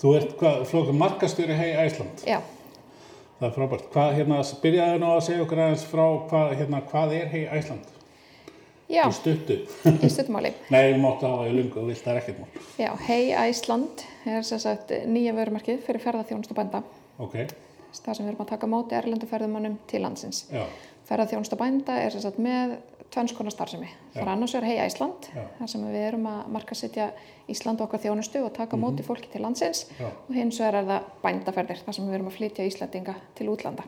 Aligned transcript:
Þú 0.00 0.12
ert 0.18 0.32
flókum 0.68 0.98
markastjóri 1.00 1.56
hei 1.56 1.72
Æsland. 1.86 2.24
Já, 2.28 2.40
Það 3.36 3.46
er 3.50 3.52
frábært. 3.52 3.86
Hvað, 3.92 4.14
hérna, 4.16 4.36
byrjaðu 4.62 4.98
nú 5.02 5.08
að 5.12 5.22
segja 5.26 5.42
okkur 5.44 5.60
aðeins 5.60 5.82
frá 5.90 6.04
hvað, 6.30 6.52
hérna, 6.56 6.78
hvað 6.88 7.10
er 7.18 7.26
hei 7.34 7.42
Æsland? 7.52 7.90
já, 8.88 9.02
Í 9.04 9.12
stuttu. 9.12 9.56
í 9.90 10.08
stuttumáli. 10.08 10.52
Nei, 10.72 10.92
þú 10.94 11.00
máttu 11.02 11.28
hafa 11.28 11.48
í 11.50 11.52
lungu, 11.56 11.74
þú 11.82 11.86
vilt 11.90 12.04
það 12.04 12.12
er 12.14 12.20
ekkert 12.22 12.38
mál. 12.40 12.64
Já, 12.80 12.90
Hey 13.06 13.32
Æsland 13.36 14.04
er 14.26 14.42
sem 14.46 14.58
sagt 14.62 14.92
nýja 15.10 15.34
vörumarkið 15.36 15.80
fyrir 15.84 16.00
ferðarþjónustu 16.06 16.56
bænda. 16.56 16.82
Ok, 17.18 17.36
Það 17.96 18.16
sem 18.16 18.24
við 18.26 18.30
erum 18.30 18.42
að 18.44 18.50
taka 18.52 18.68
móti 18.68 18.96
erlendu 18.98 19.26
ferðumannum 19.30 19.76
til 19.88 20.02
landsins. 20.04 20.42
já, 20.52 20.64
Ferðarþjónustu 21.08 21.56
bænda 21.60 21.94
er 22.02 22.10
sem 22.12 22.20
sagt 22.24 22.38
með 22.42 22.76
tvennskona 23.14 23.50
starfsemi. 23.50 23.88
Það 24.14 24.22
er 24.22 24.28
annars 24.32 24.54
vegar 24.54 24.66
Hey 24.68 24.78
Æsland, 24.86 25.28
Já. 25.34 25.42
þar 25.58 25.68
sem 25.72 25.84
við 25.90 26.06
erum 26.08 26.26
að 26.26 26.48
markasetja 26.56 27.10
Ísland 27.48 27.80
okkar 27.80 28.00
þjónustu 28.02 28.42
og 28.44 28.52
taka 28.56 28.76
á 28.76 28.82
móti 28.82 29.02
fólki 29.06 29.28
til 29.32 29.42
landsins. 29.42 29.86
já, 30.00 30.08
Og 30.28 30.34
hins 30.34 30.58
vegar 30.60 30.74
er 30.82 30.84
það 30.90 31.02
bændaferðir, 31.22 31.84
þar 31.86 31.94
sem 31.94 32.08
við 32.08 32.14
erum 32.14 32.26
að 32.28 32.36
flytja 32.38 32.66
Íslandinga 32.66 33.14
til 33.34 33.48
útlanda. 33.48 33.84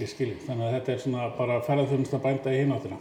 ég 0.00 0.08
skilji. 0.08 0.36
Þannig 0.46 0.64
að 0.66 0.74
þetta 0.80 0.92
er 0.92 0.98
svona 0.98 1.30
bara 1.36 1.60
ferðarþjónusta 1.60 2.18
bænda 2.22 2.50
í 2.52 2.60
hináttina. 2.64 2.96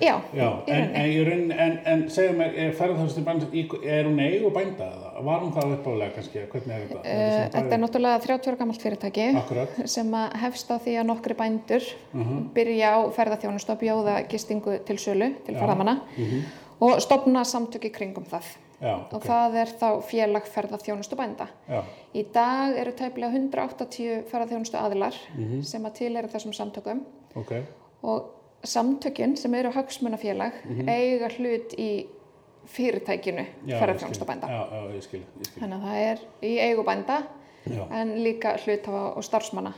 Já, 0.00 0.20
Já, 0.32 0.62
en, 0.68 0.94
en, 0.94 1.50
en, 1.50 1.72
en 1.90 2.02
segðu 2.14 2.36
mér, 2.38 2.52
er 2.54 2.74
ferðarþjónusta 2.78 3.22
bænda, 3.26 3.46
er 3.82 4.06
hún 4.06 4.20
eigu 4.22 4.50
bænda 4.54 4.86
eða? 4.94 5.08
Var 5.26 5.40
hún 5.42 5.50
það 5.56 5.72
uppálega 5.74 6.14
kannski? 6.14 6.44
Hvernig 6.52 6.74
er 6.76 6.84
þetta? 6.86 7.00
Uh, 7.02 7.48
þetta 7.56 7.74
er 7.74 7.82
náttúrulega 7.82 8.20
30 8.22 8.52
ára 8.52 8.60
gammalt 8.60 8.84
fyrirtæki. 8.84 9.26
Akkurat. 9.40 9.74
sem 9.90 10.12
að 10.14 10.36
hefst 10.44 10.70
á 10.70 10.76
því 10.78 10.94
að 11.00 11.08
nokkri 11.10 11.34
bændur 11.34 11.82
Mhm. 12.14 12.38
byrja 12.54 12.92
á 12.94 12.98
ferðarþjónustu 13.18 13.74
að 13.74 13.82
bjóða 13.82 14.14
gistingu 14.30 14.78
til 14.86 14.96
sölu, 15.02 15.32
til 15.44 15.54
Já. 15.54 15.58
ferðamanna 15.60 16.00
Mhm. 16.16 16.42
og 16.80 17.00
stopna 17.02 17.42
samtöki 17.44 17.90
kringum 17.90 18.24
það. 18.30 18.44
Já, 18.80 18.94
Og 19.10 19.14
ok. 19.14 19.24
það 19.26 19.54
er 19.56 19.66
þá 19.80 20.02
félag 20.06 20.42
ferðarþjónustu 20.46 21.16
bænda. 21.16 21.48
Já, 21.68 21.82
Í 22.14 22.22
dag 22.32 22.76
eru 22.78 22.92
tæplega 22.92 23.32
180 23.34 24.22
ferðarþjónustu 24.30 24.78
aðilar 24.78 25.14
Mhm. 25.36 25.62
sem 25.64 25.82
að 25.82 25.92
til 25.94 26.16
eru 26.16 26.28
þessum 26.28 26.54
samtökum 26.54 27.00
ok. 27.34 27.52
og 28.04 28.24
samtökin 28.64 29.36
sem 29.36 29.54
eru 29.54 29.70
hagsmunafélag 29.74 30.56
eiga 30.86 31.28
hlut 31.38 31.74
í 31.78 31.90
fyrirtækinu. 32.68 33.44
Já, 33.64 33.74
ég 33.74 33.80
ferðarþjónustu 33.80 34.24
skil. 34.24 34.28
bænda. 34.28 34.48
Já, 34.52 34.62
já, 34.72 34.94
ég 34.94 35.04
skil, 35.06 35.20
ég 35.40 35.48
skil. 35.48 35.60
Þannig 35.62 35.76
að 35.76 35.84
það 35.88 36.00
er 36.06 36.24
í 36.44 36.54
eigu 36.66 36.84
bænda 36.84 37.18
Já. 37.68 37.84
en 38.00 38.14
líka 38.24 38.56
hluthafa 38.64 39.04
og 39.16 39.24
starfsmanna. 39.24 39.72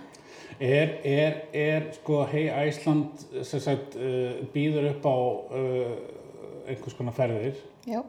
Er, 0.60 0.96
er, 1.04 1.36
er 1.56 1.86
sko 1.96 2.24
hei 2.28 2.48
Æsland 2.50 3.22
sagt 3.46 3.96
uh, 3.96 4.42
býður 4.52 4.90
upp 4.90 5.06
á 5.08 5.16
uh, 5.16 5.94
einhvers 6.68 6.96
konar 6.98 7.16
ferðir 7.16 7.56
Já. 7.88 8.02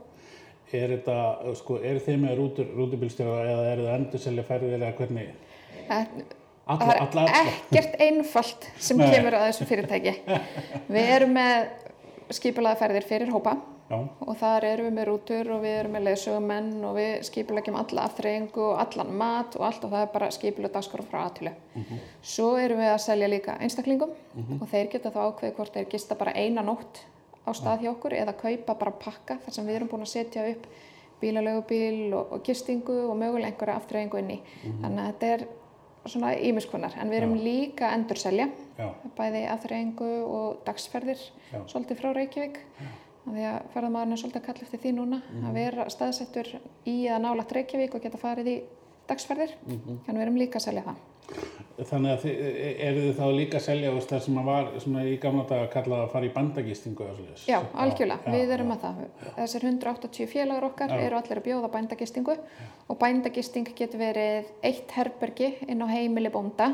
er 0.73 0.97
þetta, 0.97 1.17
uh, 1.45 1.53
sko, 1.55 1.77
er 1.80 2.02
þið 2.03 2.19
með 2.25 2.36
rútur, 2.42 2.73
rútubilstjóra 2.75 3.45
eða 3.45 3.72
eru 3.72 3.88
það 3.88 3.97
endur 3.99 4.25
selja 4.25 4.47
ferðir 4.49 4.77
eða 4.81 4.94
hvernig 4.99 5.31
Það 5.88 6.25
alla, 6.73 6.86
það 6.86 6.94
er 6.94 7.03
alla, 7.05 7.25
alla, 7.25 7.52
ekkert 7.52 8.00
einfalt 8.08 8.69
sem 8.77 9.00
Nei. 9.00 9.09
kemur 9.11 9.38
að 9.38 9.45
þessu 9.50 9.67
fyrirtæki. 9.69 10.16
Við 10.95 11.14
erum 11.17 11.36
með 11.38 11.69
skipulaða 12.31 12.80
ferðir 12.80 13.08
fyrir 13.08 13.31
hópa 13.33 13.55
já, 13.91 13.97
og 14.00 14.38
þar 14.39 14.67
erum 14.69 14.88
við 14.88 14.95
með 14.95 15.08
rútur 15.09 15.49
og 15.52 15.64
við 15.66 15.77
erum 15.81 15.95
með 15.97 16.05
leðsögumenn 16.08 16.69
og 16.88 16.94
við 16.95 17.11
skipulegjum 17.27 17.80
alla 17.81 18.05
afþreyingu 18.08 18.64
og 18.69 18.83
allan 18.86 19.16
mat 19.19 19.58
og 19.59 19.65
allt 19.67 19.87
og 19.87 19.93
það 19.93 20.05
er 20.05 20.14
bara 20.14 20.30
skipulega 20.32 20.76
dagskrá 20.77 21.05
frá 21.08 21.20
aðtölu. 21.26 21.54
Svo 22.33 22.54
erum 22.61 22.80
við 22.80 22.92
að 22.93 23.02
selja 23.05 23.32
líka 23.32 23.58
einstaklingum 23.59 24.14
og 24.59 24.70
þeir 24.71 24.93
geta 24.93 25.11
þá 25.11 25.20
ákveði 25.26 25.58
hvort 25.58 25.76
þeir 25.76 25.89
gista 25.92 26.20
bara 26.20 26.36
eina 26.39 26.64
nótt 26.64 27.03
á 27.42 27.52
stað 27.58 27.83
hjá 27.83 27.92
okkur 27.92 28.15
eða 28.15 28.38
kaupa 28.38 28.77
bara 28.80 28.95
pakka 29.02 29.39
þar 29.43 29.58
sem 29.58 29.67
við 29.67 29.80
erum 29.80 29.92
búin 29.92 30.05
að 30.05 30.14
setja 30.14 30.45
upp 30.53 30.67
bílalögubíl 31.21 32.14
og, 32.17 32.32
og 32.33 32.45
gistingu 32.45 32.95
og 33.09 33.17
mögulega 33.17 33.52
einhverja 33.52 33.77
afþreyingu 33.77 34.21
inn 34.21 34.32
í. 34.38 34.39
Þannig 34.82 35.02
að 35.02 35.09
þetta 35.11 35.33
er 35.36 35.43
svona 36.06 36.32
ímiskunnar 36.38 36.95
en 36.98 37.12
við 37.12 37.22
erum 37.22 37.36
Já. 37.38 37.44
líka 37.45 37.88
að 37.89 37.95
endurselja 38.00 38.48
bæði 39.17 39.44
afþreyingu 39.54 40.10
og 40.26 40.64
dagsferðir 40.66 41.22
Já. 41.52 41.62
svolítið 41.67 42.02
frá 42.02 42.12
Reykjavík. 42.17 42.60
Af 43.22 43.36
því 43.36 43.44
að 43.45 43.58
ferðamaðurinn 43.76 44.16
er 44.16 44.22
svolítið 44.23 44.42
að 44.42 44.45
kalla 44.48 44.66
eftir 44.66 44.82
því 44.82 44.92
núna 44.98 45.22
að 45.45 45.58
vera 45.60 45.89
staðsettur 45.94 46.48
í 46.89 46.95
eða 47.06 47.20
nálagt 47.22 47.54
Reykjavík 47.54 47.95
og 47.95 48.02
geta 48.02 48.17
farið 48.17 48.50
í 48.50 48.58
dagsferðir. 49.12 49.54
En 49.70 50.16
við 50.16 50.23
erum 50.26 50.39
líka 50.42 50.58
að 50.58 50.70
selja 50.72 50.88
það 50.88 51.11
þannig 51.81 52.11
að 52.11 52.23
þið, 52.25 52.42
eru 52.86 53.03
þið 53.05 53.15
þá 53.17 53.23
líka 53.36 53.58
að 53.58 53.64
selja 53.65 53.92
það 54.05 54.19
sem 54.25 54.37
að 54.37 54.47
var 54.49 54.67
svona 54.83 55.03
í 55.08 55.14
gamla 55.21 55.45
daga 55.49 55.69
kallað 55.71 56.03
að 56.03 56.11
fara 56.14 56.27
í 56.27 56.31
bandagistingu? 56.36 57.08
Já, 57.47 57.58
algjörlega, 57.83 58.19
já, 58.25 58.36
við 58.36 58.53
erum 58.55 58.69
já. 58.69 58.71
með 58.71 58.83
það 58.83 59.31
þessir 59.39 59.65
180 59.70 60.30
félagar 60.30 60.67
okkar 60.67 60.93
Já. 60.93 61.02
eru 61.08 61.17
allir 61.17 61.41
að 61.41 61.47
bjóða 61.47 61.71
bændagistingu 61.73 62.37
og 62.91 62.99
bændagisting 63.02 63.73
getur 63.77 64.03
verið 64.03 64.52
eitt 64.67 64.95
herbergi 64.97 65.52
inn 65.67 65.81
á 65.81 65.87
heimili 65.89 66.31
bónda 66.33 66.71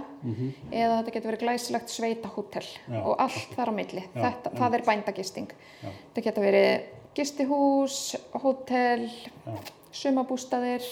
eða 0.72 1.00
þetta 1.00 1.16
getur 1.16 1.32
verið 1.32 1.46
glæsilegt 1.46 1.94
sveitahótel 1.94 2.66
Já. 2.68 3.02
og 3.04 3.16
allt 3.16 3.56
þar 3.56 3.72
á 3.72 3.74
milli 3.80 4.04
Já, 4.04 4.22
þetta, 4.28 4.56
það 4.60 4.80
er 4.80 4.88
bændagisting 4.92 5.52
Já. 5.56 5.90
þetta 5.90 6.26
getur 6.30 6.48
verið 6.50 6.72
gistihús, 7.18 8.00
hótel 8.44 9.08
Já. 9.08 9.60
sumabústaðir 9.92 10.84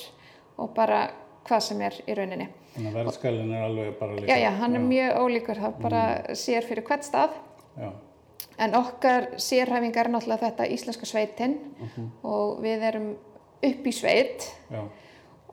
og 0.56 0.72
bara 0.78 1.10
hvað 1.46 1.68
sem 1.68 1.82
er 1.84 2.00
í 2.08 2.16
rauninni 2.16 2.48
Þannig 2.76 2.92
að 2.92 2.98
verðskælinn 3.00 3.54
er 3.56 3.64
alveg 3.70 3.94
bara 4.00 4.18
líka. 4.18 4.28
Já, 4.30 4.42
já, 4.44 4.50
hann 4.60 4.76
er 4.76 4.84
mjög 4.84 5.22
ólíkur, 5.24 5.62
það 5.64 5.80
bara 5.86 6.04
sér 6.36 6.68
fyrir 6.68 6.88
hvert 6.88 7.08
stað. 7.08 7.40
Já, 7.80 7.90
En 8.56 8.72
okkar 8.76 9.34
sérhæfing 9.42 9.98
er 10.00 10.08
náttúrulega 10.08 10.48
þetta 10.48 10.68
íslenska 10.72 11.08
sveitin. 11.08 11.58
Og 12.24 12.62
við 12.64 12.86
erum 12.88 13.10
upp 13.66 13.88
í 13.88 13.92
sveit. 13.96 14.46
Já, 14.72 14.84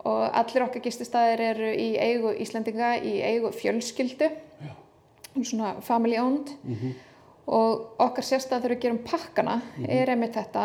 og 0.02 0.22
allir 0.34 0.64
okkar 0.66 0.82
gististæðir 0.82 1.42
eru 1.52 1.70
í 1.78 1.88
eigu 2.00 2.32
Íslendinga, 2.42 2.96
í 3.06 3.20
eigu 3.22 3.52
fjölskyldu, 3.54 4.28
já, 4.62 4.72
svona 5.38 5.76
family 5.84 6.18
owned. 6.18 6.54
Og 7.46 7.98
okkar 8.02 8.26
sérstæð 8.26 8.62
þegar 8.62 8.74
við 8.76 8.82
gerum 8.84 9.02
pakkana 9.06 9.60
er 9.88 10.10
einmitt 10.12 10.36
þetta, 10.38 10.64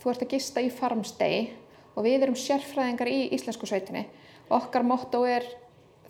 þú 0.00 0.12
ert 0.12 0.24
að 0.24 0.32
gista 0.34 0.60
í 0.64 0.70
farmstay 0.72 1.50
og 1.96 2.04
við 2.06 2.24
erum 2.24 2.36
sérfræðingar 2.38 3.08
í 3.08 3.20
íslensku 3.36 3.68
sveitinni. 3.68 4.06
Okkar 4.50 4.84
motto 4.86 5.24
er, 5.28 5.44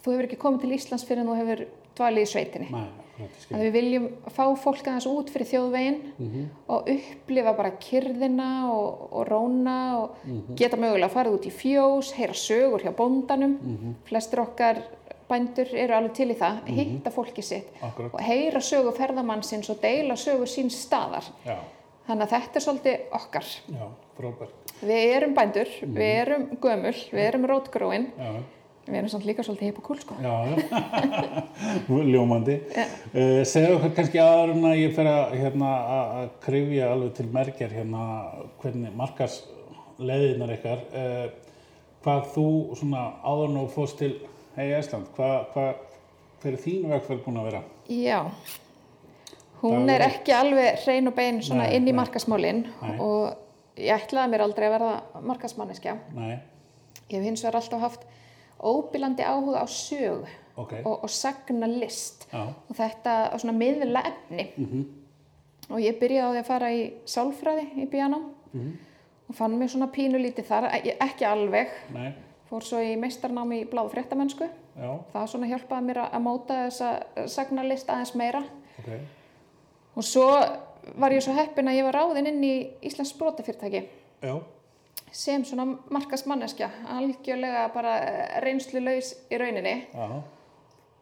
þú 0.05 0.13
hefur 0.15 0.27
ekki 0.29 0.39
komið 0.41 0.61
til 0.65 0.73
Íslands 0.77 1.05
fyrir 1.09 1.23
en 1.25 1.31
þú 1.31 1.39
hefur 1.41 1.63
dvalið 2.01 2.23
í 2.27 2.31
sveitinni. 2.31 2.69
Nei, 2.73 2.87
að 3.53 3.65
við 3.67 3.73
viljum 3.75 4.05
fá 4.33 4.45
fólk 4.57 4.87
aðeins 4.89 5.07
út 5.11 5.29
fyrir 5.33 5.49
þjóðveginn 5.51 5.99
og 6.73 6.87
upplifa 6.95 7.53
bara 7.59 7.73
kyrðina 7.83 8.47
og, 8.73 9.03
og 9.13 9.27
róna 9.29 9.75
og 9.99 10.55
geta 10.57 10.79
mögulega 10.81 11.11
að 11.11 11.17
fara 11.19 11.35
út 11.35 11.45
í 11.45 11.53
fjós, 11.53 12.15
heyra 12.17 12.33
sögur 12.39 12.81
hjá 12.87 12.95
bóndanum. 12.97 13.59
Flestir 14.09 14.41
okkar 14.41 14.81
bændur 15.31 15.69
eru 15.79 15.95
alveg 15.95 16.15
til 16.17 16.31
í 16.33 16.37
það, 16.39 16.57
hitta 16.75 17.11
fólki 17.15 17.43
sitt 17.47 17.69
Akkurat. 17.87 18.15
og 18.17 18.23
heyra 18.25 18.59
sögu 18.65 18.91
ferðamannsins 18.97 19.69
og 19.71 19.79
deila 19.85 20.17
sögu 20.19 20.49
síns 20.51 20.81
staðar. 20.87 21.29
Já, 21.47 21.59
Þannig 22.09 22.25
að 22.25 22.33
þetta 22.33 22.59
er 22.59 22.65
svolítið 22.65 23.13
okkar. 23.15 23.51
já, 23.71 23.85
frábært. 24.17 24.73
Við 24.81 25.05
erum 25.15 25.35
bændur, 25.37 25.69
við 25.85 26.09
erum 26.25 26.47
gömul, 26.65 26.97
við 27.13 27.27
erum 27.29 27.45
rótgróin, 27.47 28.09
Já, 28.19 28.33
við 28.91 29.01
erum 29.01 29.13
samt 29.13 29.27
líka 29.29 29.45
svolítið 29.47 29.71
hipp 29.71 29.81
og 29.81 29.87
kúl 29.89 30.01
sko. 30.01 30.17
já, 30.21 30.35
já. 30.51 30.57
Ljómandi. 32.13 32.57
Uh, 33.15 33.41
segðu 33.49 33.77
okkur 33.79 33.95
kannski 33.99 34.23
aðra 34.23 34.57
en 34.57 34.67
að 34.71 34.81
ég 34.81 34.97
fer 34.97 35.11
að, 35.11 35.37
hérna, 35.41 35.71
krifja 36.45 36.91
alveg 36.95 37.15
til 37.19 37.29
merkjar 37.35 37.75
hérna 37.75 38.07
hvernig 38.63 38.97
markars 38.99 39.43
leiðinar 40.01 40.55
ykkar. 40.57 40.85
Uh, 40.95 41.51
hvað 42.05 42.33
þú 42.35 42.49
svona 42.81 43.05
áður 43.23 43.55
nú 43.55 43.67
fórst 43.73 44.01
til 44.01 44.15
hei 44.57 44.73
Æsland, 44.77 45.11
hvað, 45.17 45.37
hvað, 45.55 45.85
hver 46.43 46.57
er 46.57 46.65
þín 46.65 46.89
vegferð 46.91 47.25
búin 47.27 47.41
að 47.41 47.51
vera? 47.51 47.63
Já, 47.91 48.21
hún 49.61 49.85
Það 49.85 49.95
er 49.95 50.07
ekki 50.07 50.35
alveg 50.35 50.85
hrein 50.85 51.11
og 51.11 51.17
bein 51.19 51.43
svona 51.45 51.67
Nei, 51.69 51.75
inn 51.77 51.91
í 51.91 51.97
markasmálinn 51.97 52.63
og 52.97 53.81
ég 53.81 53.93
ætlaði 53.97 54.33
mér 54.33 54.47
aldrei 54.47 54.69
að 54.69 54.75
verða 54.79 55.25
markasmanneskja. 55.29 55.99
Nei, 56.17 56.39
Ég 57.11 57.19
hef 57.19 57.27
hins 57.27 57.43
vegar 57.43 57.59
alltaf 57.59 57.81
haft 57.83 58.03
óbílandi 58.63 59.23
áhuga 59.25 59.63
á 59.63 59.67
sög 59.67 60.27
ok, 60.57 60.73
og, 60.85 61.03
og 61.05 61.11
sagna 61.11 61.67
list 61.67 62.27
já, 62.33 62.43
og 62.69 62.77
þetta 62.77 63.15
á 63.33 63.37
svona 63.39 63.57
miðla 63.59 64.03
efni. 64.13 64.49
mhm, 64.57 64.85
Og 65.71 65.79
ég 65.79 66.01
byrjaði 66.01 66.27
á 66.27 66.33
því 66.35 66.41
að 66.41 66.49
fara 66.49 66.69
í 66.75 66.81
sálfræði 67.07 67.67
í 67.79 67.85
bíanám 67.87 68.25
mhm, 68.53 68.73
og 69.31 69.35
fann 69.39 69.55
mig 69.59 69.71
svona 69.71 69.87
pínulítið 69.87 70.45
þar, 70.49 70.65
e- 70.75 70.97
ekki 71.01 71.25
alveg. 71.25 71.69
nei, 71.95 72.13
Fór 72.51 72.65
svo 72.67 72.81
í 72.83 72.97
meistarnámi 72.99 73.61
í 73.63 73.69
bláðu 73.71 73.93
fréttamennsku. 73.95 74.49
já, 74.77 74.91
Það 75.13 75.27
svona 75.31 75.47
hjálpaði 75.47 75.87
mér 75.87 76.01
að 76.11 76.23
móta 76.25 76.57
þessa 76.67 76.89
sagnalist 77.31 77.87
aðeins 77.89 78.15
meira. 78.19 78.43
ok, 78.79 78.91
Og 79.97 80.03
svo 80.05 80.27
var 80.99 81.11
ég 81.13 81.23
svo 81.23 81.33
heppin 81.37 81.69
að 81.69 81.77
ég 81.79 81.85
var 81.85 81.95
ráðinn 81.95 82.27
inn 82.27 82.43
í 82.45 82.71
Íslands 82.83 83.13
brotafyrirtæki 83.19 83.85
já, 84.23 84.35
sem 85.13 85.45
svona 85.45 85.65
markasmanneskja, 85.91 86.69
algjörlega 86.89 87.69
bara 87.75 87.95
reynslu 88.45 88.81
laus 88.85 89.13
í 89.31 89.39
rauninni 89.41 89.75
já, 89.95 90.23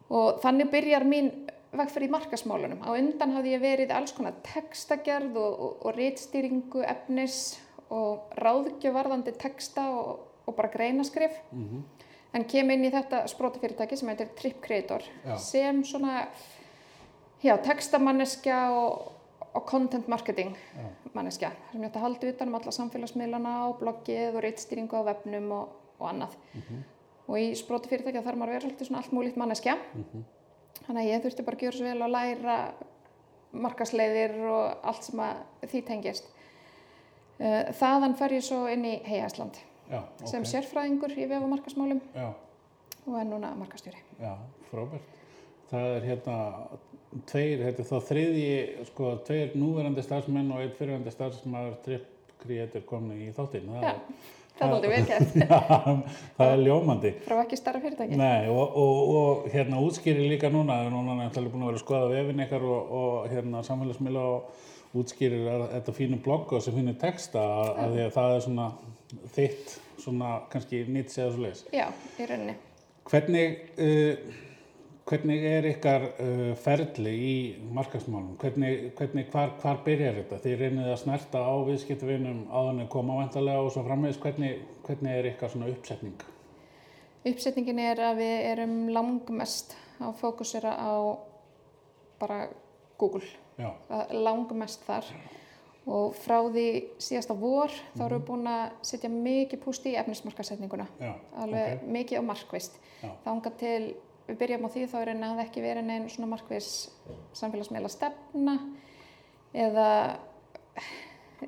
og 0.09 0.39
þannig 0.41 0.71
byrjar 0.71 1.03
mín 1.05 1.31
vegferð 1.71 2.07
í 2.07 2.09
markasmálunum. 2.09 2.79
Á 2.81 2.89
undan 2.97 3.35
hafði 3.35 3.51
ég 3.53 3.61
verið 3.61 3.91
alls 3.93 4.11
konar 4.17 4.33
textagerð 4.43 5.35
og, 5.37 5.59
og, 5.59 5.75
og 5.85 5.95
rítstýringu 5.99 6.81
efnis 6.89 7.59
og 7.93 8.31
ráðgjöf 8.37 8.93
varðandi 8.95 9.35
texta 9.37 9.85
og, 9.93 10.19
og 10.49 10.55
bara 10.57 10.71
greinaskrif 10.73 11.31
Mhm. 11.51 11.83
en 12.33 12.43
kem 12.45 12.69
inn 12.71 12.85
í 12.85 12.91
þetta 12.93 13.23
sprótafyrirtæki 13.27 13.97
sem 13.97 14.09
heitir 14.09 14.27
Trip 14.37 14.59
Creator 14.61 15.01
Já. 15.25 15.37
sem 15.37 15.83
svona 15.83 16.27
já, 17.43 17.55
textamanneskja 17.57 18.71
og, 18.71 19.11
og 19.53 19.65
content 19.65 20.07
marketing 20.07 20.55
Já. 20.75 20.85
manneskja 21.13 21.51
sem 21.71 21.81
ég 21.81 21.89
ætti 21.89 21.97
að 21.99 22.01
halda 22.07 22.29
utan 22.33 22.47
um 22.47 22.55
alla 22.55 22.71
samfélagsmiðlana 22.71 23.53
og 23.69 23.79
bloggið 23.79 24.35
og 24.35 24.43
reittstýringu 24.43 24.93
á 24.99 25.03
vefnum 25.09 25.51
og, 25.51 25.69
og 25.99 26.09
annað 26.09 26.35
Mhm. 26.53 26.83
og 27.27 27.35
í 27.37 27.51
sprótafyrirtæki 27.55 28.23
þarf 28.25 28.37
maður 28.37 28.49
að 28.49 28.55
vera 28.57 28.67
svolítið 28.67 28.87
svona 28.87 28.97
allt 29.03 29.11
múlíkt 29.11 29.37
manneskja 29.37 29.77
Mhm. 29.95 30.23
þannig 30.87 31.01
að 31.03 31.09
ég 31.13 31.21
þurfti 31.25 31.45
bara 31.45 31.57
að 31.57 31.61
gjöra 31.61 31.77
svo 31.77 31.85
vel 31.85 32.01
að 32.01 32.11
læra 32.11 32.73
markasleiðir 33.53 34.35
og 34.49 34.77
allt 34.83 35.03
sem 35.03 35.19
að 35.19 35.35
því 35.71 35.85
tengist 35.87 36.23
Eh, 37.39 37.69
þaðan 37.71 38.17
fer 38.19 38.33
ég 38.35 38.43
svo 38.43 38.65
inn 38.67 38.83
í 38.83 38.97
Heiasland 39.07 39.55
Já, 39.89 40.01
sem 40.27 40.43
sérfræðingur 40.43 41.13
í 41.15 41.25
vef 41.25 41.41
og 41.41 41.47
markasmálum 41.53 42.01
Já, 42.13 42.33
og 43.07 43.15
er 43.15 43.23
núna 43.29 43.53
markastjóri. 43.55 43.95
já, 44.19 44.33
frábært. 44.69 44.99
Það 45.69 45.93
er 45.95 46.07
hérna 46.09 46.37
tveir, 47.29 47.63
þetta 47.67 47.83
er 47.83 47.87
þá 47.89 48.09
þriðji, 48.09 48.57
sko, 48.89 49.13
tveir 49.27 49.55
núverandi 49.57 50.03
starfsmenn 50.05 50.51
og 50.53 50.63
einn 50.63 50.75
fyrirverandi 50.77 51.13
starfsmæður 51.13 51.79
Trip 51.85 52.35
Creator 52.43 52.85
komni 52.89 53.27
í 53.27 53.31
þáttinn. 53.35 53.69
Það 53.69 53.87
það 54.59 54.73
það 56.37 56.49
er 56.51 56.63
ljómandi. 56.63 57.11
frá 57.23 57.37
ekki 57.41 57.59
starra 57.59 57.81
fyrirtæki. 57.83 58.17
Nei, 58.19 58.49
og, 58.51 58.75
og, 58.81 59.11
og 59.19 59.45
hérna 59.53 59.79
útskýri 59.83 60.27
líka 60.27 60.51
núna, 60.51 60.81
núna 60.91 61.15
er 61.15 61.21
náttúrulega 61.21 61.53
búin 61.53 61.63
að 61.63 61.71
vera 61.71 61.83
skoða 61.83 62.09
vefin 62.11 62.43
ykkar 62.43 62.65
og, 62.67 62.91
og 62.99 63.29
hérna 63.31 63.63
samfélagsmiðla 63.67 64.25
og 64.33 64.99
útskýrir 64.99 65.47
að 65.53 65.65
þetta 65.75 65.95
fínu 65.95 66.19
blogg 66.25 66.51
og 66.51 66.59
þessi 66.59 66.75
fínu 66.75 66.95
texta 66.99 67.45
að, 67.45 67.71
að 67.85 67.97
að 68.03 68.13
það 68.17 68.35
er 68.35 68.45
svona 68.47 68.67
þitt, 69.37 69.73
svona 70.03 70.35
kannski 70.51 70.83
nýtt 70.89 71.15
séða 71.15 71.31
svo 71.35 71.45
leis. 71.45 71.63
Já, 71.75 71.87
í 72.19 72.29
rauninni. 72.29 72.57
Hvernig, 73.09 73.59
uh, 73.79 74.39
hvernig 75.09 75.45
er 75.49 75.67
ykkar 75.71 76.05
uh, 76.21 76.51
ferli 76.59 77.13
í 77.13 77.35
markaðsmálum? 77.75 78.35
Hvernig, 78.41 78.91
hvernig 78.97 79.29
hvar, 79.33 79.55
hvar 79.61 79.81
byrjar 79.85 80.19
þetta? 80.21 80.41
Þið 80.43 80.57
reynið 80.63 80.91
að 80.93 80.99
snerta 81.03 81.41
á 81.41 81.53
viðskiptavinum 81.67 82.43
áðan 82.51 82.83
að 82.85 82.91
koma 82.93 83.17
vantarlega 83.21 83.63
og 83.65 83.73
svo 83.73 83.85
framvegis. 83.87 84.21
Hvernig, 84.21 84.61
hvernig 84.85 85.17
er 85.17 85.31
ykkar 85.31 85.53
svona 85.53 85.71
uppsetning? 85.73 86.27
Uppsetningin 87.29 87.81
er 87.83 88.03
að 88.11 88.21
við 88.21 88.35
erum 88.53 88.77
langmest 88.95 89.75
að 89.99 90.15
fókusera 90.21 90.75
á 90.77 90.93
bara 92.21 92.45
Google. 92.99 93.25
Langmest 94.15 94.85
þar 94.87 95.07
og 95.89 96.13
frá 96.15 96.37
því 96.51 96.65
síðasta 97.01 97.33
vor 97.35 97.71
þá 97.95 98.03
erum 98.05 98.19
við 98.19 98.27
búin 98.27 98.49
að 98.51 98.65
setja 98.85 99.09
mikið 99.11 99.61
púst 99.63 99.87
í 99.89 99.95
efnismarkasetninguna. 99.99 100.85
já, 100.99 101.13
Alveg 101.41 101.83
mikið 101.87 102.21
og 102.21 102.27
markvist. 102.29 102.77
Þánga 103.25 103.51
til 103.59 103.81
við 104.29 104.39
byrjum 104.43 104.65
á 104.65 104.69
því 104.73 104.85
þá 104.91 104.97
er 105.01 105.11
einn 105.13 105.27
að 105.27 105.43
ekki 105.45 105.63
verið 105.63 105.87
neinn 105.89 106.09
svona 106.09 106.31
markvis 106.33 106.69
samfélagsmeila 107.37 107.89
stefna 107.91 108.57
eða 109.53 109.87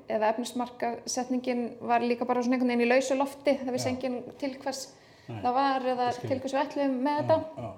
eða 0.08 0.32
efnismarkasetningin 0.32 1.64
var 1.84 2.04
líka 2.04 2.26
bara 2.26 2.44
svona 2.44 2.56
einhvern 2.58 2.72
veginn 2.74 2.88
í 2.88 2.92
lausu 2.92 3.18
lofti 3.20 3.58
það 3.60 3.74
vissi 3.76 3.90
enginn 3.92 4.22
til 4.40 4.54
hvers 4.62 4.86
Nei, 5.28 5.40
það 5.44 5.56
var 5.58 5.88
eða 5.94 6.08
til 6.18 6.38
hvers 6.40 6.54
við 6.56 6.62
ætlum 6.64 6.94
með 7.06 7.18
já, 7.18 7.24
þetta. 7.24 7.66
já, 7.66 7.72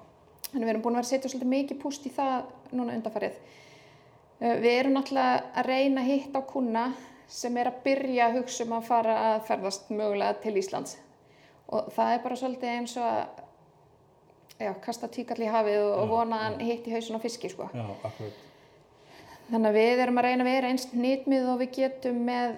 Þannig 0.53 0.67
við 0.67 0.71
erum 0.73 0.83
búin 0.85 0.93
að 0.93 0.99
vera 0.99 1.07
að 1.07 1.09
setja 1.09 1.31
svolítið 1.31 1.51
mikið 1.53 1.79
púst 1.81 2.03
í 2.05 2.11
það 2.13 2.33
núna 2.77 2.93
undarfarið. 2.97 3.37
Uh, 4.37 4.55
Við 4.61 4.69
erum 4.77 4.93
náttúrulega 4.93 5.39
að 5.57 5.69
reyna 5.71 6.03
að 6.03 6.09
hitta 6.11 6.41
á 6.41 6.49
kuna 6.51 6.83
sem 7.33 7.57
er 7.57 7.69
að 7.71 7.79
byrja 7.87 8.27
að 8.27 8.37
hugsa 8.37 8.67
um 8.67 8.75
að 8.77 8.85
fara 8.91 9.15
að 9.31 9.39
ferðast 9.49 9.89
mögulega 9.89 10.37
til 10.43 10.53
Íslands. 10.61 10.97
Og 11.73 11.89
það 11.95 12.13
er 12.13 12.21
bara 12.27 12.37
svolítið 12.37 12.73
eins 12.75 12.93
og 13.01 13.07
að 13.09 13.42
já, 14.65 14.73
kasta 14.83 15.09
tíkall 15.11 15.41
í 15.43 15.51
hafið 15.51 15.79
og, 15.83 15.93
og 16.01 16.11
vona 16.13 16.41
hann 16.47 16.59
hitt 16.63 16.87
í 16.87 16.95
hausun 16.95 17.19
á 17.19 17.21
fiski. 17.23 17.51
Sko. 17.53 17.69
Þannig 19.49 19.69
að 19.69 19.79
við 19.79 20.03
erum 20.05 20.21
að 20.21 20.29
reyna 20.29 20.45
að 20.45 20.51
vera 20.51 20.69
eins 20.71 20.87
nýtmið 20.93 21.49
og 21.51 21.59
við 21.61 21.75
getum 21.77 22.21
með 22.27 22.55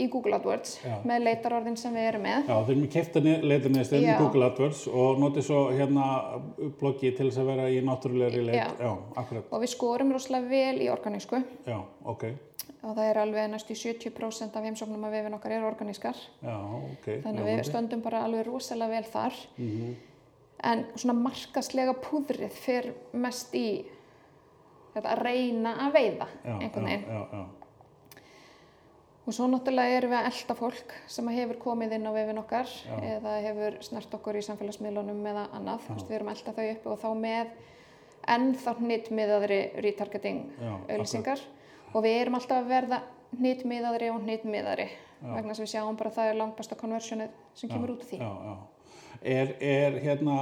í 0.00 0.06
Google 0.08 0.38
AdWords 0.38 0.76
Já. 0.80 0.94
með 1.06 1.24
leitarorðin 1.26 1.76
sem 1.76 1.94
við 1.96 2.06
erum 2.08 2.22
með. 2.24 2.46
Já, 2.48 2.54
þeir 2.54 2.72
eru 2.72 2.82
með 2.82 2.92
kefta 2.94 3.22
leitarniðst 3.22 3.96
inn 3.96 4.06
í. 4.06 4.12
Google 4.20 4.46
AdWords 4.48 4.84
og 4.88 5.20
notið 5.20 5.46
svo 5.48 5.58
hérna 5.72 6.06
bloggi 6.80 7.10
til 7.16 7.28
þess 7.28 7.42
að 7.42 7.50
vera 7.52 7.66
í 7.68 7.82
náttúrulegri 7.84 8.44
leit. 8.46 8.80
Já. 8.80 8.92
Akkurat. 9.20 9.50
Og 9.50 9.64
við 9.64 9.72
skorum 9.74 10.14
rosalega 10.16 10.48
vel 10.52 10.86
í 10.86 10.88
organísku 10.92 11.42
Já, 11.68 11.76
ok. 12.08 12.24
og 12.80 12.94
það 12.96 13.02
er 13.10 13.20
alveg 13.24 13.50
næstu 13.52 13.76
70% 13.76 14.56
af 14.56 14.68
heimsóknum 14.68 15.04
að 15.08 15.18
vefin 15.18 15.36
okkar 15.36 15.56
eru 15.58 15.68
organískar. 15.68 16.24
Já, 16.40 16.56
ok. 16.94 17.10
Þannig 17.26 17.44
að 17.44 17.50
við 17.50 17.62
stöndum 17.68 18.06
bara 18.06 18.24
alveg 18.24 18.48
rosalega 18.48 18.96
vel 18.96 19.12
þar. 19.12 19.44
Mm 19.58 19.92
En 20.62 20.84
svona 20.94 21.16
markaslega 21.18 21.94
púðrið 21.98 22.52
fyrir 22.54 22.92
mest 23.18 23.54
í 23.58 23.82
þetta 24.94 25.08
að 25.16 25.22
reyna 25.26 25.72
að 25.86 25.96
veiða 25.96 26.28
Já, 26.44 26.52
einhvern 26.60 26.86
veginn. 26.86 27.04
já, 27.08 27.26
já. 27.32 27.44
Og 29.22 29.34
svo 29.36 29.46
náttúrulega 29.46 29.98
erum 30.00 30.10
við 30.10 30.18
að 30.18 30.28
elda 30.32 30.54
fólk 30.58 30.92
sem 31.06 31.28
hefur 31.30 31.58
komið 31.62 31.92
inn 31.94 32.06
á 32.10 32.12
vefin 32.14 32.40
okkar 32.42 32.70
eða 33.06 33.34
hefur 33.44 33.76
snert 33.86 34.14
okkur 34.18 34.38
í 34.40 34.42
samfélagsmiðlunum 34.42 35.20
eða 35.30 35.44
annað. 35.54 35.84
Þú 35.86 35.94
veist, 35.94 36.08
Við 36.10 36.16
erum 36.16 36.30
að 36.32 36.40
elda 36.40 36.54
þau 36.56 36.64
upp 36.72 36.88
og 36.90 36.98
þá 37.04 37.08
með 37.22 37.52
ennþá 38.34 38.74
hnitmiðaðri 38.80 39.60
retargeting 39.86 40.40
Já, 40.58 40.72
auðlýsingar 40.90 41.40
og 41.92 42.02
við 42.06 42.18
erum 42.20 42.38
alltaf 42.38 42.58
að 42.62 42.68
verða 42.74 42.98
hnitmiðaðri 43.38 44.10
og 44.12 44.20
hnitmiðaðri 44.26 44.88
Já. 44.90 45.32
vegna 45.36 45.54
sem 45.54 45.64
við 45.66 45.72
sjáum 45.76 45.96
bara 45.98 46.10
að 46.10 46.18
það 46.18 46.30
er 46.32 46.38
langt 46.42 46.56
besta 46.58 46.78
konversjónið 46.82 47.34
sem 47.54 47.70
kemur 47.70 47.94
út 47.94 48.02
af 48.02 48.10
því. 48.10 48.20
Er, 49.22 49.52
er 49.62 49.98
hérna, 50.02 50.36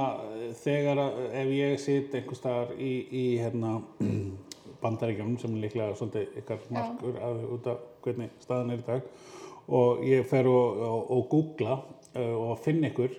þegar 0.63 1.03
að, 1.03 1.19
ef 1.37 1.49
ég 1.53 1.75
sitt 1.81 2.15
einhver 2.17 2.37
staðar 2.39 2.71
í, 2.81 2.93
í 3.13 3.25
hérna, 3.37 3.75
bandaríkjum 4.81 5.35
sem 5.41 5.55
er 5.55 5.67
líklega 5.67 5.97
svolítið 5.99 6.39
ykkar 6.41 6.63
markur 6.73 7.19
að, 7.21 7.43
út 7.53 7.67
af 7.69 7.83
hvernig 8.01 8.31
staðan 8.41 8.73
er 8.73 8.81
í 8.81 8.87
dag 8.87 9.11
og 9.71 10.01
ég 10.07 10.25
fer 10.29 10.49
og, 10.49 10.79
og, 10.87 11.11
og 11.13 11.27
googla 11.29 11.75
uh, 11.77 12.37
og 12.49 12.55
finn 12.63 12.81
ykkur 12.89 13.13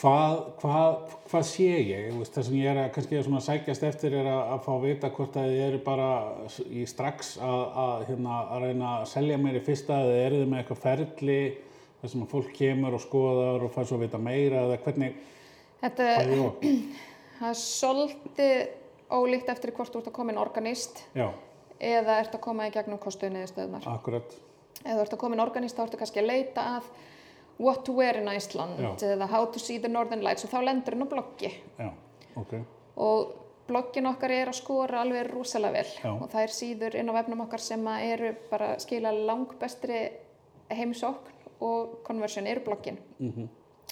hvað, 0.00 0.36
hvað, 0.60 1.14
hvað 1.30 1.46
sé 1.48 1.68
ég? 1.70 2.10
Það 2.34 2.46
sem 2.46 2.58
ég 2.58 2.70
er 2.72 2.82
að 2.82 2.92
kannski 2.96 3.22
svona 3.24 3.42
sækjast 3.44 3.86
eftir 3.88 4.16
er 4.20 4.28
að, 4.30 4.42
að 4.54 4.62
fá 4.66 4.70
að 4.74 4.86
vita 4.86 5.10
hvort 5.16 5.38
að 5.40 5.50
þið 5.50 5.64
eru 5.68 5.80
bara 5.86 6.10
í 6.66 6.84
strax 6.88 7.34
að, 7.38 7.64
að, 7.84 8.06
hérna, 8.10 8.38
að 8.42 8.66
reyna 8.66 8.92
að 8.98 9.08
selja 9.14 9.40
mér 9.40 9.60
í 9.60 9.64
fyrsta 9.66 9.98
eða 10.04 10.22
eru 10.26 10.40
þið 10.42 10.52
með 10.52 10.62
eitthvað 10.62 10.84
ferli 10.86 11.40
þar 12.00 12.12
sem 12.14 12.22
að 12.24 12.30
fólk 12.32 12.50
kemur 12.56 12.96
og 12.96 13.02
skoðar 13.04 13.64
og 13.66 13.72
fær 13.74 13.88
svo 13.88 13.98
að 13.98 14.04
vita 14.06 14.18
meira 14.22 14.64
eða 14.66 14.78
hvernig 14.84 15.16
Þetta 15.80 16.06
það 17.40 17.48
er 17.50 17.58
svolítið 17.60 18.58
ólíkt 19.10 19.48
eftir 19.52 19.72
hvort 19.76 19.92
þú 19.94 20.02
ert 20.02 20.10
að 20.12 20.16
koma 20.20 20.32
inn 20.34 20.40
organist 20.42 21.00
já, 21.16 21.26
eða 21.80 22.18
ert 22.22 22.34
að 22.36 22.42
koma 22.44 22.68
í 22.68 22.74
gegnum 22.74 23.00
kostuðu 23.02 23.32
niðurstöðunar. 23.36 23.86
akkurat 23.90 24.34
Ef 24.80 24.94
þú 24.94 25.00
ert 25.02 25.14
að 25.16 25.20
koma 25.20 25.36
inn 25.36 25.42
organist 25.44 25.76
þá 25.76 25.82
ertu 25.86 25.98
kannski 26.00 26.20
að 26.22 26.28
leita 26.30 26.62
að 26.78 26.90
what 27.60 27.82
to 27.84 27.92
wear 27.96 28.16
in 28.16 28.28
Iceland 28.32 28.78
Já. 28.80 28.92
eða 29.12 29.26
how 29.28 29.44
to 29.52 29.60
see 29.60 29.76
the 29.82 29.88
northern 29.92 30.22
lights 30.24 30.46
og 30.46 30.52
þá 30.54 30.62
lendur 30.64 30.96
inn 30.96 31.04
á 31.04 31.08
bloggi. 31.10 31.50
já, 31.76 31.90
ok, 32.40 32.54
Og 33.00 33.34
bloggin 33.68 34.08
okkar 34.08 34.32
er 34.34 34.48
að 34.50 34.56
skora 34.60 35.02
alveg 35.04 35.28
rosalega 35.32 35.72
vel 35.80 35.90
Já. 36.00 36.12
og 36.14 36.30
það 36.32 36.42
er 36.46 36.54
síður 36.56 36.96
inn 37.00 37.12
á 37.12 37.14
vefnum 37.18 37.42
okkar 37.44 37.60
sem 37.64 37.84
eru 37.98 38.32
bara 38.50 38.70
skila 38.80 39.12
langbestri 39.12 40.00
heimsókn 40.72 41.36
og 41.60 41.98
conversion 42.06 42.46
eru 42.46 42.60
bloggin. 42.64 42.98
mm 43.18 43.48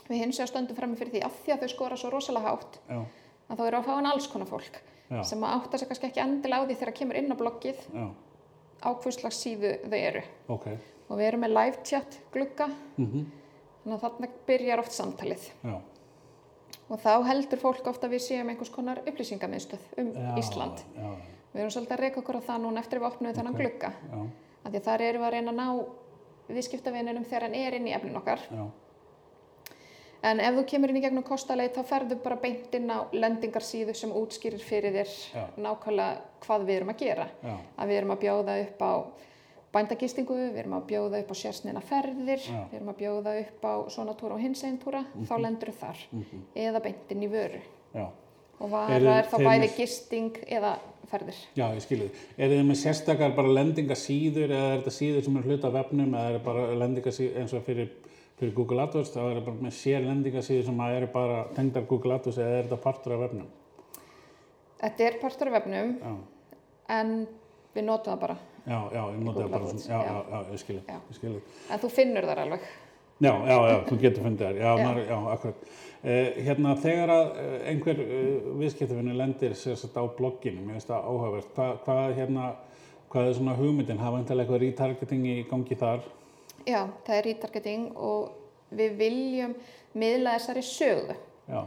Við 0.09 0.23
hins 0.23 0.39
vegar 0.39 0.49
stöndum 0.49 0.77
frammi 0.77 0.97
fyrir 0.97 1.13
því 1.13 1.21
að 1.27 1.33
því 1.45 1.53
að 1.53 1.61
þau 1.65 1.69
skora 1.69 1.97
svo 2.01 2.11
rosalega 2.11 2.49
hátt 2.49 2.79
já, 2.89 3.01
að 3.51 3.59
þá 3.59 3.65
eru 3.67 3.77
að 3.79 3.85
fá 3.85 3.91
hann 3.99 4.07
alls 4.09 4.27
konar 4.33 4.49
fólk 4.49 4.79
já, 5.11 5.23
sem 5.25 5.43
að 5.45 5.55
átta 5.59 5.79
sig 5.79 5.89
kannski 5.89 6.07
ekki 6.09 6.23
endilega 6.23 6.65
á 6.65 6.67
því 6.69 6.77
þegar 6.81 6.95
kemur 6.97 7.17
inn 7.21 7.33
á 7.33 7.37
bloggið 7.37 7.83
já, 7.93 8.07
á 8.81 8.89
hvurslags 8.95 9.41
síðu 9.45 9.75
þau 9.85 9.99
eru. 9.99 10.23
ok 10.49 10.67
Og 11.11 11.17
við 11.19 11.25
erum 11.27 11.41
með 11.45 11.53
live 11.57 11.83
chat 11.85 12.19
glugga, 12.33 12.71
mm 12.97 13.27
þannig 13.85 13.95
að 13.99 14.03
þarna 14.05 14.29
byrjar 14.47 14.79
oft 14.83 14.93
samtalið. 14.93 15.45
já, 15.65 15.77
Og 16.89 17.01
þá 17.05 17.13
heldur 17.29 17.59
fólk 17.61 17.87
ofta 17.87 18.07
að 18.09 18.13
við 18.17 18.23
séum 18.25 18.49
einhvers 18.49 18.71
konar 18.73 18.99
upplýsingamiðstöð 19.07 19.81
um 19.99 20.11
Ísland. 20.41 20.81
já, 20.97 21.09
Við 21.53 21.61
erum 21.63 21.71
svolítið 21.71 21.93
að 21.97 22.01
reyka 22.01 22.21
okkur 22.21 22.37
á 22.41 22.49
það 22.49 22.61
núna 22.65 22.81
eftir 22.81 23.01
við 23.01 23.07
opnum 23.13 23.33
þennan 23.35 23.55
Ok. 23.55 23.61
glugga. 23.61 23.93
já, 23.93 24.27
Af 24.65 24.73
því 24.73 24.77
að 24.79 24.85
þar 24.89 25.01
erum 25.03 25.23
við 25.23 25.29
að 25.29 25.33
reyna 25.37 25.51
að 25.53 25.57
ná 25.61 25.69
viðskiptavininum 26.49 27.25
þegar 27.25 27.43
hann 27.49 27.55
er 27.55 27.75
inn 27.79 27.87
í 27.89 27.95
efnin 27.97 28.17
okkar. 28.17 28.41
já, 28.51 28.67
En 30.23 30.41
ef 30.43 30.55
þú 30.57 30.63
kemur 30.67 30.91
inn 30.91 30.97
í 30.99 31.03
gegnum 31.05 31.23
kostaleit 31.23 31.77
þá 31.77 31.85
ferðu 31.87 32.17
bara 32.25 32.37
beint 32.43 32.73
inn 32.75 32.89
á 32.91 33.07
lendingarsíðu 33.15 33.95
sem 33.95 34.11
útskýrir 34.11 34.59
fyrir 34.67 34.91
þér 34.97 35.13
Já. 35.35 35.45
nákvæmlega 35.63 36.19
hvað 36.43 36.65
við 36.67 36.77
erum 36.81 36.91
að 36.91 36.99
gera. 37.05 37.27
já, 37.45 37.55
Að 37.79 37.89
við 37.93 37.99
erum 38.01 38.11
að 38.17 38.23
bjóða 38.25 38.57
upp 38.65 38.83
á 38.83 38.93
bændagistingu, 39.77 40.35
við 40.35 40.59
erum 40.59 40.75
að 40.81 40.87
bjóða 40.91 41.21
upp 41.23 41.31
á 41.31 41.37
sérsnina 41.39 41.81
ferðir, 41.87 42.41
Já. 42.43 42.65
við 42.73 42.75
erum 42.81 42.89
að 42.91 42.99
bjóða 43.05 43.35
upp 43.45 43.63
á 43.69 43.75
svona 43.95 44.15
túra 44.19 44.35
og 44.35 44.41
hins 44.43 44.65
einn 44.65 44.79
túra, 44.83 45.05
þá 45.29 45.35
lendur 45.39 45.71
þar. 45.71 45.97
mhm, 46.11 46.43
Eða 46.57 46.83
beint 46.83 47.13
inn 47.15 47.23
í 47.23 47.29
vöru. 47.31 47.61
Og 48.59 48.71
vara 48.73 48.97
Eru 48.97 49.11
er 49.15 49.29
þá 49.31 49.37
bæði 49.45 49.71
gisting 49.77 50.39
eða 50.47 50.75
ferðir. 51.09 51.39
Já, 51.57 51.67
ég 51.77 51.85
skilði. 51.85 52.09
Er 52.37 52.51
þið 52.53 52.65
með 52.69 52.81
sérstakar 52.83 53.37
bara 53.37 53.55
lendingasíður 53.61 54.51
eða 54.51 54.73
er 54.73 54.81
þetta 54.81 54.95
síður 54.99 55.25
sem 55.29 55.39
er 55.39 55.49
hluta 55.49 55.71
af 55.71 55.77
vefnum 55.79 56.15
eða 56.15 56.25
er 56.27 56.37
þetta 56.37 56.49
bara 56.51 56.79
lendingasíður 56.83 57.41
eins 57.43 57.55
og 57.55 57.65
fyrir 57.69 57.93
fyrir 58.39 58.55
Google 58.55 58.85
AdWords 58.85 59.11
þá 59.15 59.21
er 59.25 59.39
það 59.39 59.47
bara 59.49 59.67
með 59.67 59.75
sér 59.75 60.05
lendingasíður 60.07 60.69
sem 60.69 60.83
að 60.85 60.97
eru 60.99 61.09
bara 61.15 61.39
tengdar 61.57 61.87
Google 61.91 62.19
AdWords 62.19 62.39
eða 62.39 62.59
er 62.59 62.69
þetta 62.69 62.81
partur 62.85 63.15
af 63.17 63.23
vefnum? 63.25 63.49
Þetta 64.79 65.07
er 65.09 65.17
partur 65.23 65.51
af 65.51 65.57
vefnum 65.59 65.95
Já, 65.99 66.13
en 66.99 67.15
við 67.75 67.89
notum 67.89 68.13
það 68.13 68.21
bara. 68.27 68.37
já, 68.69 68.79
já, 68.95 69.01
ég 69.15 69.25
nota 69.25 69.41
það 69.41 69.57
bara 69.57 69.73
já, 69.73 69.99
já. 70.07 70.21
já, 70.31 70.39
ég 70.53 70.63
skilji, 70.63 71.01
skilji. 71.19 71.41
En 71.69 71.83
þú 71.83 71.91
finnur 71.95 72.29
þar 72.31 72.45
alveg. 72.45 72.69
Já, 73.19 73.33
já, 73.35 73.55
já, 73.67 73.77
þú 73.89 73.97
getur 73.99 74.23
fundið 74.29 74.47
þær, 74.47 74.59
já, 74.63 74.71
Já. 74.79 74.85
maður, 74.87 75.07
já, 75.09 75.17
akkurat. 75.35 75.63
Eh, 75.99 76.37
hérna, 76.47 76.75
þegar 76.79 77.11
að 77.11 77.31
eh, 77.43 77.55
einhver 77.73 78.03
uh, 78.05 78.51
viðskiptafinni 78.61 79.17
lendir 79.19 79.57
sérstaklega 79.59 80.07
á 80.07 80.15
blogginu, 80.21 80.61
mér 80.63 80.77
finnst 80.79 80.93
það 80.93 81.09
áhugavert, 81.11 81.49
hvað, 81.57 81.73
hvað, 81.89 82.13
hérna, 82.21 82.45
hvað 83.11 83.31
er 83.31 83.35
svona 83.41 83.57
hugmyndin, 83.59 83.99
hafa 84.05 84.21
einhverja 84.21 84.45
eitthvað 84.45 84.63
retargeting 84.63 85.27
í 85.27 85.35
gangi 85.51 85.79
þar? 85.81 86.07
Já, 86.69 86.85
það 87.09 87.17
er 87.17 87.27
retargeting 87.33 87.89
og 87.97 88.31
við 88.79 88.95
viljum 89.03 89.59
miðla 89.99 90.37
þessari 90.39 90.65
sögu. 90.69 91.19
Já, 91.51 91.61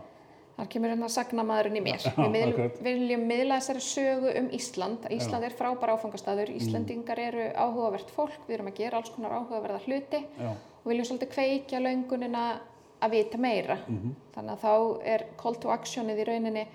Þar 0.62 0.68
kemur 0.70 0.92
hérna 0.92 1.08
sagnamaðurinn 1.10 1.78
í 1.80 1.82
mér. 1.82 2.04
Já, 2.06 2.12
Við 2.16 2.34
miðlum, 2.36 2.52
akkurat. 2.54 2.82
viljum 2.86 3.22
miðla 3.26 3.56
þessari 3.64 3.80
sögu 3.82 4.34
um 4.38 4.50
Ísland. 4.54 5.08
Ísland 5.16 5.48
er 5.48 5.56
frábær 5.58 5.94
áfangastaður. 5.96 6.52
Íslandingar 6.54 7.18
eru 7.24 7.48
áhugavert 7.56 8.12
fólk. 8.14 8.36
Við 8.46 8.60
erum 8.60 8.70
að 8.70 8.76
gera 8.84 9.00
alls 9.00 9.10
konar 9.16 9.34
áhugaverða 9.40 9.80
hluti 9.88 10.20
já, 10.22 10.52
og 10.82 10.90
viljum 10.92 11.06
svolítið 11.08 11.32
kveikja 11.36 11.80
löngunina 11.84 12.46
að 13.02 13.14
vita 13.16 13.38
meira. 13.42 13.78
Þannig 14.36 14.52
að 14.56 14.64
þá 14.66 14.74
er 15.14 15.24
call 15.42 15.56
to 15.62 15.70
actionið 15.74 16.22
í 16.24 16.28
rauninni 16.30 16.66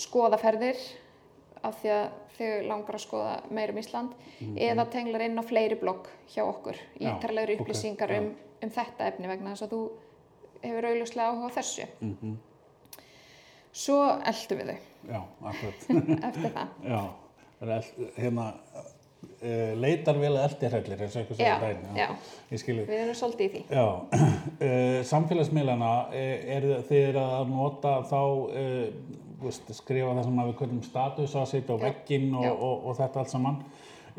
skoðaferðir 0.00 0.80
af 1.62 1.76
því 1.82 1.90
að 1.92 2.04
þau 2.38 2.50
langar 2.70 2.96
að 2.96 3.02
skoða 3.04 3.32
meira 3.52 3.72
um 3.74 3.80
Ísland 3.82 4.12
eða 4.64 4.86
tenglar 4.92 5.24
inn 5.26 5.36
á 5.36 5.44
fleiri 5.44 5.76
blogg 5.80 6.06
hjá 6.32 6.44
okkur. 6.46 6.78
Já, 7.00 7.10
Ítarlegur 7.16 7.54
ok, 7.58 7.60
upplýsingar 7.66 8.14
já. 8.14 8.20
um, 8.22 8.30
um 8.64 8.70
þetta 8.76 9.08
efni 9.10 9.28
vegna 9.28 9.52
þess 9.52 9.66
að 9.66 9.74
þú 9.74 9.80
hefur 10.62 10.88
auðvuslega 10.90 11.32
áhuga 11.34 11.50
þessu. 11.58 11.86
mhm, 12.00 12.38
Svo 13.72 13.98
eldum 14.26 14.58
við 14.62 14.70
þau. 14.72 14.78
já, 15.10 15.20
akkurat. 15.50 15.84
eftir 16.30 16.54
það. 16.56 16.72
já, 16.90 17.02
það 17.60 17.68
er 17.68 17.74
eld- 17.76 18.16
hérna, 18.16 18.46
uh, 19.22 19.72
leitar 19.80 20.18
vel 20.20 20.32
að 20.36 20.46
eldirhellir, 20.48 21.02
eins 21.04 21.16
og 21.16 21.22
eitthvað 21.22 21.62
dæn. 21.64 21.84
já. 21.98 22.08
Ég 22.50 22.62
skilji. 22.62 22.84
Við 22.88 23.02
erum 23.04 23.18
svolítið 23.18 23.46
í 23.46 23.50
því. 23.54 23.62
Uh, 23.78 25.00
samfélagsmiðlana, 25.12 25.92
eh, 26.16 26.56
er 26.56 26.68
eru 26.90 27.22
að 27.22 27.52
nota 27.52 27.94
þá, 28.10 28.20
veist, 29.40 29.70
skrifa 29.78 30.12
það 30.18 30.26
sem 30.28 30.42
að 30.42 30.50
við 30.50 30.58
köllum 30.60 30.82
status 30.84 31.36
að 31.40 31.48
setja 31.54 31.76
á 31.76 31.78
Já, 31.78 31.84
vegginn 31.86 32.34
og, 32.34 32.44
já. 32.44 32.52
og, 32.52 32.86
og 32.90 32.98
þetta 33.00 33.22
allt 33.22 33.32
saman. 33.32 33.60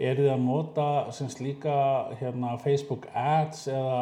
Er 0.02 0.18
þið 0.18 0.30
að 0.34 0.44
nota 0.48 0.88
sem 1.14 1.30
slíka 1.30 1.78
hérna, 2.22 2.56
Facebook 2.64 3.06
ads 3.14 3.68
eða, 3.70 4.00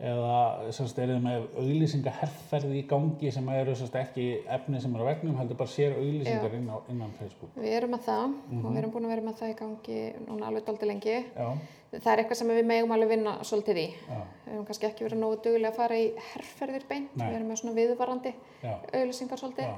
eða 0.00 0.72
semst, 0.76 0.98
er 1.00 1.08
þið 1.08 1.22
með 1.24 1.44
auglýsingaherferð 1.56 2.74
í 2.76 2.82
gangi 2.90 3.30
sem 3.32 3.46
eru 3.48 3.74
semst, 3.78 3.94
ekki 3.96 4.26
efni 4.52 4.80
sem 4.82 4.94
eru 4.94 5.06
á 5.08 5.10
veggnum, 5.14 5.38
heldur 5.40 5.56
bara 5.56 5.72
sér 5.72 5.94
auglýsingar 5.96 6.54
inn 6.58 6.68
á, 6.68 6.76
innan 6.92 7.14
Facebook? 7.16 7.54
Við 7.56 7.72
erum 7.78 7.94
með 7.96 8.02
það 8.04 8.26
Mhm. 8.26 8.64
og 8.66 8.72
við 8.72 8.78
erum 8.82 8.92
búin 8.92 9.04
að 9.06 9.14
vera 9.14 9.22
með 9.22 9.38
það 9.40 9.50
í 9.54 9.56
gangi 9.62 9.98
núna 10.28 10.46
alveg 10.46 10.64
dálítið 10.64 10.86
lengi. 10.92 11.24
Já, 11.36 11.48
Það 11.96 12.12
er 12.12 12.18
eitthvað 12.24 12.36
sem 12.36 12.48
við 12.48 12.64
megum 12.66 12.90
alveg 12.92 13.08
vinna 13.08 13.38
svolítið 13.42 13.76
í. 13.78 13.86
já, 14.10 14.20
Við 14.46 14.52
erum 14.52 14.66
kannski 14.66 14.86
ekki 14.86 15.04
verið 15.06 15.18
nógu 15.22 15.36
duglega 15.42 15.70
að 15.70 15.76
fara 15.76 15.94
í 15.94 16.12
herrferðir 16.34 16.82
beint. 16.88 17.16
Nei. 17.16 17.26
Við 17.30 17.36
erum 17.36 17.48
með 17.48 17.56
svona 17.62 17.74
viðvarandi 17.74 18.34
já, 18.62 18.74
auðlýsingar 18.92 19.38
svolítið. 19.38 19.74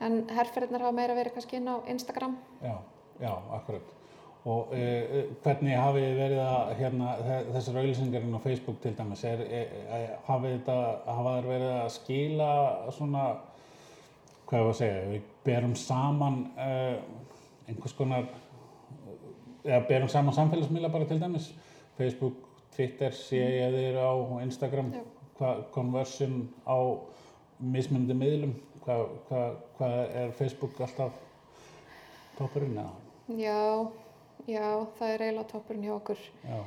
En 0.00 0.26
herrferðirnar 0.28 0.80
hafa 0.80 0.92
meira 0.92 1.14
verið 1.14 1.32
kannski 1.34 1.56
inn 1.56 1.66
á 1.66 1.76
Instagram. 1.88 2.36
Já, 2.62 2.76
já, 3.20 3.32
akkurat. 3.50 3.82
Og 4.46 4.70
uh, 4.70 5.14
hvernig 5.42 5.74
hafið 5.74 6.04
þið 6.06 6.18
verið 6.20 6.40
að, 6.44 6.72
hérna, 6.78 7.12
þe- 7.26 7.52
þessar 7.56 7.78
auðlýsingarinn 7.80 8.36
á 8.38 8.44
Facebook 8.44 8.76
til 8.84 8.92
dæmis, 8.94 9.24
er, 9.26 9.40
er, 9.42 9.72
er, 9.96 10.04
hafið 10.28 10.52
þetta, 10.58 10.76
hafa 11.16 11.32
þær 11.40 11.48
verið 11.50 11.72
að 11.80 11.88
skila 11.96 12.50
svona, 12.94 13.24
hvað 14.46 14.60
ég 14.60 14.68
var 14.68 14.74
að 14.76 14.78
segja, 14.78 15.00
við 15.10 15.32
berum 15.48 15.74
saman 15.80 16.38
uh, 16.54 16.94
einhvers 17.66 17.96
konar, 17.98 18.28
eða 19.66 19.82
berum 19.90 20.12
saman 20.14 20.38
samfélagsmiðla 20.38 20.92
bara 20.94 21.10
til 21.10 21.18
dæmis, 21.24 21.50
Facebook, 21.98 22.38
Twitter, 22.76 23.10
sé 23.18 23.42
ég 23.42 23.74
þeir 23.74 23.98
á 23.98 24.14
Instagram, 24.44 24.94
conversion 25.74 26.44
á 26.70 26.78
mismunandi 27.58 28.14
miðlum, 28.22 28.54
hvað, 28.86 29.06
hvað, 29.26 29.54
hvað 29.80 29.98
er 30.22 30.34
Facebook 30.38 30.78
alltaf 30.86 31.18
toppurinn 32.38 32.78
eða? 32.78 32.92
Já, 33.42 33.58
já, 34.46 34.86
það 34.98 35.12
er 35.14 35.22
eiginlega 35.26 35.48
toppurinn 35.52 35.84
hjá 35.86 35.94
okkur. 36.00 36.18
Já, 36.48 36.58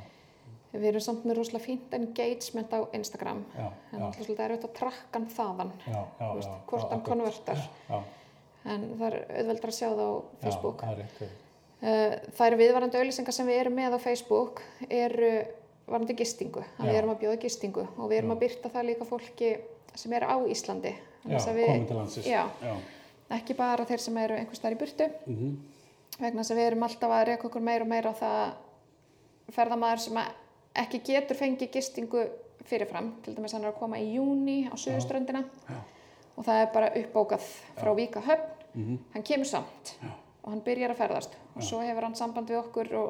Við 0.72 0.84
erum 0.86 1.02
samt 1.02 1.24
með 1.26 1.34
rosalega 1.40 1.64
fínt 1.64 1.94
engagement 1.96 2.70
á 2.70 2.78
Instagram. 2.94 3.40
já, 3.58 3.66
En 3.92 4.02
alltaf 4.02 4.20
svolítið 4.24 4.44
erfitt 4.44 4.64
að 4.68 4.74
trakka 4.78 5.18
hann 5.18 5.26
þaðan. 5.34 5.72
já, 5.86 6.02
já, 6.20 6.26
veist, 6.34 6.48
já, 6.48 6.58
hvort 6.70 6.90
hann 6.90 7.02
konvertar. 7.02 7.62
Já, 7.90 8.02
En 8.70 8.82
það 9.00 9.06
er 9.06 9.16
auðveldra 9.40 9.68
að 9.72 9.78
sjá 9.78 9.88
það 9.88 10.04
á 10.06 10.12
Facebook. 10.42 10.82
Já, 10.82 10.86
það 10.86 10.92
er 10.92 10.98
rétt. 11.00 11.30
það 11.80 12.46
er- 12.46 12.52
eru 12.52 12.56
viðvarandi 12.60 12.98
auðlýsingar 13.00 13.32
sem 13.32 13.46
við 13.46 13.60
erum 13.60 13.74
með 13.74 13.94
á 13.96 13.98
Facebook 13.98 14.62
eru 14.90 15.30
varandi 15.88 16.14
gistingu. 16.14 16.62
Að 16.78 16.86
við 16.86 16.94
erum 17.00 17.10
að 17.10 17.20
bjóða 17.24 17.40
gistingu 17.40 17.88
og 17.98 18.10
við 18.10 18.18
erum 18.18 18.30
að 18.36 18.40
byrta 18.44 18.68
það 18.70 18.84
líka 18.86 19.04
fólki 19.08 19.58
sem 19.94 20.12
eru 20.12 20.26
á 20.28 20.36
Íslandi. 20.46 20.94
Já, 21.26 21.36
að 21.36 21.66
komið 21.66 21.88
til 21.88 21.96
landsins. 21.96 22.26
Já, 22.26 22.46
ekki 23.30 23.56
bara 23.56 23.84
þeir 23.84 23.98
sem 24.00 24.16
eru 24.18 24.34
einhvers 24.36 24.60
þar 24.60 24.72
í 24.72 24.78
burtu. 24.78 25.10
mhm, 25.26 25.56
Vegna 26.20 26.42
þess 26.42 26.52
að 26.52 26.58
við 26.60 26.66
erum 26.68 26.84
alltaf 26.84 27.14
að 27.16 27.24
reyka 27.30 27.48
okkur 27.48 27.64
meira 27.64 27.86
og 27.86 27.90
meira 27.90 28.12
á 28.12 28.20
það 28.20 29.54
ferðamaður 29.56 30.02
sem 30.04 30.18
ekki 30.82 31.00
getur 31.06 31.38
fengið 31.38 31.72
gistingu 31.76 32.24
fyrirfram. 32.68 33.14
Til 33.24 33.34
dæmis 33.36 33.54
hann 33.56 33.64
er 33.64 33.72
að 33.72 33.80
koma 33.80 34.00
í 34.00 34.10
júni 34.14 34.58
á 34.68 34.74
Suðuströndina 34.78 35.42
Já. 35.68 35.78
og 36.36 36.44
það 36.46 36.60
er 36.60 36.68
bara 36.74 36.92
uppbókað 37.00 37.48
frá 37.80 37.94
Víka 37.96 38.22
höfn. 38.26 38.52
mhm, 38.74 38.98
Hann 39.14 39.22
kemur 39.26 39.46
samt 39.48 39.96
Já. 40.02 40.12
og 40.44 40.52
hann 40.52 40.62
byrjar 40.62 40.94
að 40.94 41.00
ferðast 41.00 41.36
og 41.56 41.62
svo 41.62 41.80
hefur 41.80 42.06
hann 42.06 42.14
samband 42.14 42.48
við 42.48 42.60
okkur 42.60 42.92
og, 42.94 43.08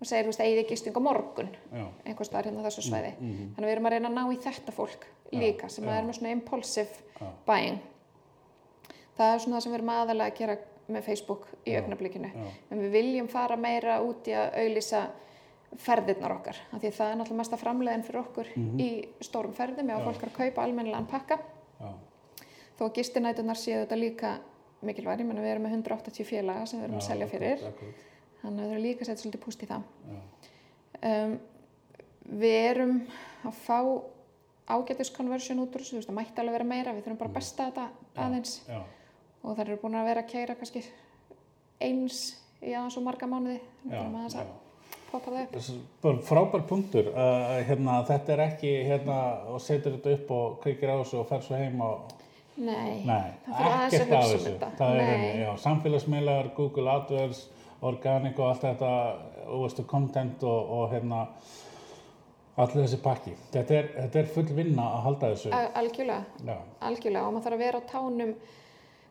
og 0.00 0.06
segir, 0.06 0.26
þú 0.26 0.32
veist, 0.32 0.40
eigið 0.40 0.68
gisting 0.68 0.96
á 0.96 1.00
morgun 1.00 1.48
já, 1.72 1.86
einhvers 2.04 2.28
staðar 2.28 2.50
hérna 2.50 2.60
á 2.60 2.68
þessu 2.68 2.90
mhm. 2.90 3.54
Þannig 3.54 3.64
að 3.64 3.70
við 3.70 3.72
erum 3.72 3.86
að 3.86 3.92
reyna 3.92 4.08
að 4.08 4.14
ná 4.18 4.32
í 4.34 4.42
þetta 4.44 4.72
fólk 4.72 5.06
líka 5.32 5.68
sem 5.68 5.84
já. 5.84 5.90
er 5.96 6.04
með 6.04 6.18
svona 6.18 6.34
impulsive 6.34 6.90
Já. 7.20 7.30
buying. 7.46 7.80
Það 9.16 9.34
er 9.34 9.38
svona 9.38 9.56
það 9.56 9.62
sem 9.62 9.72
við 9.72 9.78
erum 9.78 9.94
aðalega 9.94 10.32
að 10.32 10.38
gera 10.38 10.56
með 10.94 11.04
Facebook 11.08 11.46
í 11.66 11.72
Já. 11.74 11.80
augnablikinu. 11.82 12.30
já, 12.34 12.50
En 12.70 12.80
við 12.84 12.90
viljum 12.94 13.28
fara 13.28 13.56
meira 13.56 14.00
út 14.02 14.26
í 14.28 14.34
að 14.36 14.54
auðlýsa 14.62 15.02
ferðirnar 15.78 16.32
okkar. 16.34 16.56
Af 16.72 16.80
því 16.82 16.88
að 16.90 16.96
það 16.98 17.10
er 17.12 17.16
náttúrulega 17.20 17.40
mesta 17.42 17.56
framleiðin 17.60 18.04
fyrir 18.06 18.20
okkur 18.24 18.48
í 18.82 18.88
stórum 19.22 19.52
ferðum. 19.54 19.88
Já. 19.92 19.98
fólk 20.04 20.22
er 20.22 20.28
að 20.32 20.38
kaupa 20.40 20.62
almennilegan 20.66 21.06
pakka. 21.06 21.38
já, 21.80 21.90
Þó 22.78 22.84
að 22.88 22.94
gistinætunar 22.96 23.56
séu 23.60 23.82
þetta 23.84 23.96
líka 24.00 24.38
mikilvæg. 24.82 25.20
Ég 25.20 25.26
meina 25.28 25.42
við 25.44 25.50
erum 25.54 25.62
með 25.68 25.74
180 25.78 26.24
félaga 26.24 26.66
sem 26.66 26.80
við 26.80 26.84
erum 26.88 26.96
að 26.98 27.06
selja 27.06 27.26
fyrir. 27.28 27.52
akkurat, 27.52 27.74
akkurat, 27.74 28.06
Þannig 28.40 28.60
að 28.62 28.66
við 28.66 28.72
erum 28.72 28.82
líka 28.86 29.00
að 29.04 29.06
setja 29.10 29.22
svolítið 29.24 29.44
púst 29.44 29.62
í 29.62 29.66
það. 29.66 29.82
já, 30.10 30.20
Um, 31.00 31.38
við 32.40 32.56
erum 32.70 33.06
að 33.48 33.54
fá 33.64 33.78
ágætis 34.68 35.08
conversion 35.16 35.58
út 35.62 35.72
úr 35.74 35.80
þessu, 35.80 35.94
þú 35.94 35.96
veist, 35.96 36.08
það 36.10 36.16
mætti 36.18 36.40
alveg 36.42 36.52
vera 36.58 36.64
meira, 36.68 36.92
við 36.92 37.04
þurfum 37.06 37.18
bara 37.22 37.30
að 37.30 37.34
besta 37.38 37.68
þetta 37.70 37.86
aðeins 38.20 38.52
já, 38.68 38.80
og 39.42 39.54
það 39.56 39.62
eru 39.66 39.78
búin 39.82 39.98
að 40.00 40.08
vera 40.10 40.24
að 40.24 40.32
keira 40.32 40.56
kannski 40.58 40.82
eins 41.80 42.18
í 42.60 42.74
aðeins 42.76 42.98
og 43.00 43.06
marga 43.06 43.28
mánuði, 43.30 43.60
þannig 43.86 44.00
að 44.02 44.10
maður 44.14 44.34
já. 44.36 44.40
að 44.40 44.48
poppa 45.10 45.32
það 45.34 45.70
upp. 46.12 46.24
Frábær 46.28 46.64
punktur 46.68 47.08
uh, 47.14 47.54
hérna, 47.66 48.00
þetta 48.08 48.34
er 48.36 48.42
ekki 48.46 48.72
hérna 48.86 49.16
og 49.54 49.62
setur 49.64 49.96
þetta 49.96 50.16
upp 50.18 50.34
og 50.36 50.58
kveikir 50.64 50.92
á 50.92 50.96
þessu 51.00 51.22
og 51.22 51.30
fer 51.30 51.46
svo 51.46 51.60
heim 51.60 51.80
og 51.86 52.16
Nei, 52.60 53.00
nei, 53.08 53.30
það 53.46 53.56
þarf 53.56 53.72
aðeins 53.72 53.94
að 54.02 54.10
hugsa 54.10 54.36
um 54.36 54.44
þetta. 54.44 54.68
það 54.76 54.94
Nei. 54.98 55.04
henni, 55.08 55.28
já, 55.40 55.50
samfélagsmiðlar, 55.64 56.50
Google 56.58 56.90
AdWords 56.98 57.40
Organic 57.88 58.36
og 58.42 58.50
allt 58.50 58.64
þetta 58.66 58.90
og 59.46 59.62
veistu, 59.64 59.84
content 59.88 60.42
og, 60.44 60.72
og 60.76 60.90
hérna 60.92 61.22
allir 62.60 62.82
þessi 62.84 62.98
pakki 63.00 63.32
þetta 63.54 63.76
er, 63.78 63.88
þetta 63.96 64.20
er 64.20 64.28
full 64.34 64.44
vinna 64.58 64.88
að 64.98 65.04
halda 65.06 65.30
þessu 65.32 65.52
Al- 65.56 65.70
algjörlega, 65.80 66.56
algjörlega 66.90 67.22
og 67.30 67.32
maður 67.38 67.46
þarf 67.46 67.56
að 67.56 67.64
vera 67.64 67.80
á 67.80 67.90
tánum 67.94 68.34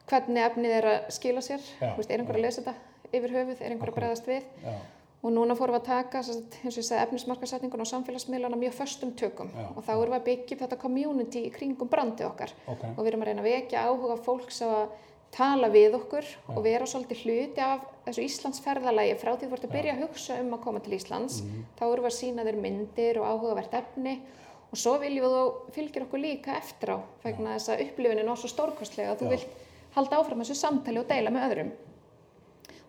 hvernig 0.10 0.46
efnið 0.46 0.78
er 0.80 0.88
að 0.94 1.10
skila 1.16 1.42
sér, 1.46 1.62
veist, 1.98 2.10
er 2.12 2.20
einhver 2.24 2.40
að 2.40 2.46
lesa 2.48 2.62
þetta 2.64 2.76
yfir 3.20 3.36
höfuð, 3.36 3.62
er 3.62 3.76
einhver 3.76 3.92
að 3.94 4.00
bregðast 4.00 4.28
við? 4.32 4.48
Já, 4.66 4.74
Og 5.20 5.34
núna 5.36 5.52
fórum 5.52 5.76
við 5.76 5.82
að 5.82 5.88
taka, 5.90 6.20
segi, 6.24 6.96
efnismarkasetningun 6.96 7.82
og 7.84 7.88
samfélagsmiðlana 7.90 8.56
mjög 8.56 8.72
föstum 8.78 9.10
tökum. 9.20 9.50
Já, 9.52 9.66
og 9.76 9.84
þá 9.84 9.90
erum 9.98 10.14
við 10.14 10.16
að 10.16 10.28
byggja 10.30 10.56
upp 10.56 10.62
þetta 10.64 10.78
community 10.80 11.42
í 11.44 11.50
kringum 11.52 11.90
brandið 11.92 12.30
okkar. 12.30 12.54
Ok. 12.72 12.86
Og 12.96 13.02
við 13.04 13.10
erum 13.12 13.26
að 13.26 13.28
reyna 13.28 13.44
að 13.44 13.50
vekja 13.50 13.82
áhuga 13.90 14.16
fólks 14.24 14.62
að 14.64 14.94
tala 15.36 15.68
við 15.70 15.98
okkur 16.00 16.24
Já. 16.24 16.38
og 16.56 16.64
vera 16.64 16.88
svolítið 16.88 17.20
hluti 17.26 17.62
af 17.62 17.84
þessu 18.08 18.24
Íslands 18.30 18.64
ferðalagi 18.64 19.18
frá 19.20 19.34
því 19.36 19.44
þú 19.44 19.52
vart 19.58 19.68
að 19.68 19.76
byrja 19.76 19.94
að 19.98 20.02
hugsa 20.08 20.40
um 20.40 20.54
að 20.56 20.64
koma 20.64 20.80
til 20.88 20.94
Íslands 20.96 21.42
Mhm. 21.44 21.66
þá 21.78 21.84
erum 21.92 22.04
við 22.06 22.12
að 22.14 22.20
sína 22.22 22.46
þér 22.48 22.62
myndir 22.64 23.20
og 23.20 23.28
áhugavert 23.28 23.74
efni. 23.76 24.16
Og 24.72 24.78
svo 24.80 24.96
viljum 25.04 25.26
við 25.28 25.36
þú 25.36 25.72
fylgir 25.76 26.04
okkur 26.08 26.20
líka 26.24 26.56
eftir 26.56 26.96
á 26.96 26.98
vegna 27.26 27.58
þess 27.60 27.70
að 27.76 27.82
upplifunin 27.90 28.30
er 28.30 28.36
svo 28.40 28.48
stórkostlega 28.56 29.12
að 29.12 29.20
þú 29.20 29.30
vilt 29.36 29.48
halda 30.00 30.22
áfram 30.24 30.42
þessu 30.44 30.58
samtali 30.58 31.02
og 31.04 31.08
deila 31.12 31.34
með 31.36 31.46
öðrum. 31.50 31.76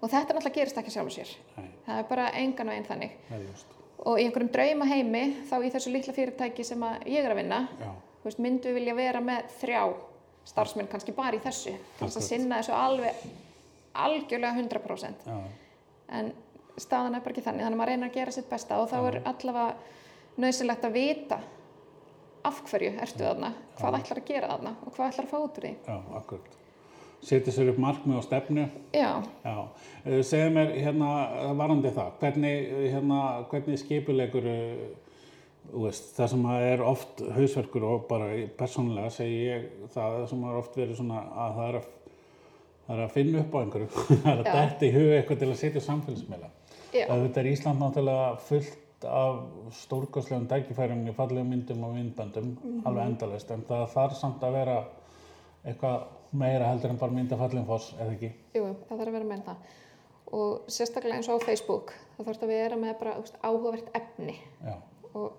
Og 0.01 0.09
þetta 0.09 0.33
náttúrulega 0.33 0.57
gerist 0.57 0.81
ekki 0.81 0.95
sjálfur 0.95 1.19
sér. 1.19 1.35
Nei, 1.59 1.69
það 1.85 1.99
er 2.01 2.09
bara 2.15 2.31
engan 2.41 2.73
veginn 2.73 2.89
þannig. 2.89 3.19
Það 3.29 3.37
er 3.37 3.47
just 3.51 3.77
og 4.01 4.21
í 4.21 4.25
einhverjum 4.27 4.53
drauma 4.53 4.87
heimi 4.89 5.25
þá 5.49 5.57
í 5.61 5.73
þessu 5.75 5.93
litla 5.93 6.15
fyrirtæki 6.17 6.65
sem 6.65 6.85
ég 7.11 7.25
er 7.25 7.35
að 7.35 7.41
vinna 7.43 7.61
Já, 7.81 7.91
veist, 8.25 8.41
myndu 8.43 8.73
vilja 8.77 8.95
vera 8.97 9.21
með 9.25 9.51
þrjá 9.61 9.83
starfsmenn 10.51 10.89
kannski 10.91 11.15
bara 11.17 11.37
í 11.37 11.43
þessu. 11.45 11.75
Þess 12.01 12.21
að 12.21 12.27
sinna 12.27 12.61
þessu 12.61 12.77
alveg 12.77 13.25
algjörlega 14.01 14.57
100% 14.57 15.27
já, 15.27 15.39
en 16.17 16.33
staðan 16.81 17.19
er 17.19 17.25
bara 17.25 17.35
ekki 17.35 17.45
þannig. 17.45 17.65
Þannig 17.67 17.77
að 17.77 17.81
maður 17.83 17.93
reynir 17.93 18.09
að 18.09 18.17
gera 18.17 18.35
sitt 18.35 18.49
besta 18.51 18.79
og 18.81 18.89
þá 18.91 18.99
er 19.03 19.19
allavega 19.29 20.41
nöðsynlegt 20.41 20.87
að 20.89 20.97
vita 20.97 21.41
af 22.49 22.63
hverju 22.71 22.95
ertu 23.05 23.21
þarna 23.27 23.51
hvað 23.77 23.99
ætlar 23.99 24.23
að 24.23 24.31
gera 24.31 24.53
þarna 24.55 24.73
og 24.87 24.95
hvað 24.97 25.11
ætlar 25.13 25.27
að 25.27 25.35
fá 25.35 25.39
út 25.43 25.61
úr 25.61 25.67
því. 25.67 25.75
Já, 25.85 25.97
akkurat. 26.23 26.57
Setja 27.21 27.53
sér 27.53 27.69
upp 27.75 27.79
markmið 27.83 28.17
og 28.17 28.25
stefnu. 28.25 28.69
já, 28.97 29.23
Já, 29.45 29.57
Eh, 30.07 30.23
segðu 30.25 30.53
mér 30.55 30.71
hérna 30.81 31.09
varandi 31.59 31.91
það, 31.93 32.13
hvernig, 32.21 32.71
hérna, 32.95 33.19
hvernig 33.51 33.79
skipulegur 33.79 34.47
veist, 35.75 36.07
það 36.17 36.29
sem 36.33 36.45
er 36.57 36.83
oft 36.83 37.21
hausverkur 37.37 37.85
og 37.85 38.07
bara 38.09 38.31
persónulega 38.59 39.11
segi 39.13 39.41
ég 39.51 39.67
það 39.95 40.23
sem 40.31 40.45
er 40.49 40.57
oft 40.59 40.79
verið 40.81 40.97
svona 40.97 41.21
að 41.45 41.59
það 41.59 41.69
er 41.69 41.77
að, 41.81 41.89
það 42.87 42.95
er 42.97 43.03
að 43.05 43.13
finna 43.19 43.43
upp 43.45 43.53
á 43.55 43.59
einhverju, 43.61 43.89
það 44.23 44.31
er 44.33 44.41
að 44.41 44.49
detta 44.57 44.87
í 44.89 44.93
huga 44.95 45.19
eitthvað 45.19 45.43
til 45.43 45.51
að 45.51 45.61
setja 45.61 45.83
samfélagsmiðla. 45.85 46.49
Þetta 46.91 47.41
er 47.45 47.51
Ísland 47.53 47.79
náttúrulega 47.85 48.31
fullt 48.49 49.05
af 49.07 49.37
stórkostlegum 49.83 50.49
tækifærum 50.51 51.05
í 51.09 51.13
fallegum 51.17 51.53
myndum 51.53 51.85
og 51.87 51.93
myndböndum, 51.99 52.49
alveg 52.89 53.13
endalaust, 53.13 53.53
en 53.55 53.63
það 53.69 53.85
þarf 53.95 54.17
samt 54.19 54.43
að 54.49 54.57
vera 54.59 54.79
eitthvað 55.65 56.09
meira 56.33 56.71
heldur 56.71 56.95
en 56.95 56.99
bara 57.01 57.17
mynda 57.17 57.39
fallegum 57.41 57.69
foss, 57.69 57.93
eða 57.99 58.17
ekki? 58.17 58.33
jú, 58.55 58.65
það 58.89 58.97
þarf 58.97 59.07
að 59.09 59.15
vera 59.19 59.31
með 59.31 59.45
það. 59.51 59.77
Og 60.31 60.71
sérstaklega 60.71 61.19
eins 61.19 61.29
og 61.29 61.43
á 61.43 61.47
Facebook 61.49 61.95
það 62.17 62.27
þarf 62.31 62.43
að 62.47 62.53
vera 62.55 62.77
með 62.79 62.99
bara 63.01 63.15
úst, 63.19 63.39
áhugavert 63.43 63.89
efni. 63.99 64.37
Já, 64.63 64.77
og 65.15 65.33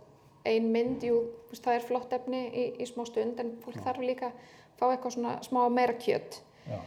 ein 0.48 0.72
mynd, 0.74 1.04
jú, 1.06 1.20
veist, 1.52 1.64
það 1.66 1.78
er 1.78 1.86
flott 1.86 2.16
efni 2.16 2.42
í, 2.50 2.66
í 2.82 2.88
smá 2.90 3.04
stund 3.08 3.40
en 3.42 3.54
fólk 3.62 3.82
þarf 3.86 4.06
líka 4.06 4.32
að 4.32 4.50
fá 4.80 4.88
eitthvað 4.90 5.16
svona 5.16 5.36
smá 5.46 5.62
meira 5.74 5.98
kjött 6.02 6.40
já, 6.66 6.80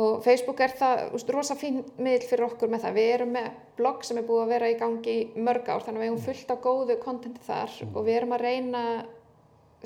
og 0.00 0.22
Facebook 0.24 0.62
er 0.64 0.72
það, 0.78 1.02
veist, 1.12 1.32
rosa 1.34 1.56
fín 1.58 1.82
miðl 2.00 2.24
fyrir 2.28 2.46
okkur 2.48 2.72
með 2.72 2.86
það, 2.86 2.96
við 2.98 3.10
erum 3.18 3.34
með 3.36 3.50
blogg 3.78 4.06
sem 4.06 4.20
er 4.20 4.26
búið 4.28 4.46
að 4.46 4.54
vera 4.54 4.70
í 4.72 4.78
gangi 4.80 5.18
í 5.18 5.44
mörg 5.44 5.68
ár 5.68 5.84
þannig 5.84 6.00
að 6.00 6.04
við 6.04 6.10
hefum 6.12 6.24
fullt 6.28 6.54
á 6.54 6.56
góðu 6.64 6.98
kontenti 7.02 7.44
þar 7.44 7.76
og 7.90 8.00
við 8.00 8.18
erum 8.20 8.34
að 8.36 8.46
reyna 8.48 8.84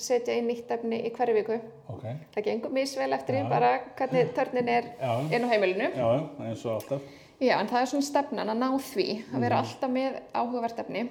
setja 0.03 0.35
inn 0.39 0.49
nýtt 0.51 0.71
efni 0.75 1.01
í 1.07 1.13
hverju 1.15 1.37
viku. 1.39 1.61
Ok. 1.89 2.05
það 2.35 2.45
gengur 2.45 2.75
misvel 2.75 3.13
eftir 3.17 3.39
því 3.39 3.45
bara 3.51 3.71
hvernig 3.99 4.35
törnin 4.37 4.69
er 4.73 4.91
Já, 5.01 5.13
inn 5.35 5.47
á 5.47 5.49
heimilinu. 5.53 5.89
Já, 5.97 6.09
eins 6.47 6.67
og 6.67 6.75
alltaf. 6.75 7.09
Já, 7.39 7.55
en 7.61 7.71
það 7.71 7.81
er 7.81 7.91
svona 7.93 8.09
stefnan 8.09 8.53
að 8.53 8.61
ná 8.61 8.69
því 8.83 9.09
að 9.33 9.47
vera 9.47 9.63
alltaf 9.63 9.91
með 9.95 10.21
áhugavert 10.35 10.81
efni. 10.83 11.05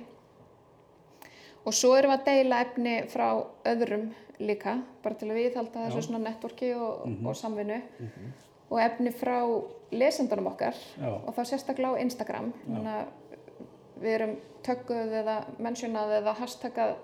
Og 1.67 1.75
svo 1.75 1.94
erum 1.98 2.13
við 2.13 2.20
að 2.20 2.25
deila 2.27 2.60
efni 2.63 2.96
frá 3.12 3.27
öðrum 3.67 4.10
líka 4.39 4.77
bara 5.03 5.17
til 5.20 5.29
að 5.32 5.39
viðhalda 5.41 5.86
þessu 5.88 6.01
Já. 6.01 6.06
svona 6.08 6.24
networki 6.29 6.74
og, 6.75 7.08
og 7.25 7.36
samvinnu. 7.36 7.79
Og 8.67 8.82
efni 8.84 9.12
frá 9.15 9.38
lesendunum 9.91 10.51
okkar 10.51 10.75
Já. 11.00 11.10
og 11.15 11.32
þá 11.36 11.41
sérstaklega 11.51 11.96
á 11.96 12.01
Instagram. 12.03 12.51
Við 13.98 14.13
erum 14.13 14.36
tökkuð 14.67 15.15
eða 15.22 15.38
mentionað 15.63 16.17
eða 16.20 16.36
hashtagað 16.38 16.98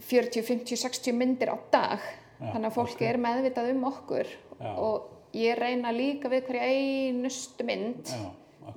40, 0.00 0.44
50, 0.46 0.80
60 0.80 1.16
myndir 1.16 1.52
á 1.52 1.56
dag 1.72 2.04
Já, 2.40 2.52
þannig 2.54 2.70
að 2.70 2.76
fólk 2.76 2.94
ok. 2.96 3.02
er 3.04 3.18
meðvitað 3.20 3.72
um 3.74 3.88
okkur 3.90 4.30
Já. 4.60 4.70
og 4.72 5.36
ég 5.36 5.58
reyna 5.58 5.92
líka 5.92 6.30
við 6.32 6.46
hverja 6.48 6.68
einustu 6.70 7.66
mynd 7.68 8.08
Já, 8.08 8.30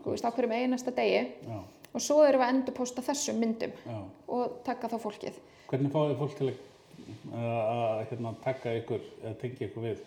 þú 0.03 0.13
veist, 0.13 0.27
á 0.27 0.31
hverjum 0.35 0.55
einasta 0.57 0.93
degi 0.95 1.23
já, 1.23 1.57
og 1.93 2.01
svo 2.01 2.21
erum 2.25 2.41
við 2.41 2.47
að 2.47 2.53
endurposta 2.55 3.03
þessum 3.05 3.39
myndum 3.41 3.73
já. 3.85 3.99
og 4.27 4.55
taka 4.65 4.89
þá 4.91 4.97
fólkið. 5.03 5.37
Hvernig 5.69 5.93
þið 5.93 6.15
fólk 6.21 6.39
til 6.39 6.49
að, 7.33 8.01
hérna, 8.09 8.33
taka 8.43 8.73
ykkur, 8.79 9.05
eða 9.21 9.35
tengja 9.41 9.69
ykkur 9.69 9.87
við? 9.87 10.01